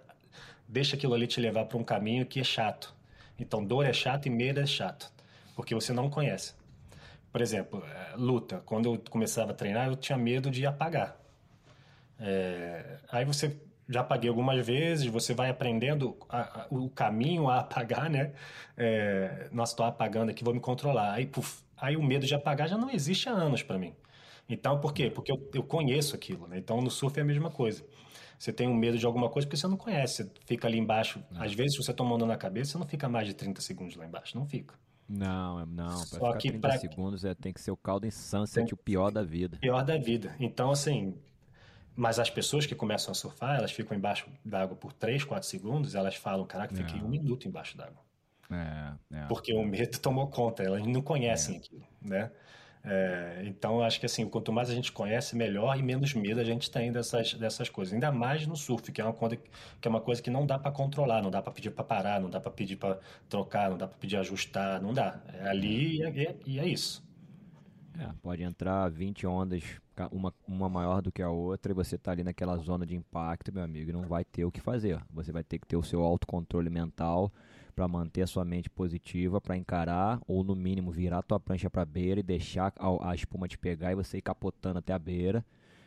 deixa 0.68 0.96
aquilo 0.96 1.14
ali 1.14 1.26
te 1.26 1.40
levar 1.40 1.64
para 1.64 1.78
um 1.78 1.84
caminho 1.84 2.24
que 2.26 2.40
é 2.40 2.44
chato. 2.44 2.94
Então, 3.38 3.64
dor 3.64 3.84
é 3.84 3.92
chato 3.92 4.26
e 4.26 4.30
medo 4.30 4.60
é 4.60 4.66
chato, 4.66 5.10
porque 5.56 5.74
você 5.74 5.92
não 5.92 6.10
conhece. 6.10 6.54
Por 7.32 7.40
exemplo, 7.40 7.82
é, 7.84 8.16
luta. 8.16 8.60
Quando 8.66 8.94
eu 8.94 9.02
começava 9.10 9.52
a 9.52 9.54
treinar, 9.54 9.88
eu 9.88 9.96
tinha 9.96 10.18
medo 10.18 10.50
de 10.50 10.66
apagar. 10.66 11.16
É, 12.18 12.98
aí 13.10 13.24
você 13.24 13.56
já 13.90 14.00
apaguei 14.00 14.30
algumas 14.30 14.64
vezes, 14.64 15.06
você 15.06 15.34
vai 15.34 15.50
aprendendo 15.50 16.16
a, 16.28 16.62
a, 16.62 16.66
o 16.70 16.88
caminho 16.88 17.48
a 17.48 17.58
apagar, 17.58 18.08
né? 18.08 18.32
É, 18.76 19.48
nossa, 19.52 19.72
estou 19.72 19.84
apagando 19.84 20.30
aqui, 20.30 20.44
vou 20.44 20.54
me 20.54 20.60
controlar. 20.60 21.12
Aí, 21.12 21.26
puf, 21.26 21.62
aí 21.76 21.96
o 21.96 22.02
medo 22.02 22.24
de 22.24 22.34
apagar 22.34 22.68
já 22.68 22.78
não 22.78 22.88
existe 22.88 23.28
há 23.28 23.32
anos 23.32 23.62
para 23.64 23.76
mim. 23.76 23.92
Então, 24.48 24.80
por 24.80 24.92
quê? 24.92 25.10
Porque 25.10 25.32
eu, 25.32 25.50
eu 25.52 25.62
conheço 25.62 26.14
aquilo, 26.14 26.46
né? 26.46 26.56
Então, 26.58 26.80
no 26.80 26.90
surf 26.90 27.18
é 27.18 27.22
a 27.22 27.24
mesma 27.24 27.50
coisa. 27.50 27.84
Você 28.38 28.52
tem 28.52 28.66
um 28.68 28.74
medo 28.74 28.96
de 28.96 29.04
alguma 29.04 29.28
coisa 29.28 29.46
porque 29.46 29.56
você 29.56 29.66
não 29.66 29.76
conhece. 29.76 30.24
Você 30.24 30.30
fica 30.46 30.66
ali 30.66 30.78
embaixo. 30.78 31.22
Às 31.36 31.52
vezes, 31.52 31.72
se 31.72 31.82
você 31.82 31.92
toma 31.92 32.14
onda 32.14 32.24
na 32.24 32.36
cabeça, 32.36 32.72
você 32.72 32.78
não 32.78 32.86
fica 32.86 33.08
mais 33.08 33.26
de 33.26 33.34
30 33.34 33.60
segundos 33.60 33.96
lá 33.96 34.06
embaixo. 34.06 34.38
Não 34.38 34.46
fica. 34.46 34.74
Não, 35.08 35.66
não. 35.66 36.06
Pra 36.08 36.18
Só 36.18 36.32
que 36.34 36.48
30 36.48 36.68
pra... 36.68 36.78
segundos 36.78 37.24
é, 37.24 37.34
tem 37.34 37.52
que 37.52 37.60
ser 37.60 37.72
o 37.72 37.76
caldo 37.76 38.06
em 38.06 38.10
sunset, 38.10 38.66
tem... 38.66 38.72
o 38.72 38.76
pior 38.76 39.10
da 39.10 39.22
vida. 39.22 39.58
Pior 39.60 39.84
da 39.84 39.98
vida. 39.98 40.34
Então, 40.38 40.70
assim, 40.70 41.14
mas 42.00 42.18
as 42.18 42.30
pessoas 42.30 42.64
que 42.64 42.74
começam 42.74 43.12
a 43.12 43.14
surfar, 43.14 43.58
elas 43.58 43.72
ficam 43.72 43.94
embaixo 43.94 44.26
d'água 44.42 44.74
por 44.74 44.90
3, 44.90 45.22
4 45.22 45.46
segundos, 45.46 45.94
elas 45.94 46.16
falam, 46.16 46.46
caraca, 46.46 46.74
fiquei 46.74 46.98
é. 46.98 47.02
um 47.04 47.08
minuto 47.08 47.46
embaixo 47.46 47.76
d'água. 47.76 48.02
É, 48.50 49.18
é, 49.18 49.26
Porque 49.26 49.52
o 49.52 49.62
medo 49.62 49.98
tomou 49.98 50.26
conta, 50.28 50.62
elas 50.62 50.82
não 50.86 51.02
conhecem 51.02 51.56
é. 51.56 51.58
aquilo, 51.58 51.86
né? 52.00 52.30
É, 52.82 53.42
então, 53.44 53.82
acho 53.82 54.00
que 54.00 54.06
assim, 54.06 54.26
quanto 54.26 54.50
mais 54.50 54.70
a 54.70 54.74
gente 54.74 54.90
conhece, 54.90 55.36
melhor 55.36 55.78
e 55.78 55.82
menos 55.82 56.14
medo 56.14 56.40
a 56.40 56.44
gente 56.44 56.70
tem 56.70 56.90
dessas, 56.90 57.34
dessas 57.34 57.68
coisas. 57.68 57.92
Ainda 57.92 58.10
mais 58.10 58.46
no 58.46 58.56
surf, 58.56 58.90
que 58.90 58.98
é 58.98 59.04
uma 59.04 59.12
coisa 59.12 59.36
que, 59.36 59.86
é 59.86 59.90
uma 59.90 60.00
coisa 60.00 60.22
que 60.22 60.30
não 60.30 60.46
dá 60.46 60.58
para 60.58 60.72
controlar, 60.72 61.22
não 61.22 61.30
dá 61.30 61.42
para 61.42 61.52
pedir 61.52 61.70
para 61.70 61.84
parar, 61.84 62.18
não 62.18 62.30
dá 62.30 62.40
para 62.40 62.50
pedir 62.50 62.76
para 62.76 62.98
trocar, 63.28 63.68
não 63.68 63.76
dá 63.76 63.86
para 63.86 63.98
pedir 63.98 64.16
ajustar, 64.16 64.80
não 64.80 64.94
dá. 64.94 65.20
É 65.34 65.50
ali 65.50 66.02
é, 66.02 66.34
e 66.46 66.58
é 66.58 66.66
isso. 66.66 67.09
É, 67.98 68.12
pode 68.22 68.42
entrar 68.42 68.88
20 68.88 69.26
ondas, 69.26 69.62
uma, 70.12 70.32
uma 70.46 70.68
maior 70.68 71.02
do 71.02 71.10
que 71.10 71.22
a 71.22 71.30
outra, 71.30 71.72
e 71.72 71.74
você 71.74 71.98
tá 71.98 72.12
ali 72.12 72.22
naquela 72.22 72.56
zona 72.56 72.86
de 72.86 72.94
impacto, 72.94 73.52
meu 73.52 73.62
amigo, 73.62 73.92
não 73.92 74.02
vai 74.02 74.24
ter 74.24 74.44
o 74.44 74.50
que 74.50 74.60
fazer. 74.60 75.02
Você 75.12 75.32
vai 75.32 75.42
ter 75.42 75.58
que 75.58 75.66
ter 75.66 75.76
o 75.76 75.82
seu 75.82 76.02
autocontrole 76.02 76.70
mental 76.70 77.32
para 77.74 77.88
manter 77.88 78.22
a 78.22 78.26
sua 78.26 78.44
mente 78.44 78.70
positiva, 78.70 79.40
para 79.40 79.56
encarar, 79.56 80.20
ou 80.26 80.44
no 80.44 80.54
mínimo 80.54 80.90
virar 80.90 81.18
a 81.18 81.22
tua 81.22 81.40
prancha 81.40 81.68
para 81.68 81.84
beira 81.84 82.20
e 82.20 82.22
deixar 82.22 82.72
a, 82.78 83.10
a 83.10 83.14
espuma 83.14 83.48
te 83.48 83.58
pegar 83.58 83.92
e 83.92 83.94
você 83.94 84.18
ir 84.18 84.22
capotando 84.22 84.78
até 84.78 84.92
a 84.92 84.98
beira, 84.98 85.44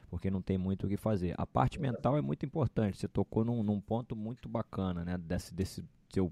porque 0.10 0.30
não 0.30 0.42
tem 0.42 0.58
muito 0.58 0.86
o 0.86 0.90
que 0.90 0.98
fazer. 0.98 1.34
A 1.38 1.46
parte 1.46 1.80
mental 1.80 2.18
é 2.18 2.22
muito 2.22 2.46
importante, 2.46 2.98
você 2.98 3.08
tocou 3.08 3.46
num, 3.46 3.64
num 3.64 3.80
ponto 3.80 4.16
muito 4.16 4.50
bacana, 4.50 5.06
né, 5.06 5.18
desse, 5.18 5.54
desse 5.54 5.84
seu 6.10 6.32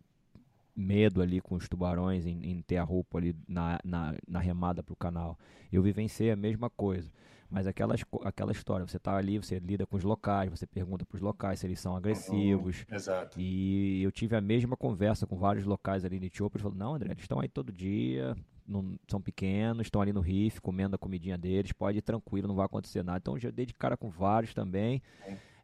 medo 0.76 1.22
ali 1.22 1.42
com 1.42 1.56
os 1.56 1.68
tubarões 1.68 2.26
em, 2.26 2.40
em 2.52 2.62
ter 2.62 2.78
a 2.78 2.84
roupa 2.84 3.18
ali 3.18 3.36
na, 3.48 3.80
na, 3.84 4.16
na 4.28 4.40
remada 4.40 4.82
para 4.82 4.94
o 4.94 4.96
canal. 4.96 5.38
Eu 5.72 5.82
vivenciei 5.82 6.32
a 6.32 6.36
mesma 6.36 6.70
coisa. 6.70 7.12
Mas 7.50 7.68
aquela, 7.68 7.96
aquela 8.24 8.54
história, 8.54 8.88
você 8.88 8.96
está 8.96 9.18
ali, 9.18 9.38
você 9.38 9.60
lida 9.60 9.86
com 9.86 9.98
os 9.98 10.04
locais, 10.04 10.50
você 10.50 10.66
pergunta 10.66 11.06
para 11.06 11.18
os 11.18 11.22
locais 11.22 11.60
se 11.60 11.68
eles 11.68 11.82
são 11.82 11.98
agressivos. 11.98 12.86
Uhum, 12.90 12.96
exato. 12.96 13.38
E 13.40 14.02
eu 14.02 14.10
tive 14.10 14.38
a 14.38 14.42
mesma 14.42 14.78
conversa 14.78 15.28
com 15.28 15.36
vários 15.36 15.66
locais 15.66 16.06
ali 16.06 16.18
de. 16.18 16.28
Eles 16.28 16.62
falaram, 16.62 16.80
não, 16.80 16.96
André, 16.96 17.12
eles 17.12 17.24
estão 17.24 17.42
aí 17.42 17.50
todo 17.50 17.70
dia, 17.70 18.38
não, 18.66 18.98
são 19.06 19.22
pequenos, 19.22 19.88
estão 19.88 20.02
ali 20.02 20.14
no 20.14 20.22
riff, 20.22 20.62
comendo 20.62 20.96
a 20.96 20.98
comidinha 20.98 21.38
deles, 21.38 21.74
pode 21.74 21.98
ir 21.98 22.02
tranquilo, 22.02 22.48
não 22.48 22.56
vai 22.56 22.66
acontecer 22.66 23.04
nada. 23.04 23.18
Então 23.18 23.34
eu 23.36 23.40
já 23.40 23.52
dei 23.52 23.66
de 23.66 23.74
cara 23.74 23.98
com 23.98 24.10
vários 24.10 24.54
também. 24.54 25.02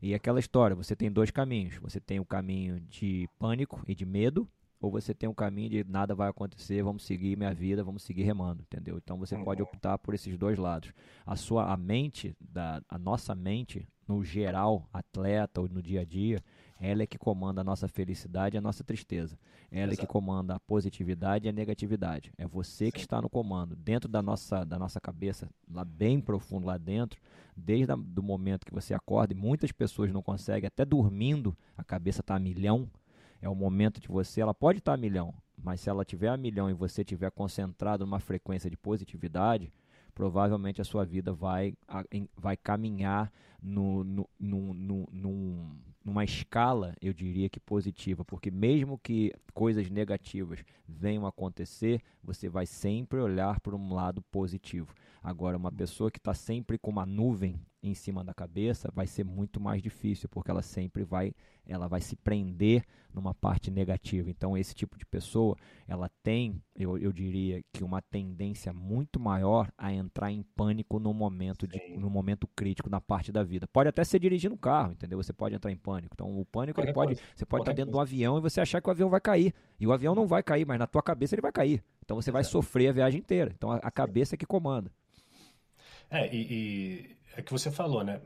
E 0.01 0.13
aquela 0.13 0.39
história, 0.39 0.75
você 0.75 0.95
tem 0.95 1.09
dois 1.09 1.31
caminhos. 1.31 1.77
Você 1.77 2.01
tem 2.01 2.19
o 2.19 2.25
caminho 2.25 2.81
de 2.81 3.29
pânico 3.39 3.81
e 3.87 3.95
de 3.95 4.05
medo, 4.05 4.47
ou 4.79 4.91
você 4.91 5.13
tem 5.13 5.27
um 5.27 5.33
caminho 5.33 5.69
de 5.69 5.83
nada 5.83 6.13
vai 6.13 6.29
acontecer, 6.29 6.83
vamos 6.83 7.03
seguir 7.03 7.37
minha 7.37 7.53
vida, 7.53 7.83
vamos 7.83 8.03
seguir 8.03 8.23
remando, 8.23 8.61
entendeu? 8.61 8.97
Então 8.97 9.17
você 9.17 9.37
pode 9.37 9.61
uhum. 9.61 9.67
optar 9.67 9.97
por 9.97 10.13
esses 10.13 10.37
dois 10.37 10.57
lados. 10.57 10.93
A 11.25 11.35
sua 11.35 11.71
a 11.71 11.77
mente, 11.77 12.35
da, 12.39 12.81
a 12.87 12.97
nossa 12.97 13.33
mente, 13.33 13.87
no 14.07 14.23
geral, 14.23 14.87
atleta 14.93 15.59
ou 15.59 15.67
no 15.67 15.81
dia 15.81 16.01
a 16.01 16.05
dia, 16.05 16.41
ela 16.79 17.03
é 17.03 17.07
que 17.07 17.17
comanda 17.17 17.61
a 17.61 17.63
nossa 17.63 17.87
felicidade 17.87 18.55
e 18.55 18.59
a 18.59 18.61
nossa 18.61 18.83
tristeza. 18.83 19.37
Ela 19.71 19.91
Exato. 19.91 19.93
é 19.93 20.05
que 20.05 20.07
comanda 20.07 20.55
a 20.55 20.59
positividade 20.59 21.45
e 21.45 21.49
a 21.49 21.51
negatividade. 21.51 22.31
É 22.37 22.47
você 22.47 22.85
Sim. 22.85 22.91
que 22.91 22.99
está 22.99 23.21
no 23.21 23.29
comando. 23.29 23.75
Dentro 23.75 24.07
da 24.07 24.21
nossa, 24.21 24.63
da 24.63 24.77
nossa 24.77 25.01
cabeça, 25.01 25.49
lá 25.69 25.83
bem 25.83 26.21
profundo 26.21 26.67
lá 26.67 26.77
dentro, 26.77 27.19
desde 27.55 27.91
o 27.91 28.23
momento 28.23 28.65
que 28.65 28.73
você 28.73 28.93
acorda, 28.93 29.33
e 29.33 29.35
muitas 29.35 29.71
pessoas 29.71 30.11
não 30.11 30.21
conseguem, 30.21 30.67
até 30.67 30.85
dormindo, 30.85 31.57
a 31.75 31.83
cabeça 31.83 32.21
está 32.21 32.35
a 32.35 32.39
milhão. 32.39 32.89
É 33.41 33.49
o 33.49 33.55
momento 33.55 33.99
de 33.99 34.07
você, 34.07 34.41
ela 34.41 34.53
pode 34.53 34.79
estar 34.79 34.93
a 34.93 34.97
milhão, 34.97 35.33
mas 35.57 35.81
se 35.81 35.89
ela 35.89 36.05
tiver 36.05 36.29
a 36.29 36.37
milhão 36.37 36.69
e 36.69 36.73
você 36.73 37.03
tiver 37.03 37.31
concentrado 37.31 38.05
numa 38.05 38.19
frequência 38.19 38.69
de 38.69 38.77
positividade, 38.77 39.71
provavelmente 40.13 40.81
a 40.81 40.83
sua 40.83 41.05
vida 41.05 41.31
vai, 41.31 41.75
vai 42.35 42.57
caminhar 42.57 43.31
no, 43.61 44.03
no, 44.03 44.29
no, 44.39 44.73
no, 44.73 45.09
num, 45.11 45.77
numa 46.03 46.23
escala, 46.23 46.95
eu 47.01 47.13
diria 47.13 47.49
que 47.49 47.59
positiva, 47.59 48.25
porque 48.25 48.49
mesmo 48.49 48.97
que 48.97 49.31
coisas 49.53 49.89
negativas 49.89 50.63
venham 50.87 51.27
acontecer, 51.27 52.01
você 52.23 52.49
vai 52.49 52.65
sempre 52.65 53.19
olhar 53.19 53.59
para 53.59 53.75
um 53.75 53.93
lado 53.93 54.21
positivo. 54.31 54.93
Agora, 55.21 55.57
uma 55.57 55.71
pessoa 55.71 56.09
que 56.09 56.17
está 56.17 56.33
sempre 56.33 56.77
com 56.77 56.89
uma 56.89 57.05
nuvem 57.05 57.59
em 57.87 57.93
cima 57.93 58.23
da 58.23 58.33
cabeça 58.33 58.91
vai 58.93 59.07
ser 59.07 59.23
muito 59.23 59.59
mais 59.59 59.81
difícil, 59.81 60.29
porque 60.29 60.51
ela 60.51 60.61
sempre 60.61 61.03
vai, 61.03 61.33
ela 61.65 61.87
vai 61.87 62.01
se 62.01 62.15
prender 62.15 62.83
numa 63.13 63.33
parte 63.33 63.71
negativa. 63.71 64.29
Então, 64.29 64.57
esse 64.57 64.75
tipo 64.75 64.97
de 64.97 65.05
pessoa, 65.05 65.55
ela 65.87 66.09
tem, 66.21 66.61
eu, 66.75 66.97
eu 66.97 67.11
diria 67.11 67.63
que 67.73 67.83
uma 67.83 68.01
tendência 68.01 68.71
muito 68.71 69.19
maior 69.19 69.71
a 69.77 69.91
entrar 69.91 70.31
em 70.31 70.43
pânico 70.43 70.99
no 70.99 71.13
momento, 71.13 71.67
de, 71.67 71.79
no 71.97 72.09
momento 72.09 72.47
crítico 72.55 72.89
na 72.89 73.01
parte 73.01 73.31
da 73.31 73.43
vida. 73.43 73.67
Pode 73.67 73.89
até 73.89 74.03
ser 74.03 74.19
dirigindo 74.19 74.55
um 74.55 74.57
carro, 74.57 74.91
entendeu? 74.91 75.21
Você 75.21 75.33
pode 75.33 75.55
entrar 75.55 75.71
em 75.71 75.77
pânico. 75.77 76.13
Então, 76.13 76.39
o 76.39 76.45
pânico, 76.45 76.79
ele 76.79 76.93
pode, 76.93 77.15
você 77.35 77.45
pode 77.45 77.63
estar 77.63 77.73
dentro 77.73 77.91
coisa. 77.91 78.05
do 78.05 78.15
avião 78.15 78.37
e 78.37 78.41
você 78.41 78.61
achar 78.61 78.81
que 78.81 78.87
o 78.87 78.91
avião 78.91 79.09
vai 79.09 79.21
cair. 79.21 79.53
E 79.79 79.87
o 79.87 79.91
avião 79.91 80.13
não 80.13 80.27
vai 80.27 80.43
cair, 80.43 80.65
mas 80.65 80.77
na 80.77 80.87
tua 80.87 81.01
cabeça 81.01 81.33
ele 81.33 81.41
vai 81.41 81.51
cair. 81.51 81.83
Então, 82.05 82.15
você 82.15 82.31
vai 82.31 82.43
sofrer 82.43 82.89
a 82.89 82.93
viagem 82.93 83.19
inteira. 83.19 83.51
Então, 83.55 83.71
a, 83.71 83.77
a 83.77 83.91
cabeça 83.91 84.35
é 84.35 84.37
que 84.37 84.45
comanda. 84.45 84.91
É, 86.09 86.33
e, 86.33 86.41
e 86.49 87.16
é 87.37 87.41
que 87.41 87.51
você 87.51 87.71
falou, 87.71 88.03
né? 88.03 88.19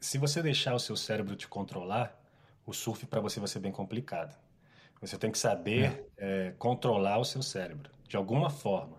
Se 0.00 0.18
você 0.18 0.42
deixar 0.42 0.74
o 0.74 0.80
seu 0.80 0.96
cérebro 0.96 1.36
te 1.36 1.46
controlar, 1.46 2.20
o 2.66 2.72
surf 2.72 3.06
para 3.06 3.20
você 3.20 3.38
vai 3.38 3.48
ser 3.48 3.60
bem 3.60 3.72
complicado. 3.72 4.36
Você 5.00 5.16
tem 5.16 5.30
que 5.30 5.38
saber 5.38 6.08
é. 6.18 6.48
É, 6.48 6.54
controlar 6.58 7.18
o 7.18 7.24
seu 7.24 7.40
cérebro, 7.40 7.88
de 8.08 8.16
alguma 8.16 8.50
forma. 8.50 8.98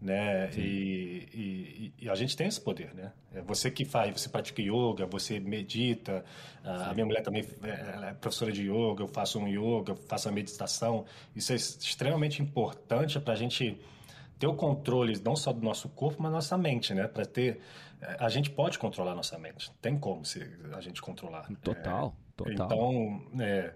Né? 0.00 0.50
E, 0.56 1.28
e, 1.32 1.94
e, 2.00 2.10
a 2.10 2.14
gente 2.16 2.36
tem 2.36 2.48
esse 2.48 2.60
poder, 2.60 2.92
né? 2.92 3.12
É 3.32 3.40
você 3.40 3.70
que 3.70 3.84
faz, 3.84 4.20
você 4.20 4.28
pratica 4.28 4.60
yoga, 4.60 5.06
você 5.06 5.38
medita. 5.38 6.24
A 6.64 6.92
minha 6.92 7.06
mulher 7.06 7.22
também 7.22 7.44
é, 7.62 8.08
é 8.08 8.14
professora 8.14 8.50
de 8.50 8.62
yoga, 8.62 9.04
eu 9.04 9.08
faço 9.08 9.38
um 9.38 9.46
yoga, 9.46 9.92
eu 9.92 9.96
faço 9.96 10.28
a 10.28 10.32
meditação. 10.32 11.04
Isso 11.36 11.52
é 11.52 11.56
extremamente 11.56 12.42
importante 12.42 13.20
para 13.20 13.32
a 13.32 13.36
gente 13.36 13.80
ter 14.40 14.48
o 14.48 14.54
controle 14.54 15.20
não 15.24 15.36
só 15.36 15.52
do 15.52 15.62
nosso 15.62 15.88
corpo, 15.90 16.20
mas 16.20 16.32
da 16.32 16.36
nossa 16.36 16.58
mente, 16.58 16.92
né? 16.92 17.06
Para 17.06 17.24
ter, 17.24 17.60
a 18.18 18.28
gente 18.28 18.50
pode 18.50 18.78
controlar 18.78 19.14
nossa 19.14 19.38
mente. 19.38 19.70
Tem 19.80 19.98
como 19.98 20.24
se 20.24 20.42
a 20.72 20.80
gente 20.80 21.00
controlar. 21.00 21.48
Total, 21.62 22.16
é, 22.16 22.36
total. 22.36 22.66
Então, 22.66 23.22
é, 23.40 23.74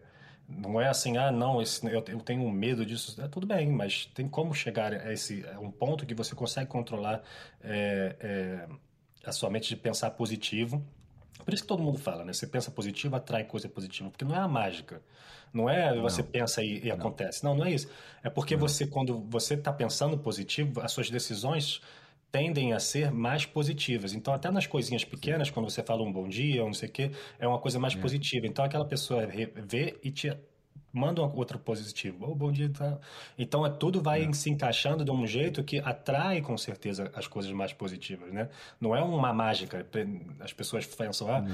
não 0.49 0.81
é 0.81 0.89
assim, 0.89 1.17
ah, 1.17 1.31
não, 1.31 1.61
esse, 1.63 1.85
eu, 1.87 2.05
eu 2.09 2.21
tenho 2.21 2.49
medo 2.51 2.85
disso. 2.85 3.21
É, 3.21 3.29
tudo 3.29 3.47
bem, 3.47 3.69
mas 3.69 4.07
tem 4.07 4.29
como 4.29 4.55
chegar 4.55 4.93
a 4.93 5.13
esse 5.13 5.45
a 5.49 5.61
um 5.61 5.71
ponto 5.71 6.05
que 6.05 6.15
você 6.15 6.35
consegue 6.35 6.69
controlar 6.69 7.23
é, 7.63 8.17
é, 8.21 8.69
a 9.25 9.33
sua 9.33 9.51
mente 9.51 9.69
de 9.69 9.77
pensar 9.77 10.11
positivo. 10.11 10.85
Por 11.45 11.55
isso 11.55 11.63
que 11.63 11.69
todo 11.69 11.83
mundo 11.83 11.99
fala, 11.99 12.25
né? 12.25 12.33
Você 12.33 12.47
pensa 12.47 12.71
positivo, 12.71 13.15
atrai 13.15 13.45
coisa 13.45 13.69
positiva, 13.69 14.11
porque 14.11 14.25
não 14.25 14.35
é 14.35 14.39
a 14.39 14.49
mágica. 14.49 15.03
Não 15.53 15.71
é 15.71 15.95
não. 15.95 16.03
você 16.03 16.23
pensa 16.23 16.63
e, 16.63 16.85
e 16.85 16.89
não. 16.89 16.97
acontece. 16.97 17.45
Não, 17.45 17.55
não 17.55 17.65
é 17.65 17.73
isso. 17.73 17.89
É 18.23 18.31
porque 18.31 18.55
não. 18.55 18.61
você, 18.61 18.87
quando 18.87 19.21
você 19.29 19.55
está 19.55 19.73
pensando 19.73 20.19
positivo, 20.19 20.81
as 20.81 20.91
suas 20.91 21.11
decisões 21.11 21.81
tendem 22.31 22.73
a 22.73 22.81
ser 22.81 23.11
mais 23.11 23.47
positivas. 23.47 24.13
Então, 24.13 24.35
até 24.35 24.51
nas 24.51 24.67
coisinhas 24.67 25.05
pequenas, 25.05 25.51
quando 25.51 25.71
você 25.71 25.83
fala 25.83 26.03
um 26.03 26.13
bom 26.13 26.29
dia 26.29 26.63
ou 26.63 26.67
não 26.67 26.75
sei 26.75 26.89
o 26.89 26.93
quê, 26.93 27.11
é 27.39 27.47
uma 27.47 27.59
coisa 27.59 27.79
mais 27.79 27.95
é. 27.95 28.01
positiva. 28.01 28.47
Então, 28.47 28.65
aquela 28.65 28.85
pessoa 28.85 29.27
vê 29.27 29.99
e 30.03 30.11
te 30.11 30.37
manda 30.93 31.23
outro 31.23 31.59
positivo. 31.59 32.27
Oh, 32.31 32.35
bom 32.35 32.51
dia. 32.51 32.71
Tá. 32.71 32.99
Então, 33.39 33.65
é, 33.67 33.71
tudo 33.71 34.01
vai 34.01 34.25
é. 34.25 34.33
se 34.33 34.51
encaixando 34.51 35.05
de 35.05 35.11
um 35.11 35.27
jeito 35.27 35.63
que 35.63 35.79
atrai, 35.79 36.41
com 36.41 36.57
certeza, 36.57 37.11
as 37.15 37.27
coisas 37.27 37.53
mais 37.53 37.73
positivas, 37.73 38.33
né? 38.33 38.49
Não 38.81 38.97
é 38.97 39.03
uma 39.03 39.33
mágica. 39.33 39.87
As 40.41 40.53
pessoas 40.53 40.87
pensam, 40.87 41.29
ah, 41.29 41.45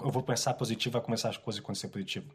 eu 0.00 0.10
vou 0.10 0.22
pensar 0.22 0.54
positivo, 0.54 0.92
vai 0.94 1.02
começar 1.02 1.30
as 1.30 1.36
coisas 1.36 1.60
a 1.60 1.62
acontecer 1.62 1.88
positivo. 1.88 2.26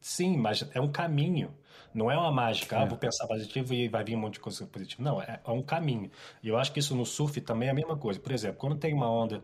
Sim, 0.00 0.36
mas 0.36 0.66
é 0.72 0.80
um 0.80 0.90
caminho. 0.90 1.54
Não 1.92 2.10
é 2.10 2.16
uma 2.16 2.30
mágica, 2.30 2.76
ah, 2.76 2.80
é. 2.80 2.82
ah, 2.82 2.86
vou 2.86 2.96
pensar 2.96 3.26
positivo 3.26 3.74
e 3.74 3.88
vai 3.88 4.04
vir 4.04 4.16
um 4.16 4.20
monte 4.20 4.34
de 4.34 4.40
coisa 4.40 4.64
positiva. 4.66 5.02
Não, 5.02 5.20
é, 5.20 5.40
é, 5.44 5.50
um 5.50 5.62
caminho. 5.62 6.10
E 6.42 6.48
eu 6.48 6.56
acho 6.56 6.72
que 6.72 6.78
isso 6.78 6.94
no 6.94 7.04
surf 7.04 7.40
também 7.40 7.68
é 7.68 7.72
a 7.72 7.74
mesma 7.74 7.96
coisa. 7.96 8.18
Por 8.18 8.32
exemplo, 8.32 8.58
quando 8.58 8.76
tem 8.76 8.94
uma 8.94 9.10
onda 9.10 9.42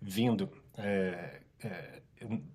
vindo 0.00 0.50
é, 0.76 1.40
é, 1.64 2.02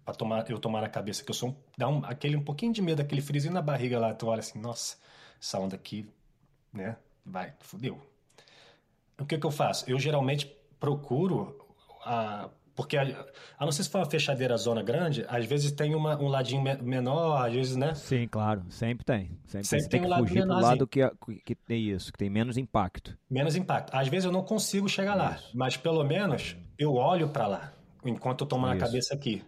para 0.06 0.14
tomar, 0.14 0.50
eu 0.50 0.60
tomar 0.60 0.82
na 0.82 0.90
cabeça, 0.90 1.24
que 1.24 1.30
eu 1.30 1.36
sou 1.36 1.50
um, 1.50 1.56
dá 1.78 1.88
um, 1.88 2.06
aquele 2.06 2.36
um 2.36 2.44
pouquinho 2.44 2.72
de 2.74 2.82
medo, 2.82 3.02
aquele 3.02 3.22
frisinho 3.22 3.54
na 3.54 3.62
barriga 3.62 4.00
lá, 4.00 4.14
tu 4.14 4.28
olha 4.28 4.40
assim, 4.40 4.60
nossa, 4.60 4.98
essa 5.40 5.60
onda 5.60 5.76
aqui, 5.76 6.08
né, 6.72 6.98
vai, 7.26 7.54
fudeu. 7.60 8.00
O 9.20 9.26
que 9.26 9.38
que 9.38 9.46
eu 9.46 9.52
faço? 9.52 9.90
Eu 9.90 10.00
geralmente 10.00 10.48
procuro 10.80 11.68
a 12.04 12.50
porque 12.76 12.98
a, 12.98 13.26
a 13.58 13.66
não 13.66 13.72
ser 13.72 13.84
se 13.84 13.90
for 13.90 14.00
uma 14.00 14.10
fechadeira 14.10 14.56
zona 14.58 14.82
grande, 14.82 15.26
às 15.28 15.46
vezes 15.46 15.72
tem 15.72 15.94
uma, 15.94 16.18
um 16.22 16.28
ladinho 16.28 16.62
menor, 16.82 17.46
às 17.46 17.54
vezes, 17.54 17.76
né? 17.76 17.94
Sim, 17.96 18.28
claro, 18.28 18.64
sempre 18.70 19.06
tem. 19.06 19.38
Sempre, 19.46 19.68
sempre 19.68 19.90
tem, 19.90 20.02
tem, 20.02 20.10
que 20.10 20.16
um 20.16 20.28
fugir 20.28 20.46
do 20.46 20.54
lado 20.54 20.88
que, 20.88 21.02
que 21.46 21.56
tem 21.56 21.90
isso, 21.90 22.12
que 22.12 22.18
tem 22.18 22.30
menos 22.30 22.58
impacto. 22.58 23.18
Menos 23.30 23.56
impacto. 23.56 23.94
Às 23.96 24.08
vezes 24.08 24.26
eu 24.26 24.32
não 24.32 24.44
consigo 24.44 24.88
chegar 24.88 25.16
lá, 25.16 25.38
mas 25.54 25.76
pelo 25.76 26.04
menos 26.04 26.56
eu 26.78 26.94
olho 26.94 27.30
para 27.30 27.48
lá, 27.48 27.74
enquanto 28.06 28.42
eu 28.42 28.48
tomo 28.48 28.66
isso. 28.68 28.76
na 28.76 28.80
cabeça 28.80 29.14
aqui. 29.14 29.44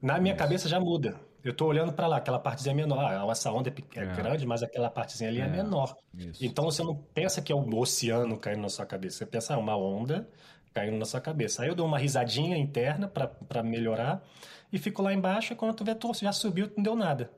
Na 0.00 0.18
minha 0.18 0.34
isso. 0.34 0.42
cabeça 0.42 0.68
já 0.68 0.80
muda. 0.80 1.20
Eu 1.44 1.52
estou 1.52 1.68
olhando 1.68 1.92
para 1.92 2.08
lá, 2.08 2.16
aquela 2.16 2.40
partezinha 2.40 2.74
menor. 2.74 3.04
Ah, 3.04 3.24
essa 3.30 3.52
onda 3.52 3.70
é, 3.70 4.00
é, 4.00 4.06
grande, 4.16 4.44
mas 4.44 4.64
aquela 4.64 4.90
partezinha 4.90 5.30
ali 5.30 5.40
é, 5.40 5.44
é 5.44 5.48
menor. 5.48 5.94
Então 6.40 6.64
você 6.64 6.82
não 6.82 6.96
pensa 6.96 7.40
que 7.40 7.52
é 7.52 7.54
o 7.54 7.78
oceano 7.78 8.36
caindo 8.36 8.62
na 8.62 8.68
sua 8.68 8.84
cabeça. 8.84 9.18
Você 9.18 9.26
pensa, 9.26 9.54
ah, 9.54 9.58
uma 9.58 9.76
onda 9.76 10.28
caindo 10.76 10.98
na 10.98 11.06
sua 11.06 11.22
cabeça. 11.22 11.62
Aí 11.62 11.68
eu 11.70 11.74
dou 11.74 11.86
uma 11.86 11.98
risadinha 11.98 12.54
interna 12.54 13.08
para 13.08 13.62
melhorar 13.62 14.22
e 14.70 14.78
fico 14.78 15.00
lá 15.00 15.10
embaixo 15.14 15.54
e 15.54 15.56
quando 15.56 15.74
tu 15.74 15.82
vê, 15.82 15.94
tu 15.94 16.12
já 16.12 16.32
subiu, 16.32 16.70
não 16.76 16.84
deu 16.84 16.94
nada. 16.94 17.30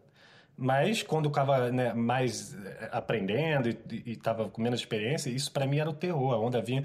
Mas 0.57 1.05
quando 1.05 1.27
eu 1.27 1.29
estava 1.29 1.71
né, 1.71 1.95
mais 1.95 2.53
eh, 2.53 2.89
aprendendo 2.91 3.69
e 3.69 4.11
estava 4.11 4.49
com 4.49 4.61
menos 4.61 4.81
experiência, 4.81 5.31
isso 5.31 5.53
para 5.53 5.69
mim 5.69 5.79
era 5.79 5.89
o 5.89 5.93
terror. 5.93 6.35
A 6.35 6.39
onda 6.41 6.61
vinha, 6.61 6.83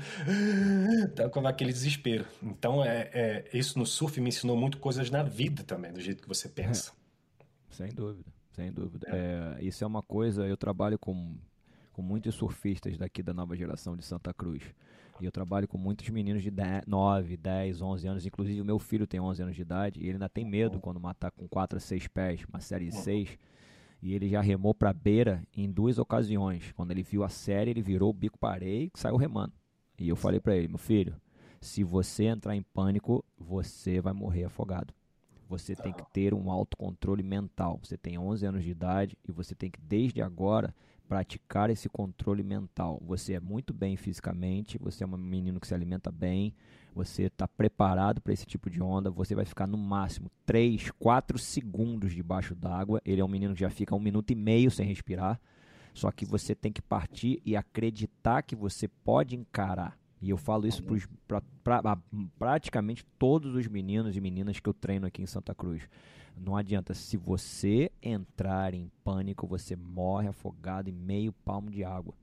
com 1.33 1.47
aquele 1.47 1.73
desespero. 1.73 2.23
Então, 2.43 2.85
é, 2.85 3.09
é, 3.11 3.45
isso 3.51 3.79
no 3.79 3.85
surf 3.87 4.21
me 4.21 4.29
ensinou 4.29 4.55
muito 4.55 4.77
coisas 4.77 5.09
na 5.09 5.23
vida 5.23 5.63
também, 5.63 5.91
do 5.91 5.99
jeito 5.99 6.21
que 6.21 6.27
você 6.27 6.47
pensa. 6.47 6.91
É, 7.71 7.73
sem 7.73 7.89
dúvida, 7.89 8.31
sem 8.51 8.71
dúvida. 8.71 9.07
É. 9.09 9.59
é. 9.59 9.65
isso 9.65 9.83
é 9.83 9.87
uma 9.87 10.03
coisa, 10.03 10.45
eu 10.45 10.55
trabalho 10.55 10.99
com, 10.99 11.35
com 11.93 12.03
muitos 12.03 12.35
surfistas 12.35 12.95
daqui 12.95 13.23
da 13.23 13.33
nova 13.33 13.55
geração 13.55 13.97
de 13.97 14.05
Santa 14.05 14.31
Cruz. 14.35 14.61
E 15.23 15.25
eu 15.25 15.31
trabalho 15.31 15.69
com 15.69 15.77
muitos 15.77 16.09
meninos 16.09 16.43
de 16.43 16.51
10, 16.51 16.83
9, 16.85 17.37
10, 17.37 17.81
11 17.81 18.07
anos. 18.09 18.25
Inclusive, 18.25 18.59
o 18.59 18.65
meu 18.65 18.77
filho 18.77 19.07
tem 19.07 19.21
11 19.21 19.41
anos 19.41 19.55
de 19.55 19.61
idade 19.61 20.01
e 20.01 20.03
ele 20.03 20.15
ainda 20.15 20.27
tem 20.27 20.43
medo 20.43 20.81
quando 20.81 20.99
matar 20.99 21.31
com 21.31 21.47
4 21.47 21.77
a 21.77 21.79
6 21.79 22.09
pés, 22.09 22.43
uma 22.51 22.59
série 22.59 22.89
de 22.89 22.95
6. 22.97 23.37
E 24.01 24.13
ele 24.13 24.27
já 24.27 24.41
remou 24.41 24.73
para 24.73 24.91
beira 24.91 25.41
em 25.55 25.71
duas 25.71 25.97
ocasiões. 25.97 26.73
Quando 26.73 26.91
ele 26.91 27.03
viu 27.03 27.23
a 27.23 27.29
série, 27.29 27.71
ele 27.71 27.81
virou 27.81 28.09
o 28.09 28.13
bico 28.13 28.37
para 28.37 28.65
e 28.65 28.91
saiu 28.95 29.15
remando. 29.15 29.53
E 29.97 30.09
eu 30.09 30.15
falei 30.17 30.41
para 30.41 30.57
ele, 30.57 30.67
meu 30.67 30.77
filho, 30.77 31.15
se 31.61 31.85
você 31.85 32.25
entrar 32.25 32.53
em 32.53 32.61
pânico, 32.61 33.23
você 33.37 34.01
vai 34.01 34.11
morrer 34.11 34.43
afogado. 34.43 34.93
Você 35.47 35.73
tem 35.73 35.93
que 35.93 36.03
ter 36.11 36.33
um 36.33 36.51
autocontrole 36.51 37.23
mental. 37.23 37.79
Você 37.81 37.95
tem 37.97 38.17
11 38.17 38.45
anos 38.45 38.63
de 38.65 38.71
idade 38.71 39.17
e 39.25 39.31
você 39.31 39.55
tem 39.55 39.71
que, 39.71 39.79
desde 39.79 40.21
agora, 40.21 40.75
praticar 41.07 41.69
esse 41.69 41.89
controle 41.89 42.43
mental. 42.43 43.01
Você 43.05 43.33
é 43.33 43.39
muito 43.39 43.73
bem 43.73 43.95
fisicamente, 43.95 44.77
você 44.77 45.03
é 45.03 45.07
um 45.07 45.17
menino 45.17 45.59
que 45.59 45.67
se 45.67 45.73
alimenta 45.73 46.11
bem, 46.11 46.53
você 46.93 47.23
está 47.23 47.47
preparado 47.47 48.21
para 48.21 48.33
esse 48.33 48.45
tipo 48.45 48.69
de 48.69 48.81
onda, 48.81 49.09
você 49.09 49.33
vai 49.35 49.45
ficar 49.45 49.67
no 49.67 49.77
máximo 49.77 50.31
3, 50.45 50.91
4 50.91 51.37
segundos 51.37 52.13
debaixo 52.13 52.55
d'água. 52.55 53.01
Ele 53.03 53.21
é 53.21 53.25
um 53.25 53.27
menino 53.29 53.53
que 53.53 53.61
já 53.61 53.69
fica 53.69 53.95
um 53.95 53.99
minuto 53.99 54.31
e 54.31 54.35
meio 54.35 54.69
sem 54.69 54.85
respirar. 54.87 55.39
Só 55.93 56.11
que 56.11 56.25
você 56.25 56.55
tem 56.55 56.71
que 56.71 56.81
partir 56.81 57.41
e 57.45 57.55
acreditar 57.55 58.41
que 58.41 58.55
você 58.55 58.87
pode 58.87 59.35
encarar. 59.35 59.97
E 60.23 60.29
eu 60.29 60.37
falo 60.37 60.65
isso 60.65 60.81
para 61.27 61.97
praticamente 62.39 63.05
todos 63.19 63.55
os 63.55 63.67
meninos 63.67 64.15
e 64.15 64.21
meninas 64.21 64.57
que 64.57 64.69
eu 64.69 64.73
treino 64.73 65.05
aqui 65.05 65.21
em 65.21 65.25
Santa 65.25 65.53
Cruz. 65.53 65.85
Não 66.37 66.55
adianta, 66.55 66.93
se 66.93 67.17
você 67.17 67.91
entrar 68.01 68.73
em 68.73 68.89
pânico, 69.03 69.45
você 69.45 69.75
morre 69.75 70.29
afogado 70.29 70.89
em 70.89 70.93
meio 70.93 71.33
palmo 71.33 71.69
de 71.69 71.83
água. 71.83 72.13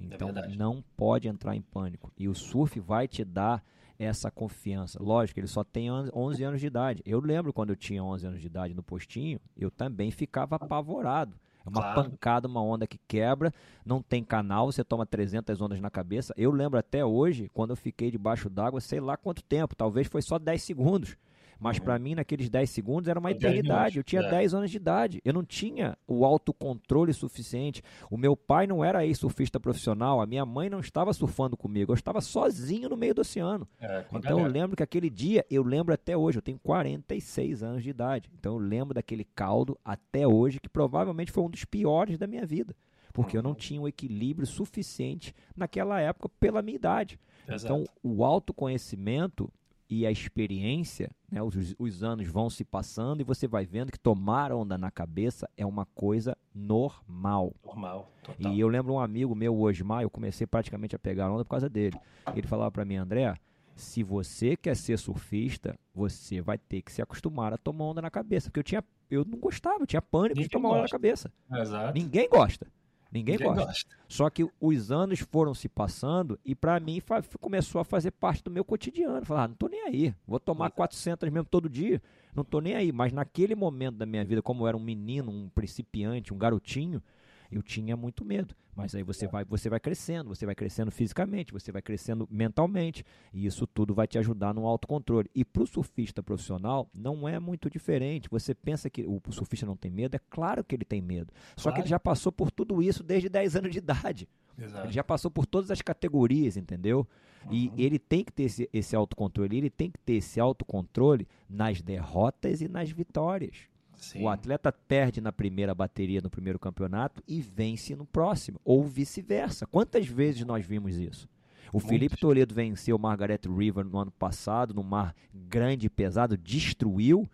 É 0.00 0.04
então 0.04 0.28
é 0.28 0.54
não 0.54 0.84
pode 0.96 1.26
entrar 1.26 1.56
em 1.56 1.60
pânico. 1.60 2.12
E 2.16 2.28
o 2.28 2.34
surf 2.34 2.78
vai 2.78 3.08
te 3.08 3.24
dar 3.24 3.64
essa 3.98 4.30
confiança. 4.30 5.02
Lógico, 5.02 5.40
ele 5.40 5.48
só 5.48 5.64
tem 5.64 5.90
11 5.90 6.44
anos 6.44 6.60
de 6.60 6.68
idade. 6.68 7.02
Eu 7.04 7.18
lembro 7.18 7.52
quando 7.52 7.70
eu 7.70 7.76
tinha 7.76 8.04
11 8.04 8.24
anos 8.24 8.40
de 8.40 8.46
idade 8.46 8.72
no 8.72 8.84
postinho, 8.84 9.40
eu 9.56 9.68
também 9.68 10.12
ficava 10.12 10.54
apavorado. 10.54 11.34
É 11.68 11.78
uma 11.78 11.92
claro. 11.92 12.10
pancada, 12.10 12.48
uma 12.48 12.62
onda 12.62 12.86
que 12.86 12.98
quebra, 13.06 13.52
não 13.84 14.02
tem 14.02 14.24
canal, 14.24 14.70
você 14.70 14.82
toma 14.82 15.06
300 15.06 15.60
ondas 15.60 15.80
na 15.80 15.90
cabeça. 15.90 16.34
Eu 16.36 16.50
lembro 16.50 16.78
até 16.78 17.04
hoje, 17.04 17.50
quando 17.54 17.70
eu 17.70 17.76
fiquei 17.76 18.10
debaixo 18.10 18.48
d'água, 18.48 18.80
sei 18.80 19.00
lá 19.00 19.16
quanto 19.16 19.42
tempo, 19.42 19.76
talvez 19.76 20.06
foi 20.06 20.22
só 20.22 20.38
10 20.38 20.62
segundos. 20.62 21.16
Mas 21.58 21.78
uhum. 21.78 21.84
para 21.84 21.98
mim, 21.98 22.14
naqueles 22.14 22.48
10 22.48 22.70
segundos, 22.70 23.08
era 23.08 23.18
uma 23.18 23.30
eternidade. 23.30 23.98
Eu 23.98 24.04
tinha 24.04 24.22
é. 24.22 24.30
10 24.30 24.54
anos 24.54 24.70
de 24.70 24.76
idade. 24.76 25.20
Eu 25.24 25.32
não 25.32 25.44
tinha 25.44 25.96
o 26.06 26.24
autocontrole 26.24 27.12
suficiente. 27.12 27.82
O 28.10 28.16
meu 28.16 28.36
pai 28.36 28.66
não 28.66 28.84
era 28.84 29.00
aí 29.00 29.14
surfista 29.14 29.58
profissional. 29.58 30.20
A 30.20 30.26
minha 30.26 30.46
mãe 30.46 30.70
não 30.70 30.80
estava 30.80 31.12
surfando 31.12 31.56
comigo. 31.56 31.92
Eu 31.92 31.94
estava 31.94 32.20
sozinho 32.20 32.88
no 32.88 32.96
meio 32.96 33.14
do 33.14 33.22
oceano. 33.22 33.66
É, 33.80 34.04
então 34.12 34.38
eu 34.38 34.46
lembro 34.46 34.76
que 34.76 34.82
aquele 34.82 35.10
dia, 35.10 35.44
eu 35.50 35.62
lembro 35.62 35.92
até 35.92 36.16
hoje. 36.16 36.38
Eu 36.38 36.42
tenho 36.42 36.58
46 36.60 37.62
anos 37.62 37.82
de 37.82 37.90
idade. 37.90 38.30
Então 38.38 38.54
eu 38.54 38.58
lembro 38.58 38.94
daquele 38.94 39.24
caldo 39.24 39.78
até 39.84 40.26
hoje, 40.26 40.60
que 40.60 40.68
provavelmente 40.68 41.32
foi 41.32 41.42
um 41.42 41.50
dos 41.50 41.64
piores 41.64 42.18
da 42.18 42.26
minha 42.26 42.46
vida. 42.46 42.74
Porque 43.12 43.36
eu 43.36 43.42
não 43.42 43.50
uhum. 43.50 43.56
tinha 43.56 43.80
o 43.80 43.88
equilíbrio 43.88 44.46
suficiente 44.46 45.34
naquela 45.56 46.00
época 46.00 46.28
pela 46.38 46.62
minha 46.62 46.76
idade. 46.76 47.18
Exato. 47.48 47.64
Então, 47.64 47.84
o 48.02 48.24
autoconhecimento 48.24 49.50
e 49.90 50.06
a 50.06 50.10
experiência, 50.10 51.10
né, 51.30 51.42
os, 51.42 51.74
os, 51.78 52.02
anos 52.02 52.28
vão 52.28 52.50
se 52.50 52.64
passando 52.64 53.20
e 53.20 53.24
você 53.24 53.48
vai 53.48 53.64
vendo 53.64 53.90
que 53.90 53.98
tomar 53.98 54.52
onda 54.52 54.76
na 54.76 54.90
cabeça 54.90 55.48
é 55.56 55.64
uma 55.64 55.86
coisa 55.86 56.36
normal. 56.54 57.54
Normal, 57.64 58.12
total. 58.22 58.52
E 58.52 58.60
eu 58.60 58.68
lembro 58.68 58.92
um 58.92 59.00
amigo 59.00 59.34
meu, 59.34 59.54
o 59.54 59.62
Osmar, 59.62 60.02
eu 60.02 60.10
comecei 60.10 60.46
praticamente 60.46 60.94
a 60.94 60.98
pegar 60.98 61.30
onda 61.30 61.44
por 61.44 61.50
causa 61.50 61.68
dele. 61.68 61.98
Ele 62.34 62.46
falava 62.46 62.70
para 62.70 62.84
mim, 62.84 62.96
André, 62.96 63.34
se 63.74 64.02
você 64.02 64.56
quer 64.56 64.76
ser 64.76 64.98
surfista, 64.98 65.78
você 65.94 66.42
vai 66.42 66.58
ter 66.58 66.82
que 66.82 66.92
se 66.92 67.00
acostumar 67.00 67.54
a 67.54 67.56
tomar 67.56 67.84
onda 67.84 68.02
na 68.02 68.10
cabeça. 68.10 68.50
Porque 68.50 68.60
eu 68.60 68.64
tinha, 68.64 68.84
eu 69.10 69.24
não 69.24 69.38
gostava, 69.38 69.80
eu 69.80 69.86
tinha 69.86 70.02
pânico 70.02 70.34
Ninguém 70.34 70.44
de 70.44 70.50
tomar 70.50 70.68
gosta. 70.68 70.78
onda 70.78 70.82
na 70.82 70.90
cabeça. 70.90 71.32
Exato. 71.50 71.98
Ninguém 71.98 72.28
gosta. 72.28 72.66
Ninguém, 73.10 73.36
Ninguém 73.36 73.48
gosta. 73.54 73.66
gosta. 73.66 73.96
Só 74.06 74.28
que 74.28 74.46
os 74.60 74.92
anos 74.92 75.20
foram 75.20 75.54
se 75.54 75.68
passando 75.68 76.38
e 76.44 76.54
para 76.54 76.78
mim 76.78 77.00
começou 77.40 77.80
a 77.80 77.84
fazer 77.84 78.10
parte 78.10 78.42
do 78.42 78.50
meu 78.50 78.64
cotidiano. 78.64 79.24
Falar, 79.24 79.44
ah, 79.44 79.48
não 79.48 79.54
tô 79.54 79.66
nem 79.66 79.82
aí, 79.82 80.14
vou 80.26 80.38
tomar 80.38 80.70
400 80.70 81.30
mesmo 81.30 81.48
todo 81.48 81.68
dia, 81.68 82.02
não 82.34 82.44
tô 82.44 82.60
nem 82.60 82.74
aí. 82.74 82.92
Mas 82.92 83.12
naquele 83.12 83.54
momento 83.54 83.96
da 83.96 84.06
minha 84.06 84.24
vida, 84.24 84.42
como 84.42 84.64
eu 84.64 84.68
era 84.68 84.76
um 84.76 84.82
menino, 84.82 85.30
um 85.30 85.48
principiante, 85.48 86.34
um 86.34 86.38
garotinho, 86.38 87.02
eu 87.50 87.62
tinha 87.62 87.96
muito 87.96 88.24
medo. 88.24 88.54
Mas 88.78 88.94
aí 88.94 89.02
você 89.02 89.26
vai, 89.26 89.44
você 89.44 89.68
vai 89.68 89.80
crescendo, 89.80 90.28
você 90.28 90.46
vai 90.46 90.54
crescendo 90.54 90.90
fisicamente, 90.92 91.52
você 91.52 91.72
vai 91.72 91.82
crescendo 91.82 92.28
mentalmente, 92.30 93.04
e 93.32 93.44
isso 93.44 93.66
tudo 93.66 93.92
vai 93.92 94.06
te 94.06 94.18
ajudar 94.18 94.54
no 94.54 94.66
autocontrole. 94.66 95.28
E 95.34 95.44
para 95.44 95.64
o 95.64 95.66
surfista 95.66 96.22
profissional, 96.22 96.88
não 96.94 97.28
é 97.28 97.40
muito 97.40 97.68
diferente. 97.68 98.28
Você 98.30 98.54
pensa 98.54 98.88
que 98.88 99.04
o 99.04 99.20
surfista 99.32 99.66
não 99.66 99.76
tem 99.76 99.90
medo? 99.90 100.14
É 100.14 100.20
claro 100.30 100.62
que 100.62 100.76
ele 100.76 100.84
tem 100.84 101.02
medo. 101.02 101.32
Só 101.56 101.64
claro. 101.64 101.74
que 101.74 101.80
ele 101.82 101.88
já 101.88 101.98
passou 101.98 102.30
por 102.30 102.52
tudo 102.52 102.80
isso 102.80 103.02
desde 103.02 103.28
10 103.28 103.56
anos 103.56 103.72
de 103.72 103.78
idade. 103.78 104.28
Exato. 104.56 104.86
Ele 104.86 104.92
já 104.92 105.02
passou 105.02 105.30
por 105.30 105.44
todas 105.44 105.72
as 105.72 105.82
categorias, 105.82 106.56
entendeu? 106.56 107.06
Uhum. 107.46 107.52
E 107.52 107.72
ele 107.76 107.98
tem 107.98 108.24
que 108.24 108.32
ter 108.32 108.44
esse, 108.44 108.68
esse 108.72 108.94
autocontrole, 108.94 109.56
ele 109.56 109.70
tem 109.70 109.90
que 109.90 109.98
ter 109.98 110.14
esse 110.14 110.38
autocontrole 110.38 111.26
nas 111.48 111.80
derrotas 111.80 112.60
e 112.60 112.68
nas 112.68 112.90
vitórias. 112.90 113.68
Sim. 113.98 114.22
O 114.22 114.28
atleta 114.28 114.72
perde 114.72 115.20
na 115.20 115.32
primeira 115.32 115.74
bateria 115.74 116.20
no 116.20 116.30
primeiro 116.30 116.58
campeonato 116.58 117.22
e 117.26 117.40
vence 117.40 117.94
no 117.96 118.06
próximo, 118.06 118.60
ou 118.64 118.84
vice-versa. 118.84 119.66
Quantas 119.66 120.06
vezes 120.06 120.44
nós 120.44 120.64
vimos 120.64 120.96
isso? 120.96 121.28
O 121.72 121.80
Felipe 121.80 122.16
Toledo 122.16 122.54
venceu 122.54 122.96
o 122.96 122.98
Margaret 122.98 123.40
River 123.44 123.84
no 123.84 123.98
ano 123.98 124.10
passado, 124.10 124.72
no 124.72 124.82
mar 124.82 125.14
grande 125.34 125.86
e 125.86 125.90
pesado, 125.90 126.36
destruiu, 126.36 127.28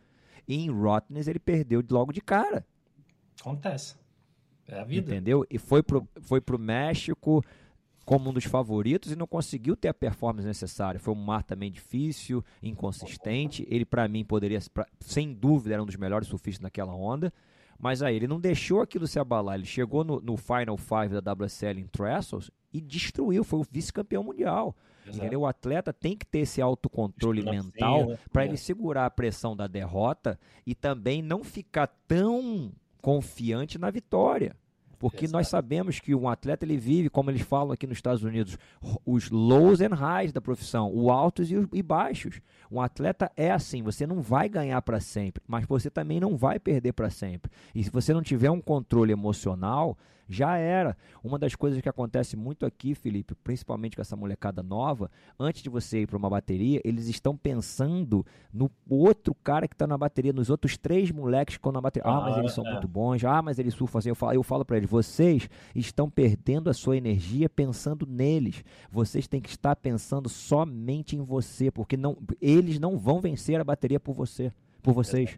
e 0.48 0.56
em 0.56 0.70
Rottnest 0.70 1.28
ele 1.28 1.38
perdeu 1.38 1.82
logo 1.88 2.12
de 2.12 2.20
cara. 2.20 2.66
Acontece. 3.40 3.96
É 4.66 4.80
a 4.80 4.84
vida. 4.84 5.12
Entendeu? 5.12 5.46
E 5.48 5.58
foi 5.58 5.82
pro, 5.82 6.08
foi 6.22 6.40
pro 6.40 6.58
México, 6.58 7.44
como 8.05 8.30
um 8.30 8.32
dos 8.32 8.44
favoritos 8.44 9.12
e 9.12 9.16
não 9.16 9.26
conseguiu 9.26 9.76
ter 9.76 9.88
a 9.88 9.94
performance 9.94 10.46
necessária. 10.46 11.00
Foi 11.00 11.14
um 11.14 11.24
mar 11.24 11.42
também 11.42 11.70
difícil, 11.70 12.44
inconsistente. 12.62 13.66
Ele, 13.70 13.84
para 13.84 14.07
mim, 14.07 14.24
poderia, 14.24 14.59
pra, 14.72 14.86
sem 15.00 15.32
dúvida, 15.32 15.74
era 15.74 15.82
um 15.82 15.86
dos 15.86 15.96
melhores 15.96 16.28
surfistas 16.28 16.62
naquela 16.62 16.94
onda. 16.94 17.32
Mas 17.78 18.02
aí 18.02 18.14
ele 18.14 18.28
não 18.28 18.40
deixou 18.40 18.80
aquilo 18.80 19.07
se 19.07 19.18
abalar. 19.18 19.57
Ele 19.57 19.66
chegou 19.66 20.05
no, 20.05 20.20
no 20.20 20.36
Final 20.36 20.76
Five 20.76 21.20
da 21.20 21.32
WSL 21.32 21.80
em 21.80 21.86
Trestles 21.86 22.50
e 22.72 22.80
destruiu. 22.80 23.42
Foi 23.42 23.61
o 23.61 23.66
vice-campeão 23.68 24.22
mundial. 24.22 24.76
Entendeu? 25.07 25.40
O 25.40 25.46
atleta 25.46 25.92
tem 25.92 26.16
que 26.16 26.24
ter 26.24 26.40
esse 26.40 26.62
autocontrole 26.62 27.42
mental 27.42 28.07
né? 28.07 28.18
para 28.32 28.44
é. 28.44 28.48
ele 28.48 28.57
segurar 28.57 29.07
a 29.07 29.11
pressão 29.11 29.55
da 29.55 29.66
derrota 29.66 30.38
e 30.66 30.74
também 30.74 31.20
não 31.20 31.44
ficar 31.44 31.86
tão 32.09 32.72
confiante 33.02 33.78
na 33.78 33.90
vitória. 33.90 34.57
Porque 35.05 35.26
Exato. 35.26 35.36
nós 35.36 35.48
sabemos 35.48 36.00
que 36.00 36.14
um 36.14 36.26
atleta 36.30 36.64
ele 36.64 36.78
vive, 36.78 37.11
como 37.11 37.30
eles 37.30 37.42
falam 37.42 37.72
aqui 37.72 37.86
nos 37.86 37.98
Estados 37.98 38.24
Unidos, 38.24 38.57
os 39.05 39.28
lows 39.28 39.82
and 39.82 39.94
highs 39.94 40.32
da 40.32 40.40
profissão, 40.40 40.90
os 40.90 41.11
altos 41.11 41.50
e, 41.50 41.57
os, 41.57 41.68
e 41.74 41.82
baixos. 41.82 42.40
Um 42.72 42.80
atleta 42.80 43.30
é 43.36 43.50
assim, 43.50 43.82
você 43.82 44.07
não 44.07 44.22
vai 44.22 44.48
ganhar 44.48 44.80
para 44.80 45.00
sempre, 45.00 45.42
mas 45.46 45.66
você 45.66 45.90
também 45.90 46.18
não 46.18 46.38
vai 46.38 46.59
perder 46.59 46.94
para 46.94 47.11
sempre. 47.11 47.52
E 47.74 47.84
se 47.84 47.90
você 47.90 48.14
não 48.14 48.22
tiver 48.22 48.50
um 48.50 48.62
controle 48.62 49.12
emocional, 49.12 49.94
já 50.28 50.56
era. 50.56 50.96
Uma 51.22 51.38
das 51.38 51.54
coisas 51.54 51.80
que 51.80 51.88
acontece 51.88 52.36
muito 52.36 52.66
aqui, 52.66 52.94
Felipe, 52.94 53.34
principalmente 53.34 53.96
com 53.96 54.02
essa 54.02 54.16
molecada 54.16 54.62
nova, 54.62 55.10
antes 55.38 55.62
de 55.62 55.68
você 55.68 56.02
ir 56.02 56.06
para 56.06 56.16
uma 56.16 56.30
bateria, 56.30 56.80
eles 56.84 57.08
estão 57.08 57.36
pensando 57.36 58.24
no 58.52 58.70
outro 58.88 59.34
cara 59.34 59.68
que 59.68 59.74
está 59.74 59.86
na 59.86 59.96
bateria, 59.96 60.32
nos 60.32 60.50
outros 60.50 60.76
três 60.76 61.10
moleques 61.10 61.56
que 61.56 61.60
estão 61.60 61.72
na 61.72 61.80
bateria. 61.80 62.08
Ah, 62.08 62.20
mas 62.20 62.38
eles 62.38 62.52
são 62.52 62.66
é. 62.66 62.72
muito 62.72 62.88
bons. 62.88 63.24
Ah, 63.24 63.42
mas 63.42 63.58
eles 63.58 63.74
surfam 63.74 63.98
assim. 63.98 64.08
Eu 64.08 64.14
falo, 64.14 64.32
eu 64.34 64.42
falo 64.42 64.64
para 64.64 64.76
eles, 64.76 64.88
vocês 64.88 65.48
estão 65.74 66.10
perdendo 66.10 66.68
a 66.70 66.74
sua 66.74 66.96
energia 66.96 67.48
pensando 67.48 68.06
neles. 68.06 68.64
Vocês 68.90 69.26
têm 69.26 69.40
que 69.40 69.48
estar 69.48 69.76
pensando 69.76 70.28
somente 70.28 71.16
em 71.16 71.22
você, 71.22 71.70
porque 71.70 71.96
não, 71.96 72.16
eles 72.40 72.78
não 72.78 72.98
vão 72.98 73.20
vencer 73.20 73.60
a 73.60 73.64
bateria 73.64 74.00
por 74.00 74.14
você, 74.14 74.52
por 74.82 74.92
vocês. 74.92 75.36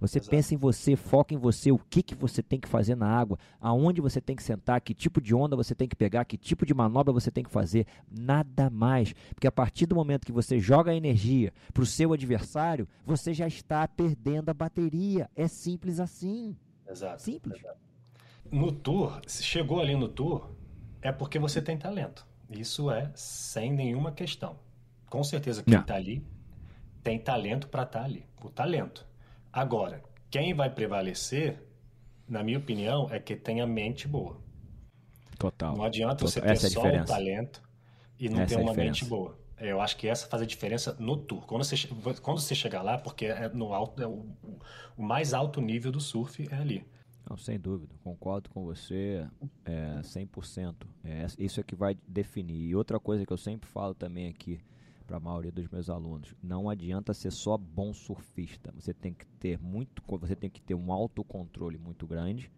Você 0.00 0.18
Exato. 0.18 0.30
pensa 0.30 0.54
em 0.54 0.56
você, 0.56 0.96
foca 0.96 1.34
em 1.34 1.36
você, 1.36 1.72
o 1.72 1.78
que, 1.78 2.02
que 2.02 2.14
você 2.14 2.42
tem 2.42 2.60
que 2.60 2.68
fazer 2.68 2.94
na 2.94 3.08
água, 3.08 3.38
aonde 3.60 4.00
você 4.00 4.20
tem 4.20 4.36
que 4.36 4.42
sentar, 4.42 4.80
que 4.80 4.94
tipo 4.94 5.20
de 5.20 5.34
onda 5.34 5.56
você 5.56 5.74
tem 5.74 5.88
que 5.88 5.96
pegar, 5.96 6.24
que 6.24 6.36
tipo 6.36 6.64
de 6.64 6.72
manobra 6.72 7.12
você 7.12 7.30
tem 7.30 7.42
que 7.42 7.50
fazer. 7.50 7.86
Nada 8.10 8.70
mais. 8.70 9.12
Porque 9.34 9.46
a 9.46 9.52
partir 9.52 9.86
do 9.86 9.94
momento 9.94 10.26
que 10.26 10.32
você 10.32 10.58
joga 10.58 10.92
a 10.92 10.94
energia 10.94 11.52
para 11.72 11.82
o 11.82 11.86
seu 11.86 12.12
adversário, 12.12 12.88
você 13.04 13.34
já 13.34 13.46
está 13.46 13.86
perdendo 13.88 14.50
a 14.50 14.54
bateria. 14.54 15.28
É 15.34 15.48
simples 15.48 15.98
assim. 16.00 16.56
Exato. 16.88 17.22
Simples. 17.22 17.58
Exato. 17.58 17.78
No 18.50 18.72
tour, 18.72 19.20
se 19.26 19.42
chegou 19.42 19.80
ali 19.80 19.94
no 19.94 20.08
tour, 20.08 20.50
é 21.02 21.12
porque 21.12 21.38
você 21.38 21.60
tem 21.60 21.76
talento. 21.76 22.26
Isso 22.50 22.90
é 22.90 23.10
sem 23.14 23.72
nenhuma 23.72 24.12
questão. 24.12 24.56
Com 25.10 25.22
certeza 25.22 25.62
quem 25.62 25.78
está 25.78 25.96
ali 25.96 26.24
tem 27.02 27.18
talento 27.18 27.68
para 27.68 27.82
estar 27.82 28.00
tá 28.00 28.04
ali. 28.04 28.24
O 28.42 28.50
talento. 28.50 29.06
Agora, 29.58 30.00
quem 30.30 30.54
vai 30.54 30.70
prevalecer, 30.70 31.60
na 32.28 32.44
minha 32.44 32.58
opinião, 32.58 33.08
é 33.10 33.18
que 33.18 33.34
tenha 33.34 33.66
mente 33.66 34.06
boa. 34.06 34.40
Total. 35.36 35.76
Não 35.76 35.82
adianta 35.82 36.24
Total. 36.24 36.28
você 36.28 36.40
ter 36.40 36.50
essa 36.50 36.66
é 36.68 36.70
só 36.70 36.86
o 36.86 37.04
talento 37.04 37.60
e 38.20 38.28
não 38.28 38.40
essa 38.40 38.54
ter 38.54 38.60
é 38.60 38.64
uma 38.64 38.72
mente 38.72 39.04
boa. 39.04 39.36
Eu 39.58 39.80
acho 39.80 39.96
que 39.96 40.06
essa 40.06 40.28
faz 40.28 40.44
a 40.44 40.46
diferença 40.46 40.96
no 41.00 41.16
tour. 41.16 41.44
Quando 41.44 41.64
você, 41.64 41.88
quando 42.22 42.38
você 42.38 42.54
chegar 42.54 42.82
lá, 42.82 42.98
porque 42.98 43.26
é 43.26 43.48
no 43.48 43.74
alto, 43.74 44.00
é 44.00 44.06
o, 44.06 44.24
o 44.96 45.02
mais 45.02 45.34
alto 45.34 45.60
nível 45.60 45.90
do 45.90 46.00
surf 46.00 46.48
é 46.52 46.54
ali. 46.54 46.86
Não, 47.28 47.36
sem 47.36 47.58
dúvida, 47.58 47.92
concordo 48.04 48.48
com 48.50 48.64
você 48.64 49.26
é, 49.64 50.00
100%. 50.02 50.76
É, 51.02 51.26
isso 51.36 51.58
é 51.58 51.64
que 51.64 51.74
vai 51.74 51.98
definir. 52.06 52.68
E 52.68 52.76
outra 52.76 53.00
coisa 53.00 53.26
que 53.26 53.32
eu 53.32 53.36
sempre 53.36 53.68
falo 53.68 53.92
também 53.92 54.28
aqui, 54.28 54.60
para 55.08 55.16
a 55.16 55.20
maioria 55.20 55.50
dos 55.50 55.66
meus 55.68 55.88
alunos. 55.88 56.34
Não 56.42 56.68
adianta 56.68 57.14
ser 57.14 57.32
só 57.32 57.56
bom 57.56 57.94
surfista. 57.94 58.70
Você 58.78 58.92
tem 58.92 59.14
que 59.14 59.26
ter 59.40 59.58
muito, 59.58 60.02
você 60.06 60.36
tem 60.36 60.50
que 60.50 60.60
ter 60.60 60.74
um 60.74 60.92
autocontrole 60.92 61.78
muito 61.78 62.06
grande. 62.06 62.52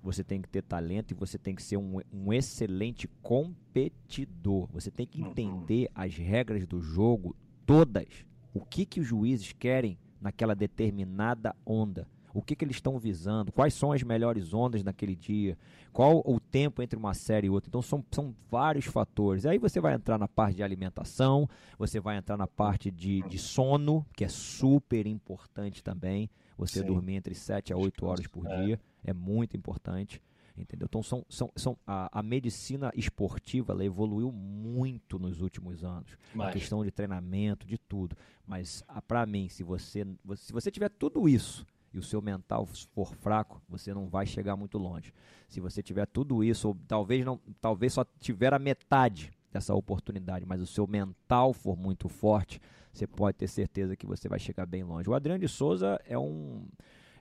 Você 0.00 0.22
tem 0.22 0.40
que 0.40 0.48
ter 0.48 0.62
talento 0.62 1.10
e 1.10 1.14
você 1.14 1.36
tem 1.36 1.56
que 1.56 1.62
ser 1.62 1.76
um, 1.76 2.00
um 2.12 2.32
excelente 2.32 3.08
competidor. 3.20 4.68
Você 4.72 4.92
tem 4.92 5.04
que 5.04 5.20
entender 5.20 5.90
as 5.92 6.14
regras 6.14 6.64
do 6.68 6.80
jogo 6.80 7.34
todas. 7.66 8.24
O 8.54 8.64
que 8.64 8.86
que 8.86 9.00
os 9.00 9.06
juízes 9.06 9.52
querem 9.52 9.98
naquela 10.20 10.54
determinada 10.54 11.54
onda. 11.66 12.06
O 12.32 12.42
que, 12.42 12.54
que 12.54 12.64
eles 12.64 12.76
estão 12.76 12.98
visando, 12.98 13.52
quais 13.52 13.74
são 13.74 13.92
as 13.92 14.02
melhores 14.02 14.52
ondas 14.52 14.82
naquele 14.82 15.14
dia, 15.14 15.56
qual 15.92 16.22
o 16.24 16.38
tempo 16.38 16.82
entre 16.82 16.98
uma 16.98 17.14
série 17.14 17.46
e 17.46 17.50
outra. 17.50 17.68
Então 17.68 17.82
são, 17.82 18.04
são 18.10 18.34
vários 18.50 18.84
fatores. 18.84 19.46
Aí 19.46 19.58
você 19.58 19.80
vai 19.80 19.94
entrar 19.94 20.18
na 20.18 20.28
parte 20.28 20.56
de 20.56 20.62
alimentação, 20.62 21.48
você 21.78 22.00
vai 22.00 22.16
entrar 22.16 22.36
na 22.36 22.46
parte 22.46 22.90
de, 22.90 23.22
de 23.22 23.38
sono, 23.38 24.06
que 24.14 24.24
é 24.24 24.28
super 24.28 25.06
importante 25.06 25.82
também. 25.82 26.30
Você 26.56 26.80
Sim. 26.80 26.86
dormir 26.86 27.14
entre 27.14 27.34
7 27.34 27.72
a 27.72 27.76
8 27.76 28.06
horas 28.06 28.26
por 28.26 28.46
é. 28.46 28.64
dia 28.64 28.80
é 29.04 29.12
muito 29.12 29.56
importante. 29.56 30.20
Entendeu? 30.56 30.86
Então 30.86 31.02
são, 31.04 31.24
são, 31.28 31.52
são 31.54 31.78
a, 31.86 32.18
a 32.18 32.20
medicina 32.20 32.90
esportiva 32.96 33.72
ela 33.72 33.84
evoluiu 33.84 34.32
muito 34.32 35.16
nos 35.16 35.40
últimos 35.40 35.84
anos. 35.84 36.18
Mas... 36.34 36.48
A 36.48 36.52
questão 36.52 36.84
de 36.84 36.90
treinamento, 36.90 37.64
de 37.64 37.78
tudo. 37.78 38.16
Mas 38.44 38.82
para 39.06 39.24
mim, 39.24 39.48
se 39.48 39.62
você, 39.62 40.04
se 40.36 40.52
você 40.52 40.70
tiver 40.70 40.88
tudo 40.88 41.28
isso 41.28 41.64
e 41.92 41.98
o 41.98 42.02
seu 42.02 42.20
mental 42.20 42.66
for 42.66 43.14
fraco, 43.14 43.62
você 43.68 43.94
não 43.94 44.08
vai 44.08 44.26
chegar 44.26 44.56
muito 44.56 44.78
longe. 44.78 45.12
Se 45.48 45.60
você 45.60 45.82
tiver 45.82 46.06
tudo 46.06 46.44
isso, 46.44 46.68
ou 46.68 46.76
talvez 46.86 47.24
não, 47.24 47.40
talvez 47.60 47.92
só 47.92 48.04
tiver 48.20 48.52
a 48.52 48.58
metade 48.58 49.32
dessa 49.50 49.74
oportunidade, 49.74 50.44
mas 50.44 50.60
o 50.60 50.66
seu 50.66 50.86
mental 50.86 51.52
for 51.52 51.76
muito 51.76 52.08
forte, 52.08 52.60
você 52.92 53.06
pode 53.06 53.38
ter 53.38 53.48
certeza 53.48 53.96
que 53.96 54.06
você 54.06 54.28
vai 54.28 54.38
chegar 54.38 54.66
bem 54.66 54.84
longe. 54.84 55.08
O 55.08 55.14
Adriano 55.14 55.40
de 55.40 55.48
Souza 55.48 56.00
é 56.06 56.18
um 56.18 56.66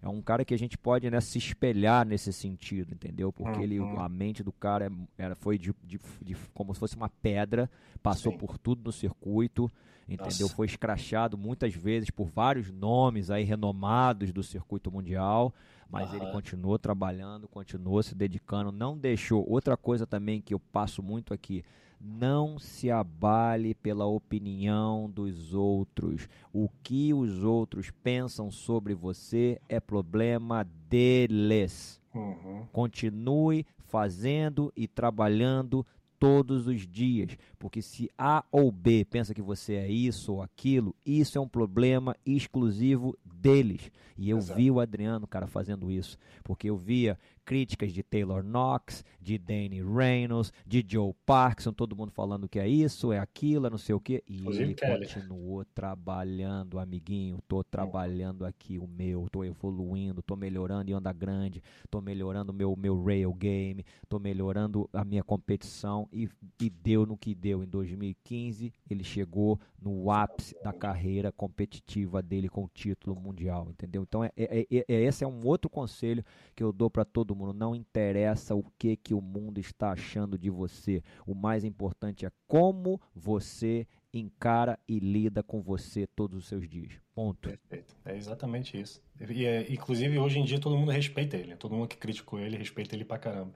é 0.01 0.07
um 0.07 0.21
cara 0.21 0.45
que 0.45 0.53
a 0.53 0.57
gente 0.57 0.77
pode 0.77 1.09
né, 1.09 1.19
se 1.19 1.37
espelhar 1.37 2.05
nesse 2.05 2.31
sentido, 2.31 2.93
entendeu? 2.93 3.31
Porque 3.31 3.61
ele, 3.61 3.79
uhum. 3.79 3.99
a 3.99 4.07
mente 4.07 4.43
do 4.43 4.51
cara 4.51 4.85
é, 4.87 5.23
era, 5.23 5.35
foi 5.35 5.57
de, 5.57 5.73
de, 5.83 5.99
de, 6.21 6.35
como 6.53 6.73
se 6.73 6.79
fosse 6.79 6.95
uma 6.95 7.09
pedra, 7.09 7.69
passou 8.01 8.31
Sim. 8.31 8.37
por 8.37 8.57
tudo 8.57 8.83
no 8.85 8.91
circuito, 8.91 9.71
entendeu? 10.07 10.41
Nossa. 10.41 10.55
Foi 10.55 10.65
escrachado 10.65 11.37
muitas 11.37 11.73
vezes 11.73 12.09
por 12.09 12.27
vários 12.27 12.71
nomes 12.71 13.29
aí 13.29 13.43
renomados 13.43 14.31
do 14.31 14.43
circuito 14.43 14.91
mundial, 14.91 15.53
mas 15.89 16.13
ele 16.13 16.25
continuou 16.31 16.77
trabalhando, 16.77 17.47
continuou 17.47 18.03
se 18.03 18.13
dedicando, 18.13 18.71
não 18.71 18.97
deixou. 18.97 19.47
Outra 19.49 19.77
coisa 19.77 20.05
também 20.05 20.41
que 20.41 20.53
eu 20.53 20.59
passo 20.59 21.01
muito 21.01 21.33
aqui, 21.33 21.63
não 21.99 22.59
se 22.59 22.89
abale 22.91 23.73
pela 23.73 24.05
opinião 24.05 25.09
dos 25.09 25.53
outros. 25.53 26.27
O 26.53 26.69
que 26.83 27.13
os 27.13 27.43
outros 27.43 27.91
pensam 28.03 28.51
sobre 28.51 28.93
você 28.93 29.59
é 29.67 29.79
problema 29.79 30.63
deles. 30.89 31.99
Uhum. 32.13 32.65
Continue 32.71 33.65
fazendo 33.85 34.71
e 34.75 34.87
trabalhando 34.87 35.85
todos 36.19 36.67
os 36.67 36.87
dias, 36.87 37.37
porque 37.59 37.81
se 37.81 38.09
A 38.17 38.43
ou 38.51 38.71
B 38.71 39.05
pensa 39.05 39.33
que 39.33 39.41
você 39.41 39.75
é 39.75 39.87
isso 39.87 40.33
ou 40.33 40.41
aquilo, 40.41 40.95
isso 41.05 41.37
é 41.37 41.41
um 41.41 41.47
problema 41.47 42.15
exclusivo 42.25 43.15
deles. 43.23 43.91
E 44.17 44.29
eu 44.29 44.37
Exato. 44.37 44.59
vi 44.59 44.71
o 44.71 44.79
Adriano, 44.79 45.27
cara, 45.27 45.45
fazendo 45.45 45.91
isso, 45.91 46.17
porque 46.43 46.69
eu 46.69 46.77
via 46.77 47.19
críticas 47.47 47.93
de 47.93 48.03
Taylor 48.03 48.43
Knox, 48.43 49.05
de 49.21 49.37
Danny 49.37 49.81
Reynolds, 49.81 50.51
de 50.65 50.85
Joe 50.85 51.13
Parkinson, 51.25 51.71
todo 51.71 51.95
mundo 51.95 52.11
falando 52.11 52.49
que 52.49 52.59
é 52.59 52.67
isso, 52.67 53.13
é 53.13 53.19
aquilo, 53.19 53.67
é 53.67 53.69
não 53.69 53.77
sei 53.77 53.95
o 53.95 54.01
quê. 54.01 54.21
E 54.27 54.45
ele 54.45 54.73
Kelly. 54.73 55.07
continuou 55.07 55.63
trabalhando, 55.63 56.77
amiguinho. 56.77 57.39
Tô 57.47 57.63
trabalhando 57.63 58.45
aqui 58.45 58.77
o 58.77 58.85
meu, 58.85 59.29
tô 59.31 59.45
evoluindo, 59.45 60.21
tô 60.21 60.35
melhorando 60.35 60.91
em 60.91 60.93
onda 60.93 61.13
grande, 61.13 61.63
tô 61.89 62.01
melhorando 62.01 62.51
o 62.51 62.55
meu, 62.55 62.75
meu 62.75 63.01
rail 63.01 63.33
game, 63.33 63.85
tô 64.09 64.19
melhorando 64.19 64.89
a 64.91 65.05
minha 65.05 65.23
competição 65.23 66.09
e, 66.11 66.27
e 66.61 66.69
deu 66.69 67.05
no 67.05 67.15
que 67.15 67.33
deu. 67.33 67.63
Em 67.63 67.67
2015, 67.67 68.73
ele 68.89 69.05
chegou 69.05 69.57
no 69.81 70.11
ápice 70.11 70.53
da 70.61 70.73
carreira 70.73 71.31
competitiva 71.31 72.21
dele 72.21 72.49
com 72.49 72.65
o 72.65 72.69
título 72.73 73.15
mundial, 73.15 73.69
entendeu? 73.69 74.03
Então, 74.03 74.21
é, 74.21 74.31
é, 74.35 74.67
é, 74.69 74.85
é 74.85 75.01
esse 75.03 75.23
é 75.23 75.27
um 75.27 75.45
outro 75.45 75.69
conselho 75.69 76.25
que 76.53 76.61
eu 76.61 76.73
dou 76.73 76.89
para 76.89 77.05
todo 77.05 77.36
mundo. 77.37 77.53
Não 77.53 77.75
interessa 77.75 78.55
o 78.55 78.63
que, 78.77 78.97
que 78.97 79.13
o 79.13 79.21
mundo 79.21 79.59
está 79.59 79.91
achando 79.91 80.37
de 80.37 80.49
você. 80.49 81.03
O 81.25 81.33
mais 81.33 81.63
importante 81.63 82.25
é 82.25 82.31
como 82.47 82.99
você 83.15 83.87
encara 84.13 84.79
e 84.87 84.99
lida 84.99 85.43
com 85.43 85.61
você 85.61 86.07
todos 86.07 86.37
os 86.39 86.47
seus 86.47 86.67
dias. 86.67 87.06
Ponto. 87.17 87.49
Perfeito. 87.49 87.95
É 88.05 88.15
exatamente 88.15 88.79
isso. 88.79 89.01
E, 89.27 89.43
é, 89.43 89.65
inclusive, 89.73 90.19
hoje 90.19 90.37
em 90.37 90.45
dia, 90.45 90.59
todo 90.59 90.77
mundo 90.77 90.91
respeita 90.91 91.35
ele. 91.35 91.55
Todo 91.55 91.73
mundo 91.73 91.87
que 91.87 91.97
criticou 91.97 92.39
ele 92.39 92.55
respeita 92.55 92.95
ele 92.95 93.03
pra 93.03 93.17
caramba. 93.17 93.53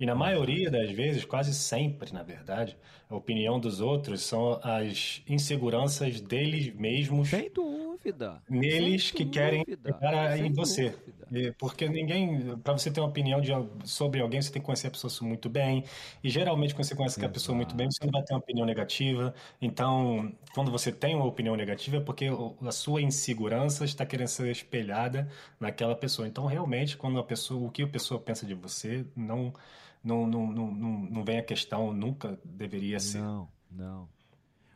E 0.00 0.06
na 0.06 0.14
maioria 0.14 0.70
das 0.70 0.90
vezes, 0.90 1.22
quase 1.26 1.52
sempre, 1.54 2.10
na 2.10 2.22
verdade, 2.22 2.74
a 3.10 3.14
opinião 3.14 3.60
dos 3.60 3.80
outros 3.82 4.22
são 4.22 4.58
as 4.62 5.22
inseguranças 5.28 6.22
deles 6.22 6.74
mesmos. 6.74 7.28
Sem 7.28 7.50
dúvida. 7.52 8.42
Neles 8.48 9.08
Sem 9.08 9.14
que 9.14 9.24
dúvida. 9.24 9.30
querem 9.30 9.64
chegar 9.66 10.38
em 10.38 10.50
você. 10.54 10.90
Dúvida. 10.90 11.54
Porque 11.58 11.88
ninguém, 11.88 12.58
para 12.58 12.72
você 12.74 12.90
ter 12.90 13.00
uma 13.00 13.08
opinião 13.08 13.40
de, 13.40 13.50
sobre 13.84 14.20
alguém, 14.20 14.40
você 14.42 14.50
tem 14.52 14.60
que 14.60 14.66
conhecer 14.66 14.88
a 14.88 14.90
pessoa 14.90 15.28
muito 15.28 15.48
bem. 15.50 15.84
E 16.22 16.28
geralmente, 16.30 16.74
quando 16.74 16.84
você 16.86 16.94
conhece 16.94 17.24
a 17.24 17.28
pessoa 17.28 17.54
muito 17.56 17.74
bem, 17.74 17.90
você 17.90 18.04
não 18.04 18.10
vai 18.12 18.22
ter 18.22 18.34
uma 18.34 18.40
opinião 18.40 18.66
negativa. 18.66 19.34
Então, 19.60 20.34
quando 20.54 20.70
você 20.70 20.92
tem 20.92 21.14
uma 21.14 21.24
opinião 21.26 21.56
negativa, 21.56 21.98
é 21.98 22.00
porque 22.00 22.26
a 22.66 22.72
sua 22.72 23.01
insegurança 23.02 23.84
está 23.84 24.04
querendo 24.06 24.28
ser 24.28 24.50
espelhada 24.50 25.28
naquela 25.58 25.94
pessoa. 25.94 26.26
Então, 26.26 26.46
realmente, 26.46 26.96
quando 26.96 27.18
a 27.18 27.24
pessoa, 27.24 27.66
o 27.66 27.70
que 27.70 27.82
a 27.82 27.88
pessoa 27.88 28.20
pensa 28.20 28.46
de 28.46 28.54
você, 28.54 29.04
não, 29.16 29.52
não, 30.02 30.26
não, 30.26 30.46
não, 30.52 30.70
não, 30.72 30.98
não 30.98 31.24
vem 31.24 31.38
a 31.38 31.42
questão, 31.42 31.92
nunca 31.92 32.38
deveria 32.44 32.98
ser. 32.98 33.18
Não, 33.18 33.48
não. 33.70 34.08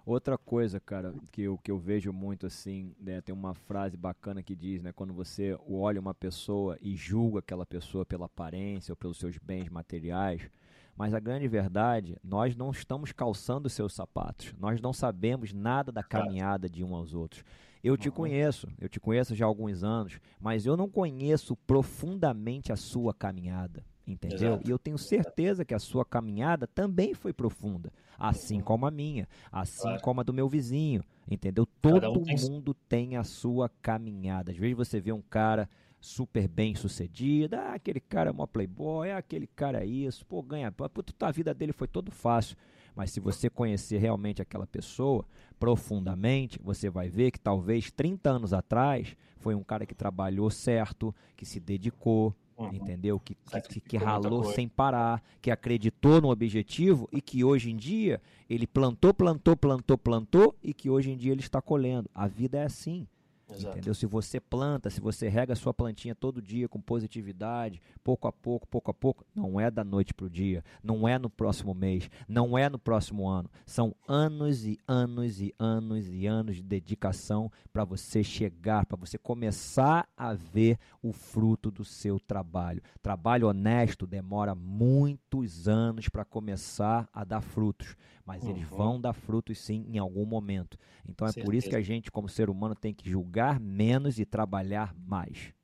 Outra 0.06 0.38
coisa, 0.38 0.78
cara, 0.78 1.12
que 1.32 1.42
eu, 1.42 1.58
que 1.58 1.68
eu 1.68 1.78
vejo 1.78 2.12
muito 2.12 2.46
assim, 2.46 2.94
né, 3.00 3.20
tem 3.20 3.34
uma 3.34 3.54
frase 3.54 3.96
bacana 3.96 4.40
que 4.40 4.54
diz, 4.54 4.80
né, 4.80 4.92
quando 4.92 5.12
você 5.12 5.58
olha 5.68 6.00
uma 6.00 6.14
pessoa 6.14 6.78
e 6.80 6.94
julga 6.94 7.40
aquela 7.40 7.66
pessoa 7.66 8.06
pela 8.06 8.26
aparência 8.26 8.92
ou 8.92 8.96
pelos 8.96 9.18
seus 9.18 9.36
bens 9.36 9.68
materiais, 9.68 10.48
mas 10.96 11.12
a 11.12 11.18
grande 11.18 11.48
verdade, 11.48 12.16
nós 12.22 12.54
não 12.54 12.70
estamos 12.70 13.10
calçando 13.10 13.68
seus 13.68 13.92
sapatos, 13.94 14.54
nós 14.60 14.80
não 14.80 14.92
sabemos 14.92 15.52
nada 15.52 15.90
da 15.90 16.04
caminhada 16.04 16.70
de 16.70 16.84
um 16.84 16.94
aos 16.94 17.12
outros. 17.12 17.44
Eu 17.86 17.96
te 17.96 18.08
uhum. 18.08 18.14
conheço, 18.14 18.68
eu 18.80 18.88
te 18.88 18.98
conheço 18.98 19.34
já 19.34 19.44
há 19.44 19.48
alguns 19.48 19.84
anos, 19.84 20.18
mas 20.40 20.66
eu 20.66 20.76
não 20.76 20.88
conheço 20.88 21.54
profundamente 21.56 22.72
a 22.72 22.76
sua 22.76 23.14
caminhada 23.14 23.84
entendeu? 24.06 24.52
Exato. 24.54 24.68
E 24.68 24.70
eu 24.70 24.78
tenho 24.78 24.96
certeza 24.96 25.64
que 25.64 25.74
a 25.74 25.78
sua 25.78 26.04
caminhada 26.04 26.66
também 26.66 27.12
foi 27.12 27.32
profunda, 27.32 27.92
assim 28.16 28.60
como 28.60 28.86
a 28.86 28.90
minha, 28.90 29.28
assim 29.50 29.82
claro. 29.82 30.02
como 30.02 30.20
a 30.20 30.24
do 30.24 30.32
meu 30.32 30.48
vizinho, 30.48 31.02
entendeu? 31.28 31.66
Todo 31.82 32.20
um 32.20 32.22
tem... 32.22 32.36
mundo 32.36 32.72
tem 32.72 33.16
a 33.16 33.24
sua 33.24 33.68
caminhada. 33.82 34.52
Às 34.52 34.56
vezes 34.56 34.76
você 34.76 35.00
vê 35.00 35.12
um 35.12 35.22
cara 35.22 35.68
super 36.00 36.46
bem 36.46 36.74
sucedido, 36.74 37.56
ah, 37.56 37.74
aquele 37.74 37.98
cara 37.98 38.30
é 38.30 38.32
uma 38.32 38.46
playboy, 38.46 39.10
ah, 39.10 39.18
aquele 39.18 39.46
cara 39.46 39.82
é 39.82 39.86
isso, 39.86 40.24
pô, 40.24 40.40
ganha, 40.40 40.70
puta, 40.70 41.26
a 41.26 41.32
vida 41.32 41.52
dele 41.52 41.72
foi 41.72 41.88
todo 41.88 42.12
fácil. 42.12 42.56
Mas 42.96 43.10
se 43.10 43.20
você 43.20 43.50
conhecer 43.50 43.98
realmente 43.98 44.40
aquela 44.40 44.66
pessoa 44.66 45.24
profundamente, 45.60 46.58
você 46.62 46.88
vai 46.88 47.08
ver 47.10 47.30
que 47.30 47.38
talvez 47.38 47.90
30 47.90 48.30
anos 48.30 48.52
atrás 48.54 49.14
foi 49.36 49.54
um 49.54 49.62
cara 49.62 49.84
que 49.84 49.94
trabalhou 49.94 50.50
certo, 50.50 51.14
que 51.36 51.44
se 51.44 51.60
dedicou, 51.60 52.34
Uhum. 52.58 52.72
Entendeu? 52.72 53.20
Que, 53.20 53.36
que, 53.68 53.80
que 53.80 53.96
ralou 53.98 54.42
sem 54.44 54.66
parar, 54.66 55.22
que 55.42 55.50
acreditou 55.50 56.22
no 56.22 56.30
objetivo 56.30 57.06
e 57.12 57.20
que 57.20 57.44
hoje 57.44 57.70
em 57.70 57.76
dia 57.76 58.20
ele 58.48 58.66
plantou, 58.66 59.12
plantou, 59.12 59.54
plantou, 59.54 59.98
plantou 59.98 60.56
e 60.62 60.72
que 60.72 60.88
hoje 60.88 61.10
em 61.10 61.18
dia 61.18 61.32
ele 61.32 61.42
está 61.42 61.60
colhendo. 61.60 62.08
A 62.14 62.26
vida 62.26 62.56
é 62.58 62.64
assim. 62.64 63.06
Exato. 63.48 63.76
Entendeu? 63.76 63.94
Se 63.94 64.06
você 64.06 64.40
planta, 64.40 64.90
se 64.90 65.00
você 65.00 65.28
rega 65.28 65.52
a 65.52 65.56
sua 65.56 65.72
plantinha 65.72 66.14
todo 66.14 66.42
dia 66.42 66.68
com 66.68 66.80
positividade, 66.80 67.80
pouco 68.02 68.26
a 68.26 68.32
pouco, 68.32 68.66
pouco 68.66 68.90
a 68.90 68.94
pouco, 68.94 69.24
não 69.34 69.60
é 69.60 69.70
da 69.70 69.84
noite 69.84 70.12
para 70.12 70.26
o 70.26 70.30
dia, 70.30 70.64
não 70.82 71.06
é 71.06 71.18
no 71.18 71.30
próximo 71.30 71.72
mês, 71.72 72.10
não 72.28 72.58
é 72.58 72.68
no 72.68 72.78
próximo 72.78 73.28
ano. 73.28 73.48
São 73.64 73.94
anos 74.08 74.66
e 74.66 74.78
anos 74.86 75.40
e 75.40 75.54
anos 75.58 76.08
e 76.08 76.26
anos 76.26 76.56
de 76.56 76.62
dedicação 76.62 77.50
para 77.72 77.84
você 77.84 78.24
chegar, 78.24 78.84
para 78.84 78.96
você 78.96 79.16
começar 79.16 80.08
a 80.16 80.34
ver 80.34 80.78
o 81.00 81.12
fruto 81.12 81.70
do 81.70 81.84
seu 81.84 82.18
trabalho. 82.18 82.82
Trabalho 83.00 83.48
honesto 83.48 84.06
demora 84.06 84.54
muitos 84.54 85.68
anos 85.68 86.08
para 86.08 86.24
começar 86.24 87.08
a 87.12 87.22
dar 87.22 87.40
frutos 87.40 87.96
mas 88.26 88.42
uhum. 88.42 88.50
eles 88.50 88.68
vão 88.68 89.00
dar 89.00 89.12
frutos 89.12 89.58
sim 89.58 89.86
em 89.88 89.98
algum 89.98 90.26
momento. 90.26 90.76
Então 91.08 91.26
é 91.26 91.30
Certeza. 91.30 91.44
por 91.44 91.54
isso 91.54 91.70
que 91.70 91.76
a 91.76 91.80
gente, 91.80 92.10
como 92.10 92.28
ser 92.28 92.50
humano, 92.50 92.74
tem 92.74 92.92
que 92.92 93.08
julgar 93.08 93.60
menos 93.60 94.18
e 94.18 94.26
trabalhar 94.26 94.92
mais. 95.06 95.54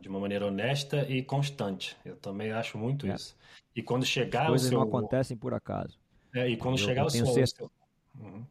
de 0.00 0.08
uma 0.08 0.20
maneira 0.20 0.46
honesta 0.46 1.02
e 1.10 1.22
constante. 1.22 1.96
Eu 2.04 2.16
também 2.16 2.52
acho 2.52 2.78
muito 2.78 3.06
é. 3.06 3.14
isso. 3.14 3.36
E 3.74 3.82
quando 3.82 4.06
chegar 4.06 4.42
As 4.42 4.48
coisas 4.48 4.68
seu... 4.68 4.78
não 4.78 4.86
acontecem 4.86 5.36
por 5.36 5.52
acaso. 5.52 5.98
É, 6.34 6.48
e 6.48 6.56
quando 6.56 6.78
eu, 6.78 6.84
chegar 6.84 7.02
eu 7.02 7.06
o 7.06 7.10
seu... 7.10 7.26
Certeza... 7.26 7.70
Uhum. 8.18 8.44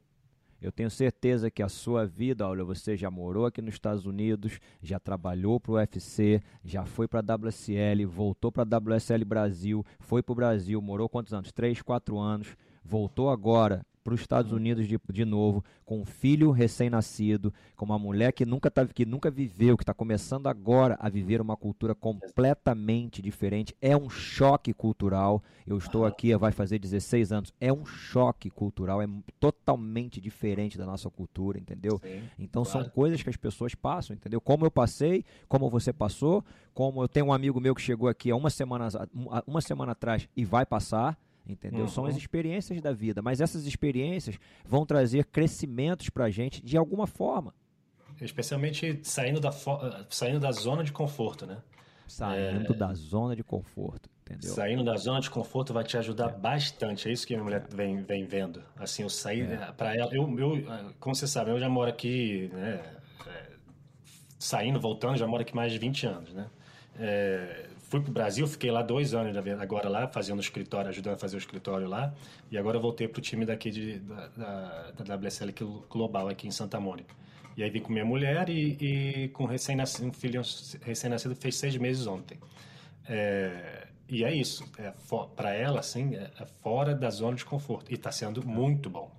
Eu 0.61 0.71
tenho 0.71 0.91
certeza 0.91 1.49
que 1.49 1.63
a 1.63 1.69
sua 1.69 2.05
vida, 2.05 2.47
olha, 2.47 2.63
você 2.63 2.95
já 2.95 3.09
morou 3.09 3.47
aqui 3.47 3.63
nos 3.63 3.73
Estados 3.73 4.05
Unidos, 4.05 4.59
já 4.79 4.99
trabalhou 4.99 5.59
para 5.59 5.71
o 5.71 5.75
UFC, 5.75 6.39
já 6.63 6.86
foi 6.86 7.07
para 7.07 7.19
a 7.19 7.36
WSL, 7.36 8.05
voltou 8.05 8.51
para 8.51 8.61
a 8.61 8.77
WSL 8.77 9.25
Brasil, 9.25 9.84
foi 9.99 10.21
para 10.21 10.34
o 10.34 10.36
Brasil, 10.36 10.79
morou 10.79 11.09
quantos 11.09 11.34
anos? 11.34 11.51
Três, 11.51 11.82
quatro 11.82 12.19
anos 12.19 12.55
voltou 12.84 13.29
agora 13.29 13.86
para 14.03 14.13
os 14.13 14.21
Estados 14.21 14.51
Unidos 14.51 14.88
de, 14.88 14.99
de 15.11 15.25
novo, 15.25 15.63
com 15.86 16.01
um 16.01 16.05
filho 16.05 16.51
recém-nascido, 16.51 17.53
com 17.75 17.86
uma 17.86 17.99
mulher 17.99 18.32
que 18.32 18.45
nunca, 18.45 18.71
tá, 18.71 18.86
que 18.86 19.05
nunca 19.05 19.29
viveu, 19.29 19.77
que 19.77 19.84
está 19.84 19.93
começando 19.93 20.47
agora 20.47 20.97
a 20.99 21.09
viver 21.09 21.39
uma 21.39 21.55
cultura 21.55 21.93
completamente 21.93 23.21
diferente. 23.21 23.75
É 23.82 23.95
um 23.95 24.09
choque 24.09 24.73
cultural. 24.73 25.43
Eu 25.67 25.77
estou 25.77 26.05
aqui, 26.05 26.36
vai 26.36 26.51
fazer 26.51 26.79
16 26.79 27.32
anos. 27.32 27.53
É 27.59 27.71
um 27.71 27.86
choque 27.86 28.49
cultural, 28.49 29.01
é 29.01 29.07
totalmente 29.39 30.19
diferente 30.19 30.77
da 30.77 30.86
nossa 30.86 31.09
cultura, 31.09 31.59
entendeu? 31.59 31.99
Sim, 32.01 32.23
então 32.39 32.63
claro. 32.63 32.86
são 32.86 32.89
coisas 32.89 33.21
que 33.21 33.29
as 33.29 33.38
pessoas 33.38 33.75
passam, 33.75 34.15
entendeu? 34.15 34.41
Como 34.41 34.65
eu 34.65 34.71
passei, 34.71 35.23
como 35.47 35.69
você 35.69 35.93
passou, 35.93 36.43
como 36.73 37.03
eu 37.03 37.07
tenho 37.07 37.27
um 37.27 37.34
amigo 37.34 37.59
meu 37.59 37.75
que 37.75 37.82
chegou 37.82 38.09
aqui 38.09 38.32
há 38.32 38.36
uma 38.36 38.49
semana, 38.49 38.88
uma 39.45 39.61
semana 39.61 39.91
atrás 39.91 40.27
e 40.36 40.43
vai 40.43 40.65
passar 40.65 41.17
entendeu? 41.45 41.81
Uhum. 41.81 41.87
São 41.87 42.05
as 42.05 42.13
uhum. 42.13 42.19
experiências 42.19 42.81
da 42.81 42.91
vida, 42.91 43.21
mas 43.21 43.41
essas 43.41 43.65
experiências 43.65 44.37
vão 44.65 44.85
trazer 44.85 45.25
crescimentos 45.25 46.09
para 46.09 46.25
a 46.25 46.29
gente 46.29 46.63
de 46.63 46.77
alguma 46.77 47.07
forma. 47.07 47.53
Especialmente 48.19 48.99
saindo 49.03 49.39
da, 49.39 49.51
saindo 50.09 50.39
da 50.39 50.51
zona 50.51 50.83
de 50.83 50.91
conforto, 50.91 51.45
né? 51.45 51.57
Saindo 52.07 52.73
é... 52.73 52.75
da 52.75 52.93
zona 52.93 53.35
de 53.35 53.43
conforto, 53.43 54.09
entendeu? 54.21 54.53
Saindo 54.53 54.83
da 54.83 54.95
zona 54.97 55.21
de 55.21 55.29
conforto 55.29 55.73
vai 55.73 55.83
te 55.83 55.97
ajudar 55.97 56.29
é. 56.29 56.37
bastante. 56.37 57.07
É 57.07 57.11
isso 57.11 57.25
que 57.25 57.33
a 57.33 57.37
minha 57.37 57.45
mulher 57.45 57.65
vem, 57.73 58.03
vem 58.03 58.25
vendo. 58.25 58.61
Assim, 58.75 59.03
eu 59.03 59.09
saí 59.09 59.41
é. 59.41 59.71
para 59.71 59.95
ela. 59.95 60.13
Eu, 60.13 60.37
eu, 60.37 60.93
como 60.99 61.15
você 61.15 61.25
sabe, 61.25 61.51
eu 61.51 61.59
já 61.59 61.69
moro 61.69 61.89
aqui, 61.89 62.49
né? 62.53 62.81
É, 63.25 63.51
saindo, 64.37 64.79
voltando, 64.79 65.17
já 65.17 65.25
moro 65.25 65.41
aqui 65.41 65.55
mais 65.55 65.71
de 65.71 65.79
20 65.79 66.05
anos, 66.05 66.33
né? 66.33 66.49
É, 66.99 67.69
fui 67.91 67.99
para 67.99 68.09
o 68.09 68.13
Brasil, 68.13 68.47
fiquei 68.47 68.71
lá 68.71 68.81
dois 68.81 69.13
anos 69.13 69.35
agora 69.59 69.89
lá, 69.89 70.07
fazendo 70.07 70.37
o 70.37 70.41
escritório, 70.41 70.89
ajudando 70.89 71.15
a 71.15 71.17
fazer 71.17 71.35
o 71.35 71.39
escritório 71.39 71.89
lá. 71.89 72.13
E 72.49 72.57
agora 72.57 72.79
voltei 72.79 73.05
para 73.05 73.19
o 73.19 73.21
time 73.21 73.45
daqui 73.45 73.69
de, 73.69 73.99
da, 73.99 74.27
da, 74.29 74.91
da 74.91 75.15
WSL 75.15 75.51
Global, 75.89 76.29
aqui 76.29 76.47
em 76.47 76.51
Santa 76.51 76.79
Mônica. 76.79 77.13
E 77.57 77.61
aí 77.61 77.69
vim 77.69 77.81
com 77.81 77.91
minha 77.91 78.05
mulher 78.05 78.49
e, 78.49 78.77
e 78.79 79.27
com 79.29 79.43
recém 79.45 79.75
-nascido, 79.75 80.07
um 80.07 80.13
filho 80.13 80.41
recém-nascido, 80.81 81.35
fez 81.35 81.55
seis 81.55 81.75
meses 81.75 82.07
ontem. 82.07 82.39
É, 83.09 83.87
e 84.07 84.23
é 84.23 84.33
isso, 84.33 84.63
é, 84.77 84.93
para 85.35 85.53
ela, 85.53 85.81
assim, 85.81 86.15
é, 86.15 86.31
é, 86.39 86.45
fora 86.63 86.95
da 86.95 87.09
zona 87.09 87.35
de 87.35 87.43
conforto. 87.43 87.91
E 87.91 87.95
está 87.95 88.09
sendo 88.09 88.47
muito 88.47 88.89
bom, 88.89 89.11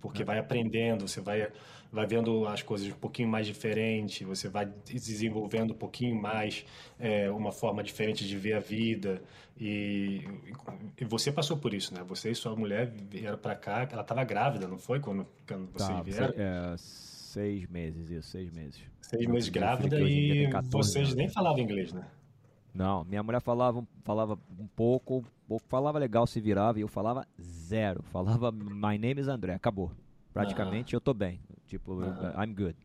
porque 0.00 0.22
vai 0.22 0.38
aprendendo, 0.38 1.08
você 1.08 1.20
vai 1.20 1.48
vai 1.92 2.06
vendo 2.06 2.46
as 2.46 2.62
coisas 2.62 2.88
um 2.88 2.98
pouquinho 2.98 3.28
mais 3.28 3.46
diferente, 3.46 4.24
você 4.24 4.48
vai 4.48 4.64
desenvolvendo 4.86 5.72
um 5.72 5.76
pouquinho 5.76 6.20
mais 6.20 6.64
é, 6.98 7.30
uma 7.30 7.52
forma 7.52 7.82
diferente 7.82 8.26
de 8.26 8.36
ver 8.38 8.54
a 8.54 8.60
vida. 8.60 9.22
E, 9.60 10.26
e, 10.98 11.04
você 11.04 11.30
passou 11.30 11.58
por 11.58 11.74
isso, 11.74 11.92
né? 11.94 12.02
Você 12.08 12.30
e 12.30 12.34
sua 12.34 12.56
mulher 12.56 12.90
vieram 13.10 13.36
para 13.36 13.54
cá, 13.54 13.86
ela 13.92 14.00
estava 14.00 14.24
grávida, 14.24 14.66
não 14.66 14.78
foi? 14.78 14.98
Quando, 15.00 15.26
quando 15.46 15.70
vocês 15.70 15.88
tá, 15.88 16.02
vieram? 16.02 16.34
É, 16.34 16.74
seis 16.78 17.66
meses, 17.68 18.10
isso, 18.10 18.30
seis 18.30 18.50
meses. 18.50 18.80
Seis 19.02 19.26
meses 19.26 19.50
grávida 19.50 20.00
e 20.00 20.48
vocês 20.70 21.08
anos. 21.08 21.14
nem 21.14 21.28
falavam 21.28 21.58
inglês, 21.58 21.92
né? 21.92 22.06
Não, 22.74 23.04
minha 23.04 23.22
mulher 23.22 23.42
falava, 23.42 23.86
falava 24.02 24.38
um 24.58 24.66
pouco, 24.66 25.18
um 25.18 25.46
pouco, 25.46 25.66
falava 25.68 25.98
legal, 25.98 26.26
se 26.26 26.40
virava, 26.40 26.78
e 26.78 26.82
eu 26.82 26.88
falava 26.88 27.26
zero. 27.38 28.02
Falava, 28.04 28.50
my 28.50 28.96
name 28.96 29.20
is 29.20 29.28
André, 29.28 29.52
acabou. 29.52 29.92
Praticamente 30.32 30.94
eu 30.94 31.00
tô 31.00 31.12
bem. 31.12 31.38
Tipo, 31.72 32.02
I'm 32.36 32.54
good. 32.54 32.76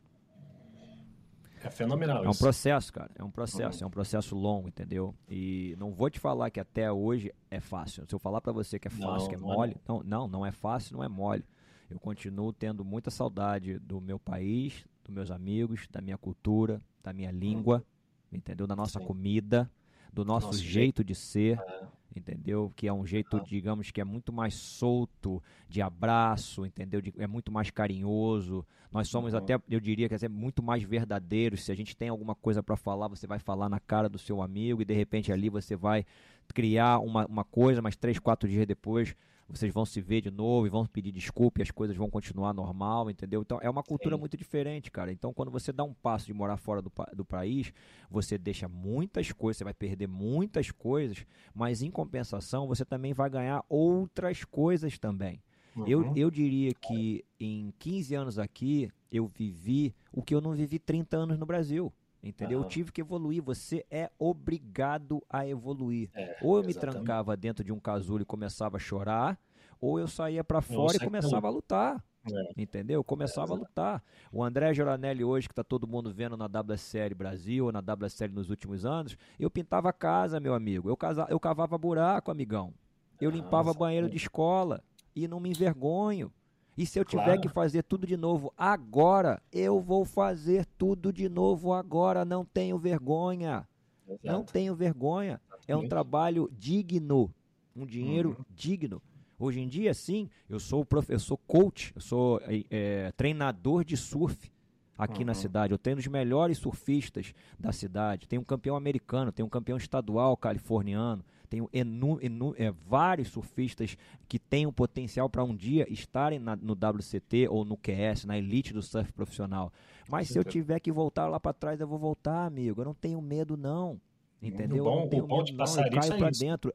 É 1.61 1.69
fenomenal 1.69 2.23
É 2.23 2.29
um 2.29 2.33
processo, 2.33 2.93
cara. 2.93 3.11
É 3.15 3.21
um 3.21 3.29
processo. 3.29 3.79
Uhum. 3.79 3.83
É 3.83 3.87
um 3.87 3.91
processo 3.91 4.33
longo, 4.33 4.69
entendeu? 4.69 5.13
E 5.27 5.75
não 5.77 5.91
vou 5.91 6.09
te 6.09 6.21
falar 6.21 6.49
que 6.49 6.57
até 6.57 6.89
hoje 6.89 7.33
é 7.51 7.59
fácil. 7.59 8.05
Se 8.07 8.15
eu 8.15 8.19
falar 8.19 8.39
para 8.39 8.53
você 8.53 8.79
que 8.79 8.87
é 8.87 8.91
fácil, 8.91 9.23
não, 9.23 9.27
que 9.27 9.35
é, 9.35 9.37
é 9.37 9.41
mole, 9.41 9.77
não, 9.85 10.03
não, 10.03 10.27
não 10.29 10.45
é 10.45 10.53
fácil, 10.53 10.95
não 10.95 11.03
é 11.03 11.09
mole. 11.09 11.43
Eu 11.89 11.99
continuo 11.99 12.53
tendo 12.53 12.85
muita 12.85 13.11
saudade 13.11 13.77
do 13.77 13.99
meu 13.99 14.17
país, 14.17 14.85
dos 15.03 15.13
meus 15.13 15.31
amigos, 15.31 15.85
da 15.91 15.99
minha 15.99 16.17
cultura, 16.17 16.81
da 17.03 17.11
minha 17.11 17.31
língua, 17.31 17.83
uhum. 18.31 18.37
entendeu? 18.37 18.65
Da 18.65 18.75
nossa 18.75 18.99
Sim. 18.99 19.05
comida, 19.05 19.69
do 20.13 20.23
nosso, 20.23 20.47
nosso 20.47 20.59
jeito, 20.59 20.71
jeito 20.71 21.03
de 21.03 21.13
ser. 21.13 21.59
É 21.59 21.87
entendeu? 22.17 22.71
Que 22.75 22.87
é 22.87 22.93
um 22.93 23.05
jeito, 23.05 23.39
digamos, 23.41 23.91
que 23.91 24.01
é 24.01 24.03
muito 24.03 24.33
mais 24.33 24.53
solto, 24.53 25.41
de 25.69 25.81
abraço, 25.81 26.65
entendeu? 26.65 27.01
De, 27.01 27.13
é 27.17 27.27
muito 27.27 27.51
mais 27.51 27.69
carinhoso. 27.69 28.65
Nós 28.91 29.07
somos 29.07 29.33
uhum. 29.33 29.39
até, 29.39 29.59
eu 29.69 29.79
diria 29.79 30.09
que 30.09 30.25
é 30.25 30.29
muito 30.29 30.63
mais 30.63 30.83
verdadeiros. 30.83 31.63
Se 31.63 31.71
a 31.71 31.75
gente 31.75 31.95
tem 31.95 32.09
alguma 32.09 32.35
coisa 32.35 32.63
para 32.63 32.75
falar, 32.75 33.07
você 33.07 33.27
vai 33.27 33.39
falar 33.39 33.69
na 33.69 33.79
cara 33.79 34.09
do 34.09 34.17
seu 34.17 34.41
amigo 34.41 34.81
e 34.81 34.85
de 34.85 34.93
repente 34.93 35.31
ali 35.31 35.49
você 35.49 35.75
vai 35.75 36.05
criar 36.53 36.99
uma, 36.99 37.25
uma 37.25 37.43
coisa, 37.43 37.81
mas 37.81 37.95
três, 37.95 38.19
quatro 38.19 38.47
dias 38.49 38.65
depois 38.65 39.15
vocês 39.49 39.73
vão 39.73 39.85
se 39.85 40.01
ver 40.01 40.21
de 40.21 40.29
novo 40.29 40.67
e 40.67 40.69
vão 40.69 40.85
pedir 40.85 41.11
desculpa 41.11 41.61
e 41.61 41.63
as 41.63 41.71
coisas 41.71 41.95
vão 41.95 42.09
continuar 42.09 42.53
normal, 42.53 43.09
entendeu? 43.09 43.41
Então 43.41 43.59
é 43.61 43.69
uma 43.69 43.83
cultura 43.83 44.15
Sim. 44.15 44.19
muito 44.19 44.35
diferente, 44.35 44.91
cara. 44.91 45.11
Então 45.11 45.33
quando 45.33 45.49
você 45.49 45.71
dá 45.71 45.83
um 45.83 45.93
passo 45.93 46.25
de 46.25 46.33
morar 46.33 46.57
fora 46.57 46.81
do, 46.81 46.91
do 47.13 47.23
país, 47.23 47.71
você 48.09 48.37
deixa 48.37 48.67
muitas 48.67 49.31
coisas, 49.31 49.57
você 49.57 49.63
vai 49.63 49.73
perder 49.73 50.07
muitas 50.07 50.71
coisas, 50.71 51.25
mas 51.53 51.81
em 51.81 51.89
compensação 51.89 52.67
você 52.67 52.83
também 52.83 53.13
vai 53.13 53.29
ganhar 53.29 53.63
outras 53.69 54.43
coisas 54.43 54.99
também. 54.99 55.41
Uhum. 55.75 55.87
Eu, 55.87 56.13
eu 56.15 56.31
diria 56.31 56.73
que 56.73 57.23
em 57.39 57.71
15 57.79 58.15
anos 58.15 58.39
aqui 58.39 58.89
eu 59.11 59.27
vivi 59.27 59.93
o 60.11 60.21
que 60.21 60.33
eu 60.33 60.41
não 60.41 60.53
vivi 60.53 60.79
30 60.79 61.15
anos 61.15 61.37
no 61.37 61.45
Brasil. 61.45 61.93
Entendeu? 62.21 62.59
Uhum. 62.59 62.65
Eu 62.65 62.69
tive 62.69 62.91
que 62.91 63.01
evoluir. 63.01 63.41
Você 63.43 63.85
é 63.89 64.09
obrigado 64.17 65.23
a 65.29 65.47
evoluir. 65.47 66.09
É, 66.13 66.37
ou 66.41 66.57
eu 66.57 66.63
exatamente. 66.63 66.75
me 66.75 67.03
trancava 67.03 67.37
dentro 67.37 67.63
de 67.63 67.71
um 67.71 67.79
casulo 67.79 68.21
e 68.21 68.25
começava 68.25 68.77
a 68.77 68.79
chorar, 68.79 69.39
ou 69.79 69.99
eu 69.99 70.07
saía 70.07 70.43
para 70.43 70.61
fora 70.61 70.97
e 70.97 70.99
começava 70.99 71.47
a 71.47 71.51
lutar. 71.51 72.03
É. 72.29 72.61
Entendeu? 72.61 73.03
Começava 73.03 73.53
é, 73.53 73.55
a 73.55 73.59
lutar. 73.59 74.03
O 74.31 74.43
André 74.43 74.73
Geranelli 74.73 75.23
hoje, 75.23 75.47
que 75.47 75.55
tá 75.55 75.63
todo 75.63 75.87
mundo 75.87 76.11
vendo 76.13 76.35
na 76.35 76.45
WSL 76.45 77.15
Brasil, 77.15 77.65
ou 77.65 77.71
na 77.71 77.79
WSL 77.79 78.33
nos 78.33 78.49
últimos 78.49 78.85
anos, 78.85 79.17
eu 79.39 79.49
pintava 79.49 79.93
casa, 79.93 80.39
meu 80.39 80.53
amigo. 80.53 80.89
Eu, 80.89 80.97
casa, 80.97 81.25
eu 81.29 81.39
cavava 81.39 81.77
buraco, 81.77 82.29
amigão. 82.31 82.73
Eu 83.19 83.29
limpava 83.29 83.67
Nossa, 83.67 83.79
banheiro 83.79 84.09
de 84.09 84.17
escola. 84.17 84.83
E 85.15 85.27
não 85.27 85.39
me 85.39 85.49
envergonho. 85.49 86.31
E 86.77 86.85
se 86.85 86.99
eu 86.99 87.03
tiver 87.03 87.23
claro. 87.23 87.41
que 87.41 87.49
fazer 87.49 87.81
tudo 87.83 88.05
de 88.05 88.15
novo 88.15 88.53
agora, 88.55 89.41
eu 89.51 89.81
vou 89.81 90.05
fazer 90.05 90.65
tudo 90.77 91.11
de 91.11 91.27
novo 91.27 91.73
agora. 91.73 92.23
Não 92.23 92.45
tenho 92.45 92.77
vergonha. 92.77 93.67
Exato. 94.07 94.19
Não 94.23 94.43
tenho 94.43 94.75
vergonha. 94.75 95.41
É 95.67 95.75
um 95.75 95.87
trabalho 95.87 96.49
digno. 96.53 97.33
Um 97.75 97.85
dinheiro 97.85 98.35
uhum. 98.37 98.45
digno. 98.55 99.01
Hoje 99.39 99.59
em 99.59 99.67
dia, 99.67 99.93
sim, 99.93 100.29
eu 100.49 100.59
sou 100.59 100.85
prof... 100.85 101.11
eu 101.11 101.19
sou 101.19 101.37
coach, 101.37 101.91
eu 101.95 102.01
sou 102.01 102.41
é, 102.71 103.11
treinador 103.15 103.83
de 103.83 103.95
surf 103.95 104.51
aqui 104.97 105.19
uhum. 105.19 105.27
na 105.27 105.33
cidade. 105.33 105.73
Eu 105.73 105.77
tenho 105.77 105.97
os 105.97 106.07
melhores 106.07 106.57
surfistas 106.57 107.33
da 107.59 107.71
cidade. 107.71 108.27
Tem 108.27 108.39
um 108.39 108.43
campeão 108.43 108.75
americano, 108.75 109.31
tem 109.31 109.45
um 109.45 109.49
campeão 109.49 109.77
estadual 109.77 110.35
californiano, 110.37 111.23
tenho 111.49 111.69
enu, 111.73 112.19
enu, 112.21 112.53
é, 112.57 112.71
vários 112.71 113.29
surfistas 113.29 113.97
que 114.27 114.37
têm 114.37 114.65
o 114.65 114.71
potencial 114.71 115.29
para 115.29 115.43
um 115.43 115.55
dia 115.55 115.91
estarem 115.91 116.39
na, 116.39 116.55
no 116.55 116.73
WCT 116.73 117.47
ou 117.49 117.65
no 117.65 117.77
QS, 117.77 118.25
na 118.25 118.37
elite 118.37 118.73
do 118.73 118.81
surf 118.81 119.11
profissional. 119.13 119.71
Mas 120.09 120.29
se 120.29 120.37
eu 120.37 120.43
tiver 120.43 120.79
que 120.79 120.91
voltar 120.91 121.27
lá 121.27 121.39
para 121.39 121.53
trás, 121.53 121.79
eu 121.79 121.87
vou 121.87 121.99
voltar, 121.99 122.45
amigo. 122.45 122.81
Eu 122.81 122.85
não 122.85 122.93
tenho 122.93 123.21
medo, 123.21 123.57
não. 123.57 123.99
Entendeu? 124.41 124.83
Bom, 124.83 124.91
eu 124.91 124.99
não 125.01 125.09
tenho 125.09 125.23
o 125.23 125.27
bom 125.27 125.37
medo, 125.37 125.45
de 125.47 125.53
passar 125.53 125.81
não. 125.81 125.87
Eu 125.87 125.99
caio 125.99 126.17
para 126.17 126.29
dentro. 126.29 126.73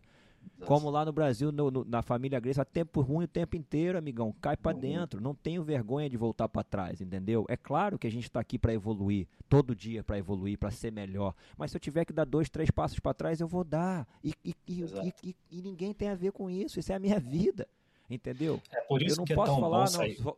Como 0.66 0.88
lá 0.90 1.04
no 1.04 1.12
Brasil, 1.12 1.50
no, 1.50 1.70
no, 1.70 1.84
na 1.84 2.02
família 2.02 2.38
Grace, 2.38 2.64
tempo 2.66 3.00
ruim 3.00 3.24
o 3.24 3.28
tempo 3.28 3.56
inteiro, 3.56 3.98
amigão. 3.98 4.32
Cai 4.40 4.56
para 4.56 4.76
dentro. 4.76 5.20
Não 5.20 5.34
tenho 5.34 5.62
vergonha 5.62 6.08
de 6.08 6.16
voltar 6.16 6.48
para 6.48 6.62
trás, 6.62 7.00
entendeu? 7.00 7.44
É 7.48 7.56
claro 7.56 7.98
que 7.98 8.06
a 8.06 8.10
gente 8.10 8.24
está 8.24 8.40
aqui 8.40 8.58
para 8.58 8.72
evoluir, 8.72 9.26
todo 9.48 9.74
dia 9.74 10.04
para 10.04 10.18
evoluir, 10.18 10.58
para 10.58 10.70
ser 10.70 10.92
melhor. 10.92 11.34
Mas 11.56 11.70
se 11.70 11.76
eu 11.76 11.80
tiver 11.80 12.04
que 12.04 12.12
dar 12.12 12.24
dois, 12.24 12.48
três 12.48 12.70
passos 12.70 13.00
para 13.00 13.12
trás, 13.12 13.40
eu 13.40 13.48
vou 13.48 13.64
dar. 13.64 14.06
E, 14.22 14.32
e, 14.44 14.54
e, 14.68 15.14
e, 15.22 15.36
e, 15.50 15.62
ninguém 15.62 15.92
tem 15.92 16.08
a 16.08 16.14
ver 16.14 16.32
com 16.32 16.48
isso. 16.48 16.78
Isso 16.78 16.92
é 16.92 16.94
a 16.94 17.00
minha 17.00 17.18
vida, 17.18 17.66
entendeu? 18.08 18.60
É 18.70 18.80
por 18.82 19.02
isso 19.02 19.14
eu 19.14 19.16
não 19.18 19.24
que 19.24 19.34
posso 19.34 19.50
é 19.50 19.54
tão 19.54 19.60
falar, 19.60 19.80
bom 19.80 19.86
sair. 19.86 20.20
não. 20.24 20.36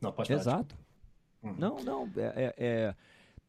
Não, 0.00 0.12
pode 0.12 0.28
falar. 0.28 0.40
Exato. 0.40 0.78
Uhum. 1.42 1.54
Não, 1.58 1.76
não. 1.82 2.12
é, 2.16 2.22
é, 2.36 2.54
é 2.58 2.94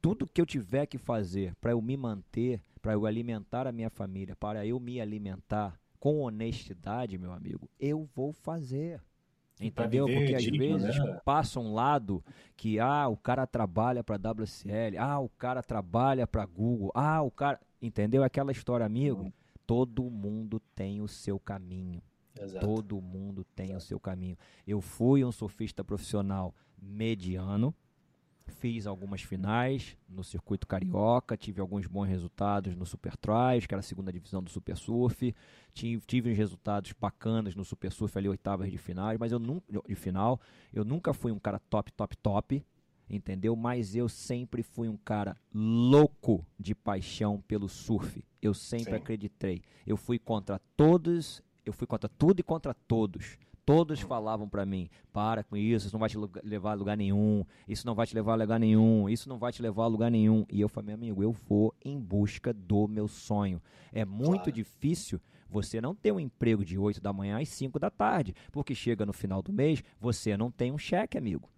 tudo 0.02 0.26
que 0.26 0.42
eu 0.42 0.46
tiver 0.46 0.86
que 0.86 0.98
fazer 0.98 1.54
para 1.62 1.72
eu 1.72 1.82
me 1.82 1.96
manter, 1.96 2.62
para 2.82 2.94
eu 2.94 3.06
alimentar 3.06 3.68
a 3.68 3.72
minha 3.72 3.90
família, 3.90 4.36
para 4.36 4.66
eu 4.66 4.80
me 4.80 5.00
alimentar 5.00 5.80
com 6.00 6.20
honestidade, 6.22 7.18
meu 7.18 7.32
amigo, 7.32 7.70
eu 7.80 8.10
vou 8.16 8.34
fazer. 8.34 9.00
Entendeu? 9.60 10.08
Porque 10.08 10.34
às 10.34 10.46
vezes 10.46 10.98
né? 10.98 11.20
passa 11.24 11.60
um 11.60 11.74
lado 11.74 12.24
que 12.58 12.80
ah, 12.80 13.08
o 13.08 13.16
cara 13.16 13.46
trabalha 13.46 14.04
para 14.04 14.16
WCL, 14.16 14.98
ah, 14.98 15.20
o 15.20 15.30
cara 15.30 15.62
trabalha 15.62 16.26
para 16.26 16.44
Google, 16.46 16.92
ah, 16.96 17.22
o 17.22 17.30
cara, 17.30 17.60
entendeu? 17.80 18.24
Aquela 18.24 18.52
história, 18.52 18.86
amigo. 18.86 19.26
Hum. 19.26 19.32
Todo 19.68 20.10
mundo 20.10 20.60
tem 20.76 21.00
o 21.02 21.08
seu 21.08 21.40
caminho. 21.40 22.02
Exato. 22.40 22.66
Todo 22.66 23.00
mundo 23.00 23.46
tem 23.56 23.68
Exato. 23.68 23.84
o 23.84 23.88
seu 23.88 24.00
caminho. 24.00 24.38
Eu 24.66 24.82
fui 24.82 25.24
um 25.24 25.32
surfista 25.32 25.84
profissional 25.84 26.56
mediano, 26.82 27.74
Fiz 28.48 28.86
algumas 28.86 29.22
finais 29.22 29.98
no 30.08 30.24
circuito 30.24 30.68
carioca, 30.68 31.38
tive 31.38 31.62
alguns 31.62 31.88
bons 31.88 32.08
resultados 32.08 32.76
no 32.76 32.86
Super 32.86 33.16
Trials, 33.18 33.66
que 33.66 33.74
era 33.74 33.80
a 33.80 33.84
segunda 33.84 34.12
divisão 34.12 34.42
do 34.44 34.50
Super 34.50 34.78
Surf. 34.78 35.34
Tive, 35.74 36.04
tive 36.06 36.32
uns 36.32 36.38
resultados 36.38 36.94
bacanas 37.00 37.56
no 37.56 37.64
Super 37.64 37.92
Surf 37.92 38.18
ali 38.18 38.28
oitavas 38.28 38.70
de 38.70 38.78
finais, 38.78 39.18
mas 39.20 39.32
eu 39.32 39.40
nunca 39.40 39.66
de 39.88 39.96
final, 39.96 40.40
eu 40.74 40.84
nunca 40.84 41.14
fui 41.14 41.32
um 41.32 41.40
cara 41.40 41.60
top, 41.60 41.92
top, 41.94 42.16
top, 42.18 42.66
entendeu? 43.10 43.56
Mas 43.56 43.96
eu 43.96 44.10
sempre 44.10 44.64
fui 44.64 44.88
um 44.88 44.98
cara 44.98 45.36
louco 45.54 46.46
de 46.60 46.76
paixão 46.76 47.42
pelo 47.42 47.68
surf. 47.68 48.24
Eu 48.42 48.54
sempre 48.54 48.92
Sim. 48.92 48.98
acreditei. 48.98 49.62
Eu 49.86 49.98
fui 49.98 50.18
contra 50.18 50.60
todos, 50.76 51.42
eu 51.66 51.74
fui 51.74 51.88
contra 51.88 52.10
tudo 52.10 52.40
e 52.40 52.44
contra 52.44 52.74
todos 52.74 53.38
Todos 53.72 54.02
falavam 54.02 54.50
para 54.50 54.66
mim: 54.66 54.90
para 55.14 55.44
com 55.44 55.56
isso, 55.56 55.88
isso 55.88 55.96
não 55.96 56.00
vai 56.00 56.10
te 56.10 56.18
levar 56.44 56.72
a 56.72 56.74
lugar 56.74 56.98
nenhum, 56.98 57.46
isso 57.68 57.86
não 57.86 57.96
vai 57.96 58.06
te 58.06 58.14
levar 58.14 58.34
a 58.34 58.36
lugar 58.36 58.60
nenhum, 58.60 59.08
isso 59.08 59.30
não 59.30 59.38
vai 59.38 59.52
te 59.54 59.62
levar 59.62 59.84
a 59.84 59.88
lugar 59.88 60.12
nenhum. 60.12 60.46
E 60.52 60.60
eu 60.60 60.68
falei: 60.68 60.88
meu 60.88 60.96
amigo, 60.96 61.24
eu 61.24 61.32
vou 61.32 61.74
em 61.84 62.00
busca 62.00 62.52
do 62.54 62.88
meu 62.88 63.08
sonho. 63.08 63.62
É 63.94 64.04
muito 64.04 64.44
claro. 64.44 64.52
difícil 64.52 65.22
você 65.50 65.80
não 65.80 65.96
ter 65.96 66.12
um 66.12 66.20
emprego 66.20 66.66
de 66.66 66.78
8 66.78 67.02
da 67.02 67.14
manhã 67.14 67.42
às 67.42 67.50
5 67.50 67.80
da 67.80 67.90
tarde, 67.90 68.34
porque 68.52 68.76
chega 68.76 69.06
no 69.06 69.14
final 69.14 69.42
do 69.42 69.54
mês, 69.54 69.84
você 70.00 70.36
não 70.36 70.52
tem 70.52 70.72
um 70.72 70.78
cheque, 70.78 71.18
amigo. 71.18 71.50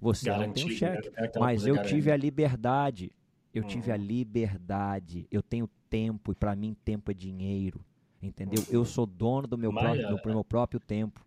Você 0.00 0.26
Garantido, 0.26 0.48
não 0.48 0.54
tem 0.54 0.64
um 0.64 0.68
né? 0.68 0.74
cheque. 0.74 1.12
É 1.14 1.38
Mas 1.38 1.64
eu 1.64 1.80
tive 1.82 2.10
a 2.10 2.16
liberdade. 2.16 3.12
Eu 3.54 3.62
hum. 3.62 3.66
tive 3.66 3.92
a 3.92 3.96
uhum. 3.96 4.02
liberdade. 4.02 5.28
Eu 5.30 5.42
tenho 5.42 5.68
tempo 5.88 6.32
e 6.32 6.34
para 6.34 6.56
mim 6.56 6.74
tempo 6.84 7.10
é 7.10 7.14
dinheiro. 7.14 7.84
Entendeu? 8.20 8.64
Eu 8.70 8.84
sou 8.84 9.04
dono 9.04 9.46
do 9.46 9.58
meu, 9.58 9.72
próprio, 9.72 10.08
do 10.08 10.28
meu 10.28 10.44
próprio 10.44 10.80
tempo. 10.80 11.24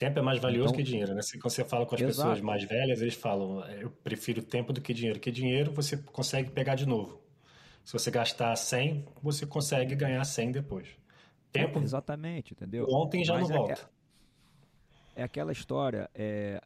Tempo 0.00 0.18
é 0.18 0.22
mais 0.22 0.40
valioso 0.40 0.72
então, 0.72 0.76
que 0.78 0.82
dinheiro, 0.82 1.14
né? 1.14 1.20
Se 1.20 1.38
você 1.38 1.62
fala 1.62 1.84
com 1.84 1.94
as 1.94 2.00
exato. 2.00 2.16
pessoas 2.16 2.40
mais 2.40 2.64
velhas, 2.64 3.02
eles 3.02 3.12
falam, 3.12 3.62
eu 3.66 3.90
prefiro 3.90 4.40
tempo 4.40 4.72
do 4.72 4.80
que 4.80 4.94
dinheiro. 4.94 5.20
Que 5.20 5.30
dinheiro 5.30 5.70
você 5.72 5.94
consegue 5.98 6.50
pegar 6.50 6.74
de 6.74 6.86
novo. 6.86 7.20
Se 7.84 7.92
você 7.92 8.10
gastar 8.10 8.56
100, 8.56 9.04
você 9.22 9.44
consegue 9.44 9.94
ganhar 9.94 10.24
100 10.24 10.52
depois. 10.52 10.88
Tempo. 11.52 11.78
É, 11.78 11.82
exatamente, 11.82 12.54
entendeu? 12.54 12.86
Ontem 12.88 13.22
já 13.22 13.34
Mas 13.34 13.50
não 13.50 13.54
é 13.54 13.58
volta. 13.58 13.90
É 15.14 15.22
aquela 15.22 15.52
história. 15.52 16.08
É, 16.14 16.62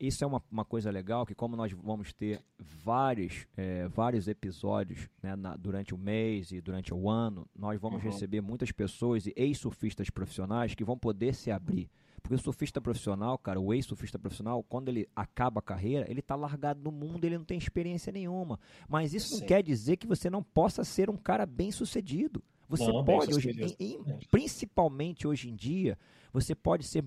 isso 0.00 0.24
é 0.24 0.26
uma, 0.26 0.42
uma 0.50 0.64
coisa 0.64 0.90
legal 0.90 1.26
que 1.26 1.34
como 1.34 1.54
nós 1.54 1.72
vamos 1.72 2.14
ter 2.14 2.40
vários, 2.58 3.46
é, 3.54 3.86
vários 3.88 4.28
episódios 4.28 5.10
né, 5.22 5.36
na, 5.36 5.56
durante 5.56 5.94
o 5.94 5.98
mês 5.98 6.50
e 6.52 6.60
durante 6.62 6.94
o 6.94 7.10
ano, 7.10 7.46
nós 7.54 7.78
vamos 7.78 8.02
uhum. 8.02 8.10
receber 8.10 8.40
muitas 8.40 8.72
pessoas 8.72 9.26
e 9.26 9.34
ex-surfistas 9.36 10.08
profissionais 10.08 10.74
que 10.74 10.84
vão 10.84 10.96
poder 10.96 11.34
se 11.34 11.50
abrir 11.50 11.90
porque 12.22 12.34
o 12.34 12.38
surfista 12.38 12.80
profissional, 12.80 13.36
cara, 13.36 13.60
o 13.60 13.74
ex-surfista 13.74 14.18
profissional, 14.18 14.62
quando 14.62 14.88
ele 14.88 15.08
acaba 15.14 15.58
a 15.58 15.62
carreira, 15.62 16.08
ele 16.08 16.20
está 16.20 16.36
largado 16.36 16.80
no 16.80 16.92
mundo, 16.92 17.24
ele 17.24 17.36
não 17.36 17.44
tem 17.44 17.58
experiência 17.58 18.12
nenhuma. 18.12 18.60
Mas 18.88 19.12
isso 19.12 19.34
Sim. 19.34 19.40
não 19.40 19.46
quer 19.46 19.62
dizer 19.62 19.96
que 19.96 20.06
você 20.06 20.30
não 20.30 20.42
possa 20.42 20.84
ser 20.84 21.10
um 21.10 21.16
cara 21.16 21.44
bem 21.44 21.72
sucedido. 21.72 22.42
Você 22.68 22.86
não, 22.90 23.04
pode, 23.04 23.34
hoje, 23.34 23.76
em, 23.78 23.98
em, 23.98 24.00
principalmente 24.30 25.26
hoje 25.26 25.50
em 25.50 25.54
dia, 25.54 25.98
você 26.32 26.54
pode 26.54 26.84
ser 26.84 27.04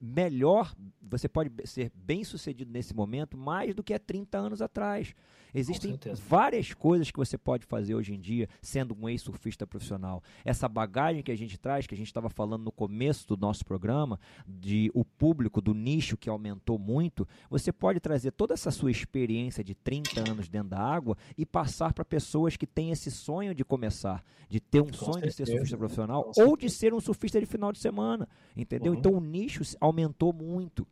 melhor, 0.00 0.74
você 1.02 1.28
pode 1.28 1.50
ser 1.66 1.90
bem 1.94 2.22
sucedido 2.24 2.70
nesse 2.70 2.94
momento 2.94 3.36
mais 3.36 3.74
do 3.74 3.82
que 3.82 3.92
há 3.92 3.98
30 3.98 4.38
anos 4.38 4.62
atrás. 4.62 5.14
Existem 5.54 5.98
várias 6.26 6.74
coisas 6.74 7.10
que 7.10 7.18
você 7.18 7.38
pode 7.38 7.64
fazer 7.66 7.94
hoje 7.94 8.14
em 8.14 8.20
dia 8.20 8.48
sendo 8.60 8.96
um 8.98 9.08
ex-surfista 9.08 9.66
profissional. 9.66 10.22
Essa 10.44 10.68
bagagem 10.68 11.22
que 11.22 11.32
a 11.32 11.36
gente 11.36 11.58
traz, 11.58 11.86
que 11.86 11.94
a 11.94 11.96
gente 11.96 12.08
estava 12.08 12.28
falando 12.28 12.64
no 12.64 12.72
começo 12.72 13.26
do 13.26 13.36
nosso 13.36 13.64
programa, 13.64 14.20
de 14.46 14.90
o 14.94 15.04
público, 15.04 15.60
do 15.60 15.74
nicho 15.74 16.16
que 16.16 16.28
aumentou 16.28 16.78
muito, 16.78 17.26
você 17.48 17.72
pode 17.72 18.00
trazer 18.00 18.32
toda 18.32 18.54
essa 18.54 18.70
sua 18.70 18.90
experiência 18.90 19.64
de 19.64 19.74
30 19.74 20.30
anos 20.30 20.48
dentro 20.48 20.68
da 20.68 20.80
água 20.80 21.16
e 21.36 21.46
passar 21.46 21.92
para 21.92 22.04
pessoas 22.04 22.56
que 22.56 22.66
têm 22.66 22.90
esse 22.90 23.10
sonho 23.10 23.54
de 23.54 23.64
começar, 23.64 24.22
de 24.48 24.60
ter 24.60 24.80
um 24.80 24.86
Com 24.86 24.92
sonho 24.92 25.12
certeza. 25.14 25.28
de 25.28 25.34
ser 25.36 25.46
surfista 25.46 25.76
profissional 25.78 26.30
ou 26.36 26.56
de 26.56 26.68
ser 26.68 26.92
um 26.92 27.00
surfista 27.00 27.40
de 27.40 27.46
final 27.46 27.72
de 27.72 27.78
semana, 27.78 28.28
entendeu? 28.68 28.92
Uhum. 28.92 28.98
Então 28.98 29.12
o 29.14 29.20
nicho 29.20 29.62
aumentou 29.80 30.32
muito. 30.32 30.86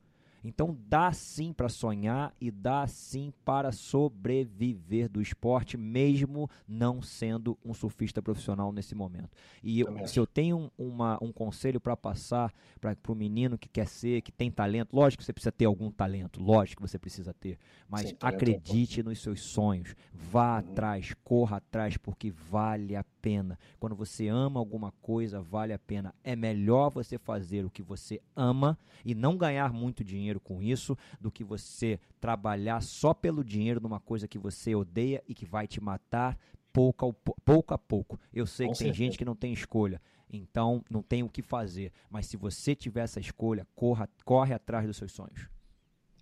Então 0.47 0.77
dá 0.89 1.13
sim 1.13 1.53
para 1.53 1.69
sonhar 1.69 2.33
e 2.41 2.51
dá 2.51 2.87
sim 2.87 3.33
para 3.45 3.73
sobreviver 3.73 5.09
do 5.09 5.21
esporte, 5.21 5.77
mesmo 5.77 6.49
não 6.69 7.03
sendo 7.03 7.59
um 7.65 7.75
surfista 7.75 8.23
profissional 8.23 8.73
nesse 8.73 8.95
momento. 8.95 9.31
E 9.63 9.81
eu, 9.81 10.07
se 10.07 10.21
eu 10.21 10.27
tenho 10.27 10.71
uma, 10.79 11.19
um 11.21 11.33
conselho 11.33 11.81
para 11.81 11.97
passar 11.97 12.53
para 12.81 12.97
o 13.09 13.15
menino 13.15 13.59
que 13.59 13.69
quer 13.69 13.89
ser, 13.89 14.23
que 14.23 14.31
tem 14.31 14.51
talento, 14.51 14.95
lógico 14.95 15.21
que 15.21 15.25
você 15.25 15.33
precisa 15.33 15.53
ter 15.53 15.65
algum 15.65 15.91
talento, 15.91 16.41
lógico 16.41 16.83
que 16.83 16.89
você 16.89 16.99
precisa 16.99 17.35
ter, 17.35 17.59
mas 17.89 18.11
sim, 18.11 18.17
é 18.23 18.27
acredite 18.27 19.01
é 19.01 19.03
nos 19.03 19.21
seus 19.21 19.41
sonhos, 19.41 19.97
vá 20.13 20.53
uhum. 20.53 20.59
atrás, 20.59 21.13
corra 21.25 21.57
atrás, 21.57 21.97
porque 21.97 22.31
vale 22.31 22.95
a 22.95 23.05
pena. 23.27 23.59
Quando 23.81 23.97
você 23.97 24.29
ama 24.29 24.61
alguma 24.61 24.93
coisa, 25.03 25.41
vale 25.41 25.73
a 25.73 25.79
pena. 25.79 26.15
É 26.23 26.37
melhor 26.37 26.91
você 26.91 27.19
fazer 27.19 27.65
o 27.65 27.71
que 27.71 27.83
você 27.83 28.21
ama 28.37 28.79
e 29.05 29.17
não 29.17 29.37
ganhar 29.37 29.73
muito 29.73 30.05
dinheiro 30.05 30.36
com 30.41 30.63
isso 30.63 30.97
do 31.21 31.31
que 31.31 31.45
você 31.45 31.99
trabalhar 32.21 32.83
só 32.83 33.15
pelo 33.15 33.45
dinheiro 33.45 33.81
numa 33.81 34.01
coisa 34.01 34.29
que 34.29 34.39
você 34.39 34.75
odeia 34.75 35.23
e 35.29 35.35
que 35.35 35.45
vai 35.45 35.67
te 35.67 35.81
matar 35.81 36.39
pouco 36.73 37.09
a 37.09 37.41
pouco. 37.45 37.75
A 37.75 37.79
pouco. 37.79 38.21
Eu 38.33 38.47
sei 38.47 38.67
com 38.67 38.73
que 38.73 38.79
certeza. 38.79 38.99
tem 38.99 39.07
gente 39.07 39.19
que 39.19 39.25
não 39.25 39.35
tem 39.35 39.53
escolha. 39.53 40.01
Então, 40.31 40.85
não 40.91 41.03
tem 41.03 41.23
o 41.23 41.29
que 41.29 41.41
fazer. 41.41 41.93
Mas 42.11 42.27
se 42.27 42.37
você 42.37 42.75
tiver 42.75 43.03
essa 43.03 43.21
escolha, 43.21 43.67
corra, 43.75 44.09
corre 44.25 44.53
atrás 44.53 44.87
dos 44.87 44.97
seus 44.97 45.13
sonhos. 45.13 45.49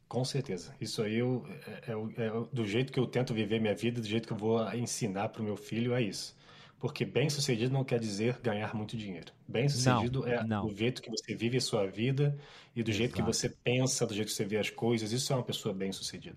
Com 0.08 0.24
certeza. 0.24 0.74
Isso 0.80 1.02
aí 1.02 1.16
eu, 1.16 1.44
é, 1.86 1.92
é, 1.92 2.26
é, 2.26 2.30
do 2.52 2.64
jeito 2.64 2.92
que 2.92 3.00
eu 3.00 3.06
tento 3.06 3.34
viver 3.34 3.60
minha 3.60 3.74
vida, 3.74 4.00
do 4.00 4.06
jeito 4.06 4.28
que 4.28 4.32
eu 4.32 4.36
vou 4.36 4.72
ensinar 4.74 5.30
para 5.30 5.42
o 5.42 5.44
meu 5.44 5.56
filho, 5.56 5.94
é 5.94 6.02
isso. 6.02 6.36
Porque 6.84 7.02
bem 7.02 7.30
sucedido 7.30 7.72
não 7.72 7.82
quer 7.82 7.98
dizer 7.98 8.38
ganhar 8.42 8.74
muito 8.74 8.94
dinheiro. 8.94 9.32
Bem 9.48 9.66
sucedido 9.70 10.20
não, 10.20 10.28
é 10.28 10.44
não. 10.44 10.66
do 10.66 10.76
jeito 10.76 11.00
que 11.00 11.08
você 11.08 11.34
vive 11.34 11.56
a 11.56 11.60
sua 11.62 11.86
vida 11.86 12.38
e 12.76 12.82
do 12.82 12.90
Exato. 12.90 12.98
jeito 12.98 13.14
que 13.14 13.22
você 13.22 13.48
pensa, 13.48 14.06
do 14.06 14.12
jeito 14.12 14.28
que 14.28 14.34
você 14.34 14.44
vê 14.44 14.58
as 14.58 14.68
coisas. 14.68 15.10
Isso 15.10 15.32
é 15.32 15.36
uma 15.36 15.42
pessoa 15.42 15.74
bem 15.74 15.90
sucedida. 15.92 16.36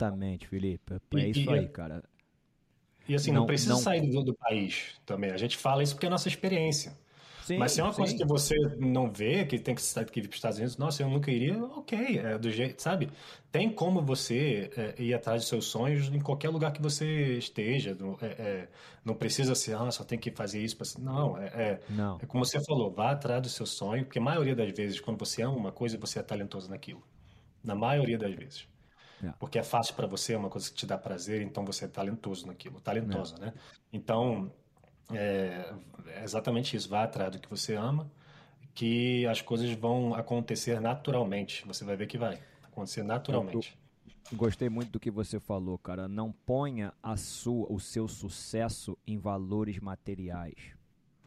Exatamente, 0.00 0.48
Felipe. 0.48 0.94
É 0.94 1.18
e, 1.18 1.30
isso 1.30 1.50
aí, 1.50 1.68
cara. 1.68 2.02
E 3.06 3.14
assim, 3.14 3.32
não, 3.32 3.40
não 3.40 3.46
precisa 3.46 3.76
sair 3.76 4.10
do, 4.10 4.24
do 4.24 4.32
país 4.32 4.98
também. 5.04 5.30
A 5.30 5.36
gente 5.36 5.58
fala 5.58 5.82
isso 5.82 5.94
porque 5.94 6.06
é 6.06 6.08
a 6.08 6.12
nossa 6.12 6.26
experiência. 6.28 6.96
Sim, 7.44 7.58
Mas 7.58 7.72
se 7.72 7.80
é 7.80 7.84
uma 7.84 7.92
sim. 7.92 7.98
coisa 7.98 8.16
que 8.16 8.24
você 8.24 8.54
não 8.78 9.12
vê, 9.12 9.44
que 9.44 9.58
tem 9.58 9.74
que 9.74 9.80
estar 9.82 10.00
aqui 10.00 10.22
para 10.22 10.30
os 10.30 10.34
Estados 10.34 10.56
Unidos, 10.56 10.78
nossa, 10.78 11.02
eu 11.02 11.10
nunca 11.10 11.30
iria, 11.30 11.62
ok, 11.62 12.18
é 12.18 12.38
do 12.38 12.50
jeito, 12.50 12.80
sabe? 12.80 13.10
Tem 13.52 13.70
como 13.70 14.00
você 14.00 14.70
é, 14.74 14.94
ir 15.02 15.12
atrás 15.12 15.42
dos 15.42 15.48
seus 15.50 15.66
sonhos 15.66 16.08
em 16.08 16.20
qualquer 16.20 16.48
lugar 16.48 16.72
que 16.72 16.80
você 16.80 17.36
esteja. 17.36 17.94
Não, 18.00 18.16
é, 18.22 18.26
é, 18.26 18.68
não 19.04 19.14
precisa 19.14 19.54
ser, 19.54 19.76
ah, 19.76 19.90
só 19.90 20.02
tem 20.04 20.18
que 20.18 20.30
fazer 20.30 20.58
isso. 20.62 20.74
Pra... 20.74 20.86
Não, 20.98 21.36
é, 21.36 21.46
é, 21.48 21.80
não, 21.90 22.18
é 22.18 22.24
como 22.24 22.42
você 22.46 22.64
falou, 22.64 22.90
vá 22.90 23.10
atrás 23.10 23.42
do 23.42 23.50
seu 23.50 23.66
sonho, 23.66 24.06
porque 24.06 24.18
a 24.18 24.22
maioria 24.22 24.56
das 24.56 24.72
vezes, 24.72 24.98
quando 24.98 25.18
você 25.18 25.42
ama 25.42 25.54
uma 25.54 25.72
coisa, 25.72 25.98
você 25.98 26.20
é 26.20 26.22
talentoso 26.22 26.70
naquilo. 26.70 27.02
Na 27.62 27.74
maioria 27.74 28.16
das 28.16 28.34
vezes. 28.34 28.66
É. 29.22 29.34
Porque 29.38 29.58
é 29.58 29.62
fácil 29.62 29.94
para 29.94 30.06
você, 30.06 30.32
é 30.32 30.38
uma 30.38 30.48
coisa 30.48 30.70
que 30.70 30.76
te 30.76 30.86
dá 30.86 30.96
prazer, 30.96 31.42
então 31.42 31.62
você 31.62 31.84
é 31.84 31.88
talentoso 31.88 32.46
naquilo, 32.46 32.80
talentosa, 32.80 33.36
né? 33.36 33.52
Então, 33.92 34.50
é, 35.12 35.72
é 36.06 36.24
exatamente 36.24 36.76
isso. 36.76 36.88
Vá 36.88 37.04
atrás 37.04 37.30
do 37.30 37.38
que 37.38 37.48
você 37.48 37.74
ama, 37.74 38.10
que 38.74 39.26
as 39.26 39.40
coisas 39.40 39.70
vão 39.72 40.14
acontecer 40.14 40.80
naturalmente. 40.80 41.66
Você 41.66 41.84
vai 41.84 41.96
ver 41.96 42.06
que 42.06 42.18
vai 42.18 42.40
acontecer 42.62 43.02
naturalmente. 43.02 43.76
Eu 44.32 44.38
gostei 44.38 44.68
muito 44.68 44.90
do 44.92 45.00
que 45.00 45.10
você 45.10 45.38
falou, 45.38 45.78
cara. 45.78 46.08
Não 46.08 46.32
ponha 46.32 46.92
a 47.02 47.16
sua, 47.16 47.70
o 47.70 47.78
seu 47.78 48.08
sucesso 48.08 48.96
em 49.06 49.18
valores 49.18 49.78
materiais. 49.78 50.74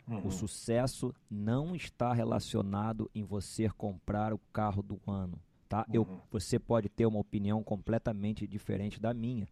Uhum. 0.08 0.28
O 0.28 0.32
sucesso 0.32 1.14
não 1.30 1.76
está 1.76 2.14
relacionado 2.14 3.12
em 3.14 3.24
você 3.24 3.70
comprar 3.70 4.34
o 4.34 4.40
carro 4.54 4.82
do 4.82 5.00
ano, 5.06 5.40
tá? 5.68 5.86
Uhum. 5.90 5.94
Eu, 5.94 6.22
você 6.32 6.58
pode 6.58 6.88
ter 6.90 7.06
uma 7.06 7.20
opinião 7.20 7.62
completamente 7.62 8.48
diferente 8.48 9.00
da 9.00 9.14
minha. 9.14 9.48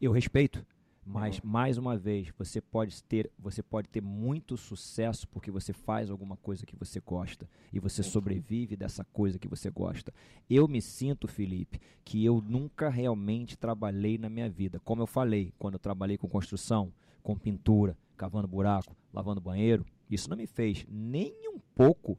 Eu 0.00 0.10
respeito. 0.10 0.64
Mas 1.10 1.38
uhum. 1.38 1.50
mais 1.50 1.78
uma 1.78 1.96
vez, 1.96 2.30
você 2.36 2.60
pode 2.60 3.02
ter, 3.02 3.30
você 3.38 3.62
pode 3.62 3.88
ter 3.88 4.02
muito 4.02 4.58
sucesso 4.58 5.26
porque 5.28 5.50
você 5.50 5.72
faz 5.72 6.10
alguma 6.10 6.36
coisa 6.36 6.66
que 6.66 6.76
você 6.76 7.00
gosta 7.00 7.48
e 7.72 7.80
você 7.80 8.02
sobrevive 8.02 8.76
dessa 8.76 9.04
coisa 9.04 9.38
que 9.38 9.48
você 9.48 9.70
gosta. 9.70 10.12
Eu 10.50 10.68
me 10.68 10.82
sinto, 10.82 11.26
Felipe, 11.26 11.80
que 12.04 12.22
eu 12.22 12.42
nunca 12.46 12.90
realmente 12.90 13.56
trabalhei 13.56 14.18
na 14.18 14.28
minha 14.28 14.50
vida. 14.50 14.78
Como 14.80 15.00
eu 15.00 15.06
falei, 15.06 15.54
quando 15.58 15.74
eu 15.74 15.80
trabalhei 15.80 16.18
com 16.18 16.28
construção, 16.28 16.92
com 17.22 17.34
pintura, 17.34 17.96
cavando 18.14 18.46
buraco, 18.46 18.94
lavando 19.10 19.40
banheiro, 19.40 19.86
isso 20.10 20.28
não 20.28 20.36
me 20.36 20.46
fez 20.46 20.84
nem 20.90 21.34
um 21.48 21.58
pouco 21.74 22.18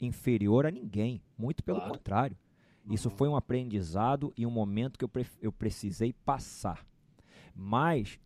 inferior 0.00 0.64
a 0.64 0.70
ninguém, 0.70 1.20
muito 1.36 1.62
pelo 1.62 1.78
claro. 1.78 1.92
contrário. 1.92 2.36
Isso 2.88 3.10
uhum. 3.10 3.16
foi 3.16 3.28
um 3.28 3.36
aprendizado 3.36 4.32
e 4.34 4.46
um 4.46 4.50
momento 4.50 4.98
que 4.98 5.04
eu, 5.04 5.10
eu 5.42 5.52
precisei 5.52 6.14
passar. 6.24 6.86
Mas 7.62 8.18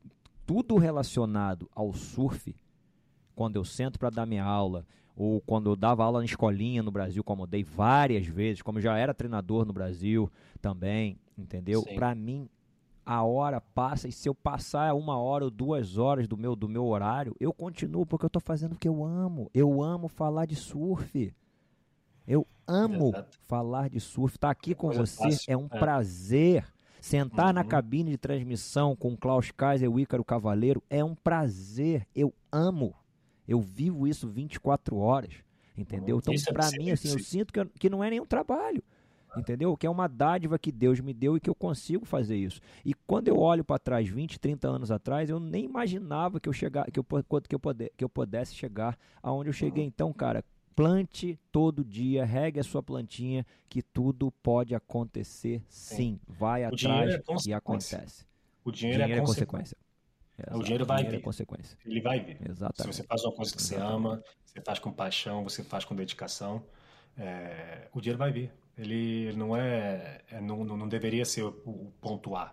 tudo 0.47 0.77
relacionado 0.77 1.69
ao 1.75 1.93
surf, 1.93 2.55
quando 3.35 3.57
eu 3.57 3.65
sento 3.65 3.99
para 3.99 4.09
dar 4.09 4.27
minha 4.27 4.45
aula, 4.45 4.87
ou 5.17 5.41
quando 5.41 5.71
eu 5.71 5.75
dava 5.75 6.05
aula 6.05 6.21
na 6.21 6.25
escolinha 6.25 6.85
no 6.85 6.93
Brasil, 6.93 7.25
como 7.25 7.43
eu 7.43 7.47
dei 7.49 7.65
várias 7.65 8.25
vezes, 8.29 8.63
como 8.63 8.79
eu 8.79 8.83
já 8.83 8.97
era 8.97 9.13
treinador 9.13 9.65
no 9.65 9.73
Brasil 9.73 10.31
também, 10.63 11.19
entendeu? 11.37 11.83
Para 11.97 12.15
mim, 12.15 12.49
a 13.05 13.25
hora 13.25 13.61
passa 13.61 14.07
e 14.07 14.13
se 14.13 14.29
eu 14.29 14.37
passar 14.37 14.95
uma 14.95 15.19
hora 15.19 15.45
ou 15.45 15.51
duas 15.51 15.99
horas 15.99 16.29
do 16.29 16.37
meu 16.37 16.55
do 16.55 16.69
meu 16.69 16.87
horário, 16.87 17.35
eu 17.41 17.53
continuo 17.53 18.07
porque 18.07 18.27
eu 18.27 18.29
estou 18.29 18.41
fazendo 18.41 18.75
o 18.75 18.79
que 18.79 18.89
eu 18.89 19.05
amo. 19.05 19.51
Eu 19.53 19.83
amo 19.83 20.07
falar 20.07 20.47
de 20.47 20.55
surf. 20.55 21.35
Eu 22.25 22.47
amo 22.69 23.09
Exato. 23.09 23.39
falar 23.43 23.91
de 23.91 23.99
surf. 23.99 24.37
Estar 24.37 24.47
tá 24.47 24.53
aqui 24.53 24.77
com 24.77 24.93
você 24.93 25.17
fácil. 25.17 25.53
é 25.53 25.57
um 25.57 25.67
é. 25.71 25.79
prazer. 25.79 26.74
Sentar 27.05 27.49
uhum. 27.49 27.53
na 27.53 27.65
cabine 27.65 28.13
de 28.13 28.17
transmissão 28.17 28.97
com 28.97 29.15
Klaus 29.15 29.51
Kaiser 29.51 29.85
e 29.85 29.93
o 29.93 30.01
Ícaro 30.01 30.25
Cavaleiro 30.25 30.83
é 30.89 31.05
um 31.05 31.15
prazer. 31.15 32.07
Eu 32.17 32.33
amo. 32.51 32.95
Eu 33.47 33.61
vivo 33.61 34.09
isso 34.09 34.27
24 34.27 34.97
horas. 34.97 35.35
Entendeu? 35.77 36.17
Então, 36.17 36.33
é 36.33 36.53
para 36.53 36.71
mim, 36.71 36.91
assim, 36.91 37.11
eu 37.11 37.19
sinto 37.19 37.53
que, 37.53 37.63
que 37.79 37.91
não 37.91 38.03
é 38.03 38.09
nenhum 38.09 38.25
trabalho 38.25 38.83
entendeu? 39.37 39.77
Que 39.77 39.87
é 39.87 39.91
uma 39.91 40.07
dádiva 40.07 40.59
que 40.59 40.71
Deus 40.71 41.01
me 41.01 41.13
deu 41.13 41.37
e 41.37 41.41
que 41.41 41.51
eu 41.51 41.55
consigo 41.55 42.05
fazer 42.05 42.37
isso. 42.37 42.61
E 42.85 42.95
quando 42.95 43.29
eu 43.29 43.37
olho 43.37 43.65
para 43.65 43.81
trás, 43.81 44.09
20, 44.09 44.39
30 44.39 44.69
anos 44.69 44.91
atrás, 44.91 45.29
eu 45.29 45.41
nem 45.41 45.65
imaginava 45.65 46.39
que 46.39 46.49
eu 46.49 46.53
chegar, 46.53 46.91
que 46.91 46.99
eu, 46.99 47.05
que 47.49 47.55
eu, 47.55 47.59
puder, 47.59 47.91
que 47.97 48.05
eu 48.05 48.09
pudesse 48.09 48.55
chegar 48.55 48.97
aonde 49.23 49.49
eu 49.49 49.53
cheguei. 49.53 49.85
Então, 49.85 50.13
cara, 50.13 50.45
plante 50.75 51.39
todo 51.53 51.85
dia, 51.85 52.25
regue 52.25 52.61
a 52.61 52.65
sua 52.65 52.83
plantinha, 52.83 53.47
que 53.69 53.83
tudo 53.83 54.31
pode 54.43 54.75
acontecer 54.75 55.63
sim. 55.69 56.19
Vai 56.27 56.65
o 56.65 56.69
atrás 56.69 57.15
é 57.15 57.49
e 57.49 57.53
acontece. 57.53 58.27
O 58.65 58.73
dinheiro, 58.73 59.03
é 59.03 59.07
dinheiro 59.07 59.23
é 59.23 59.27
consequência. 59.27 59.77
Exato. 60.39 60.59
O 60.59 60.63
dinheiro 60.63 60.87
vai 60.87 61.05
vir. 61.05 61.15
É 61.15 61.21
consequência. 61.21 61.79
Ele 61.85 62.01
vai 62.01 62.21
vir. 62.21 62.39
Exatamente. 62.49 62.97
Se 62.97 63.03
você 63.03 63.07
faz 63.07 63.25
uma 63.25 63.33
coisa 63.33 63.53
que 63.53 63.63
Exatamente. 63.63 64.03
você 64.03 64.09
ama, 64.09 64.23
você 64.45 64.61
faz 64.61 64.79
com 64.79 64.93
paixão, 64.93 65.45
você 65.45 65.63
faz 65.63 65.85
com 65.85 65.95
dedicação, 65.95 66.65
é, 67.17 67.89
o 67.93 68.01
dinheiro 68.01 68.19
vai 68.19 68.33
vir. 68.33 68.53
Ele, 68.77 69.33
não 69.37 69.57
é, 69.57 70.21
é 70.31 70.41
não, 70.41 70.65
não 70.65 70.89
deveria 70.89 71.25
ser 71.25 71.43
o, 71.43 71.49
o 71.65 71.93
ponto 72.01 72.35
A, 72.35 72.53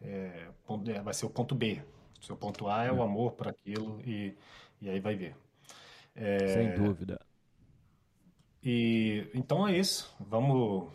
é, 0.00 0.48
é, 0.86 1.02
vai 1.02 1.12
ser 1.12 1.26
o 1.26 1.30
ponto 1.30 1.54
B. 1.54 1.82
O 2.20 2.24
seu 2.24 2.36
ponto 2.36 2.66
A 2.68 2.84
é 2.84 2.90
o 2.90 2.96
hum. 2.96 3.02
amor 3.02 3.32
por 3.32 3.48
aquilo 3.48 4.00
e, 4.06 4.34
e 4.80 4.88
aí 4.88 4.98
vai 4.98 5.14
ver. 5.14 5.36
É, 6.14 6.48
Sem 6.48 6.74
dúvida. 6.74 7.20
E 8.62 9.26
então 9.34 9.66
é 9.66 9.76
isso. 9.76 10.14
Vamos 10.20 10.88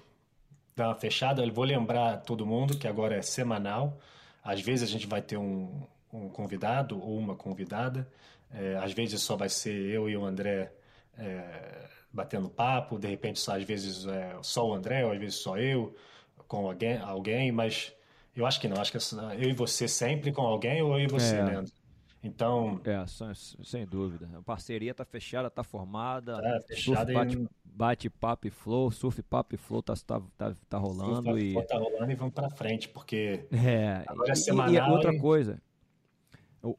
dar 0.75 0.89
uma 0.89 0.95
fechada. 0.95 1.43
Eu 1.43 1.53
vou 1.53 1.63
lembrar 1.63 2.17
todo 2.17 2.45
mundo 2.45 2.77
que 2.77 2.87
agora 2.87 3.15
é 3.15 3.21
semanal. 3.21 3.97
Às 4.43 4.61
vezes 4.61 4.87
a 4.87 4.91
gente 4.91 5.07
vai 5.07 5.21
ter 5.21 5.37
um, 5.37 5.83
um 6.11 6.29
convidado 6.29 7.01
ou 7.01 7.17
uma 7.17 7.35
convidada. 7.35 8.07
É, 8.53 8.75
às 8.77 8.93
vezes 8.93 9.21
só 9.21 9.35
vai 9.35 9.49
ser 9.49 9.73
eu 9.73 10.09
e 10.09 10.15
o 10.15 10.23
André 10.25 10.71
é, 11.17 11.87
batendo 12.11 12.49
papo, 12.49 12.99
de 12.99 13.07
repente 13.07 13.39
só, 13.39 13.55
às 13.55 13.63
vezes 13.63 14.05
é 14.05 14.35
só 14.43 14.67
o 14.67 14.73
André, 14.73 15.03
ou 15.03 15.11
às 15.11 15.19
vezes 15.19 15.35
só 15.35 15.57
eu, 15.57 15.95
com 16.47 16.67
alguém, 16.67 16.97
alguém 16.99 17.51
mas 17.51 17.91
eu 18.35 18.45
acho 18.45 18.59
que 18.59 18.67
não, 18.67 18.79
acho 18.79 18.91
que 18.91 18.97
é 18.97 19.01
eu 19.43 19.49
e 19.49 19.53
você 19.53 19.87
sempre 19.87 20.31
com 20.31 20.43
alguém 20.43 20.81
ou 20.81 20.99
eu 20.99 21.05
e 21.05 21.07
você, 21.07 21.37
é. 21.37 21.43
Leandro. 21.43 21.73
Então. 22.23 22.79
É, 22.85 23.03
sem 23.63 23.85
dúvida. 23.85 24.29
A 24.37 24.41
parceria 24.41 24.93
tá 24.93 25.03
fechada, 25.03 25.49
tá 25.49 25.63
formada. 25.63 26.41
Tá 26.41 26.61
fechada 26.61 27.11
surf, 27.11 27.13
bate, 27.13 27.37
e... 27.37 27.49
bate 27.65 28.09
papo 28.09 28.47
e 28.47 28.49
flow, 28.49 28.89
surf 28.91 29.21
papo 29.21 29.55
e 29.55 29.57
flow 29.57 29.83
tá, 29.83 29.93
tá, 30.07 30.21
tá, 30.37 30.55
tá 30.69 30.77
rolando. 30.77 31.23
Surf, 31.23 31.43
e... 31.43 31.63
tá 31.65 31.77
rolando 31.77 32.11
e 32.11 32.15
vamos 32.15 32.33
pra 32.33 32.49
frente, 32.49 32.87
porque 32.87 33.45
é, 33.51 34.03
agora 34.07 34.31
é 34.31 34.35
semanal. 34.35 34.73
E, 34.73 34.77
e 34.77 34.91
outra 34.91 35.13
e... 35.13 35.19
coisa, 35.19 35.61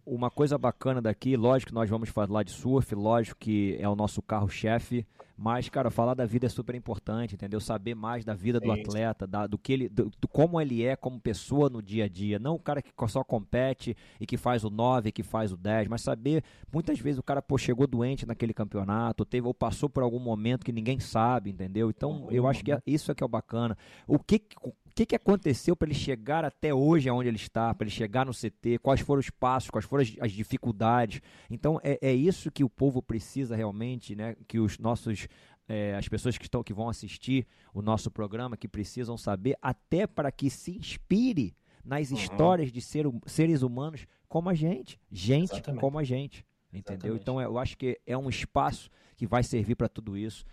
uma 0.07 0.31
coisa 0.31 0.57
bacana 0.57 1.03
daqui, 1.03 1.37
lógico 1.37 1.71
que 1.71 1.75
nós 1.75 1.91
vamos 1.91 2.09
falar 2.09 2.43
de 2.43 2.51
surf, 2.51 2.95
lógico 2.95 3.39
que 3.39 3.77
é 3.79 3.89
o 3.89 3.95
nosso 3.95 4.23
carro-chefe, 4.23 5.07
mas, 5.37 5.69
cara, 5.69 5.91
falar 5.91 6.15
da 6.15 6.25
vida 6.25 6.47
é 6.47 6.49
super 6.49 6.75
importante, 6.75 7.35
entendeu? 7.35 7.61
Saber 7.61 7.95
mais 7.95 8.25
da 8.25 8.35
vida 8.35 8.61
do 8.61 8.71
atleta, 8.71 9.27
da, 9.27 9.47
do 9.47 9.59
que 9.59 9.73
ele, 9.73 9.89
do, 9.89 10.11
do, 10.21 10.29
como 10.29 10.61
ele 10.61 10.85
é 10.85 10.95
como 10.95 11.21
pessoa 11.21 11.69
no 11.69 11.83
dia 11.83 12.05
a 12.05 12.09
dia. 12.09 12.39
Não 12.39 12.55
o 12.55 12.59
cara 12.59 12.81
que 12.81 12.93
só 13.09 13.25
compete 13.25 13.97
e 14.21 14.27
que 14.27 14.37
faz 14.37 14.65
o 14.65 14.71
9, 14.71 15.11
que 15.11 15.23
faz 15.23 15.53
o 15.53 15.57
10, 15.57 15.89
mas 15.89 16.03
saber, 16.03 16.45
muitas 16.73 16.99
vezes 17.01 17.19
o 17.19 17.23
cara 17.23 17.43
pô, 17.43 17.59
chegou 17.59 17.87
doente 17.87 18.27
naquele 18.27 18.55
campeonato, 18.55 19.25
teve 19.25 19.47
ou 19.47 19.53
passou 19.53 19.89
por 19.89 20.03
algum 20.03 20.21
momento 20.21 20.65
que 20.65 20.73
ninguém 20.73 21.01
sabe, 21.01 21.51
entendeu? 21.51 21.91
Então, 21.91 22.29
eu 22.31 22.47
acho 22.47 22.65
que 22.65 22.73
é, 22.73 22.79
isso 22.87 23.11
é 23.11 23.15
que 23.15 23.23
é 23.23 23.27
o 23.27 23.29
bacana. 23.29 23.77
O 24.07 24.19
que, 24.19 24.41
que, 24.95 25.05
que 25.05 25.17
aconteceu 25.17 25.75
para 25.75 25.89
ele 25.89 25.99
chegar 25.99 26.45
até 26.45 26.73
hoje 26.73 27.09
aonde 27.09 27.29
ele 27.29 27.37
está, 27.37 27.75
para 27.75 27.85
ele 27.85 27.95
chegar 27.95 28.25
no 28.25 28.33
CT, 28.33 28.79
quais 28.81 29.01
foram 29.01 29.21
os 29.21 29.29
passos, 29.29 29.71
quais 29.71 29.85
foram 29.85 30.03
as, 30.03 30.15
as 30.21 30.33
dificuldades. 30.33 31.21
Então 31.51 31.81
é, 31.83 31.99
é, 32.01 32.13
isso 32.13 32.51
que 32.51 32.63
o 32.63 32.71
povo 32.71 33.03
precisa 33.03 33.57
realmente, 33.57 34.15
né? 34.15 34.37
Que 34.47 34.61
os 34.61 34.79
nossos 34.79 35.27
é, 35.69 35.97
as 35.97 36.09
pessoas 36.09 36.39
que 36.39 36.45
estão 36.45 36.63
que 36.63 36.73
vão 36.73 36.89
assistir 36.89 37.47
o 37.73 37.83
nosso 37.83 38.11
programa 38.11 38.57
que 38.57 38.69
precisam 38.69 39.17
saber 39.17 39.57
até 39.61 40.07
para 40.07 40.31
que 40.31 40.49
se 40.49 40.77
inspire 40.77 41.57
nas 41.85 42.11
uhum. 42.11 42.17
histórias 42.17 42.71
de 42.71 42.81
ser, 42.81 43.07
seres 43.27 43.63
humanos 43.63 44.07
como 44.29 44.49
a 44.49 44.55
gente, 44.55 45.01
gente 45.11 45.53
Exatamente. 45.53 45.81
como 45.81 45.99
a 45.99 46.05
gente, 46.05 46.45
entendeu? 46.73 47.15
Exatamente. 47.15 47.23
Então 47.23 47.41
eu 47.41 47.59
acho 47.59 47.77
que 47.77 48.01
é 48.07 48.17
um 48.17 48.29
espaço 48.29 48.91
que 49.17 49.27
vai 49.27 49.43
servir 49.43 49.75
para 49.75 49.89
tudo 49.89 50.17
isso 50.17 50.45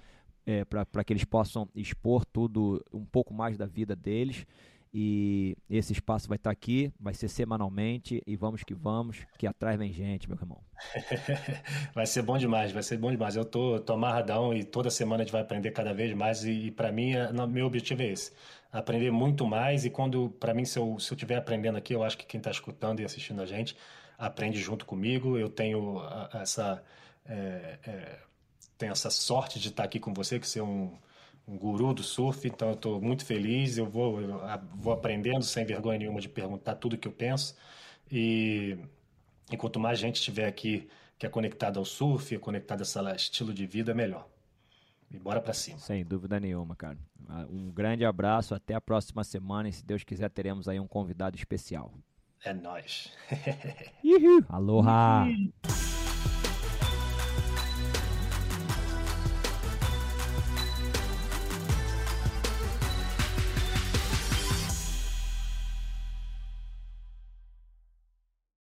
é, 0.46 0.66
para 0.66 1.04
que 1.04 1.14
eles 1.14 1.24
possam 1.24 1.70
expor 1.76 2.26
tudo, 2.26 2.84
um 2.92 3.06
pouco 3.06 3.34
mais 3.34 3.58
da 3.58 3.66
vida 3.66 3.96
deles. 3.96 4.46
E 4.94 5.56
esse 5.70 5.94
espaço 5.94 6.28
vai 6.28 6.36
estar 6.36 6.50
tá 6.50 6.52
aqui, 6.52 6.92
vai 7.00 7.14
ser 7.14 7.30
semanalmente 7.30 8.22
e 8.28 8.36
vamos 8.36 8.62
que 8.62 8.74
vamos, 8.74 9.26
que 9.38 9.48
atrás 9.48 9.80
vem 9.80 9.94
gente, 9.94 10.28
meu 10.28 10.38
irmão. 10.38 10.62
vai 11.96 12.06
ser 12.06 12.22
bom 12.24 12.38
demais, 12.38 12.74
vai 12.74 12.84
ser 12.84 12.98
bom 12.98 13.10
demais. 13.10 13.38
Eu 13.38 13.46
tô, 13.46 13.80
tô 13.80 13.94
amarradão 13.94 14.54
e 14.54 14.66
toda 14.66 14.89
semana 14.89 15.24
a 15.24 15.26
gente 15.26 15.32
vai 15.32 15.42
aprender 15.42 15.72
cada 15.72 15.94
vez 15.94 16.14
mais 16.14 16.44
e, 16.44 16.68
e 16.68 16.72
para 16.72 16.92
mim, 16.92 17.14
é, 17.14 17.32
meu 17.48 17.68
objetivo 17.68 18.02
é 18.02 18.08
esse. 18.08 18.34
Aprender 18.70 19.12
muito 19.12 19.48
mais 19.48 19.86
e 19.86 19.89
quando, 19.89 20.30
para 20.32 20.54
mim, 20.54 20.66
se 20.66 20.78
eu, 20.78 21.00
se 21.00 21.14
eu 21.14 21.16
estiver 21.16 21.38
aprendendo 21.38 21.78
aqui, 21.78 21.94
eu 21.94 22.04
acho 22.04 22.18
que 22.18 22.26
quem 22.26 22.39
está 22.39 22.52
escutando 22.52 23.00
e 23.00 23.06
assistindo 23.06 23.42
a 23.42 23.46
gente 23.46 23.78
aprende 24.18 24.60
junto 24.60 24.86
comigo. 24.86 25.38
Eu 25.38 25.48
tenho 25.48 26.02
essa... 26.34 26.84
É, 27.26 27.80
é, 27.86 28.30
tenho 28.82 28.91
essa 28.91 29.11
sorte 29.11 29.59
de 29.59 29.69
estar 29.69 29.84
aqui 29.84 29.99
com 29.99 30.11
você, 30.11 30.39
que 30.39 30.47
você 30.47 30.57
é 30.57 30.63
um, 30.63 30.97
um 31.47 31.55
guru 31.55 31.93
do 31.93 32.01
surf, 32.01 32.47
então 32.47 32.69
eu 32.69 32.73
estou 32.73 32.99
muito 32.99 33.23
feliz. 33.23 33.77
Eu 33.77 33.86
vou, 33.86 34.19
eu 34.19 34.41
vou 34.73 34.91
aprendendo 34.91 35.43
sem 35.43 35.63
vergonha 35.63 35.99
nenhuma 35.99 36.19
de 36.19 36.27
perguntar 36.27 36.73
tudo 36.75 36.97
que 36.97 37.07
eu 37.07 37.11
penso. 37.11 37.55
E, 38.11 38.75
e 39.51 39.55
quanto 39.55 39.79
mais 39.79 39.99
gente 39.99 40.15
estiver 40.15 40.47
aqui 40.47 40.89
que 41.19 41.27
é 41.27 41.29
conectada 41.29 41.77
ao 41.77 41.86
surf, 41.86 42.36
conectada 42.39 42.82
a 42.82 43.15
esse 43.15 43.25
estilo 43.25 43.53
de 43.53 43.67
vida, 43.67 43.93
melhor. 43.93 44.27
E 45.11 45.19
bora 45.19 45.39
para 45.39 45.53
cima. 45.53 45.77
Sem 45.77 46.03
dúvida 46.03 46.39
nenhuma, 46.39 46.75
cara. 46.75 46.97
Um 47.51 47.69
grande 47.69 48.03
abraço, 48.03 48.55
até 48.55 48.73
a 48.73 48.82
próxima 48.82 49.23
semana 49.23 49.69
e 49.69 49.73
se 49.73 49.86
Deus 49.86 50.03
quiser 50.03 50.32
teremos 50.32 50.67
aí 50.67 50.79
um 50.79 50.88
convidado 50.88 51.38
especial. 51.38 51.93
É 52.43 52.51
nós. 52.51 53.13
Aloha. 54.49 55.27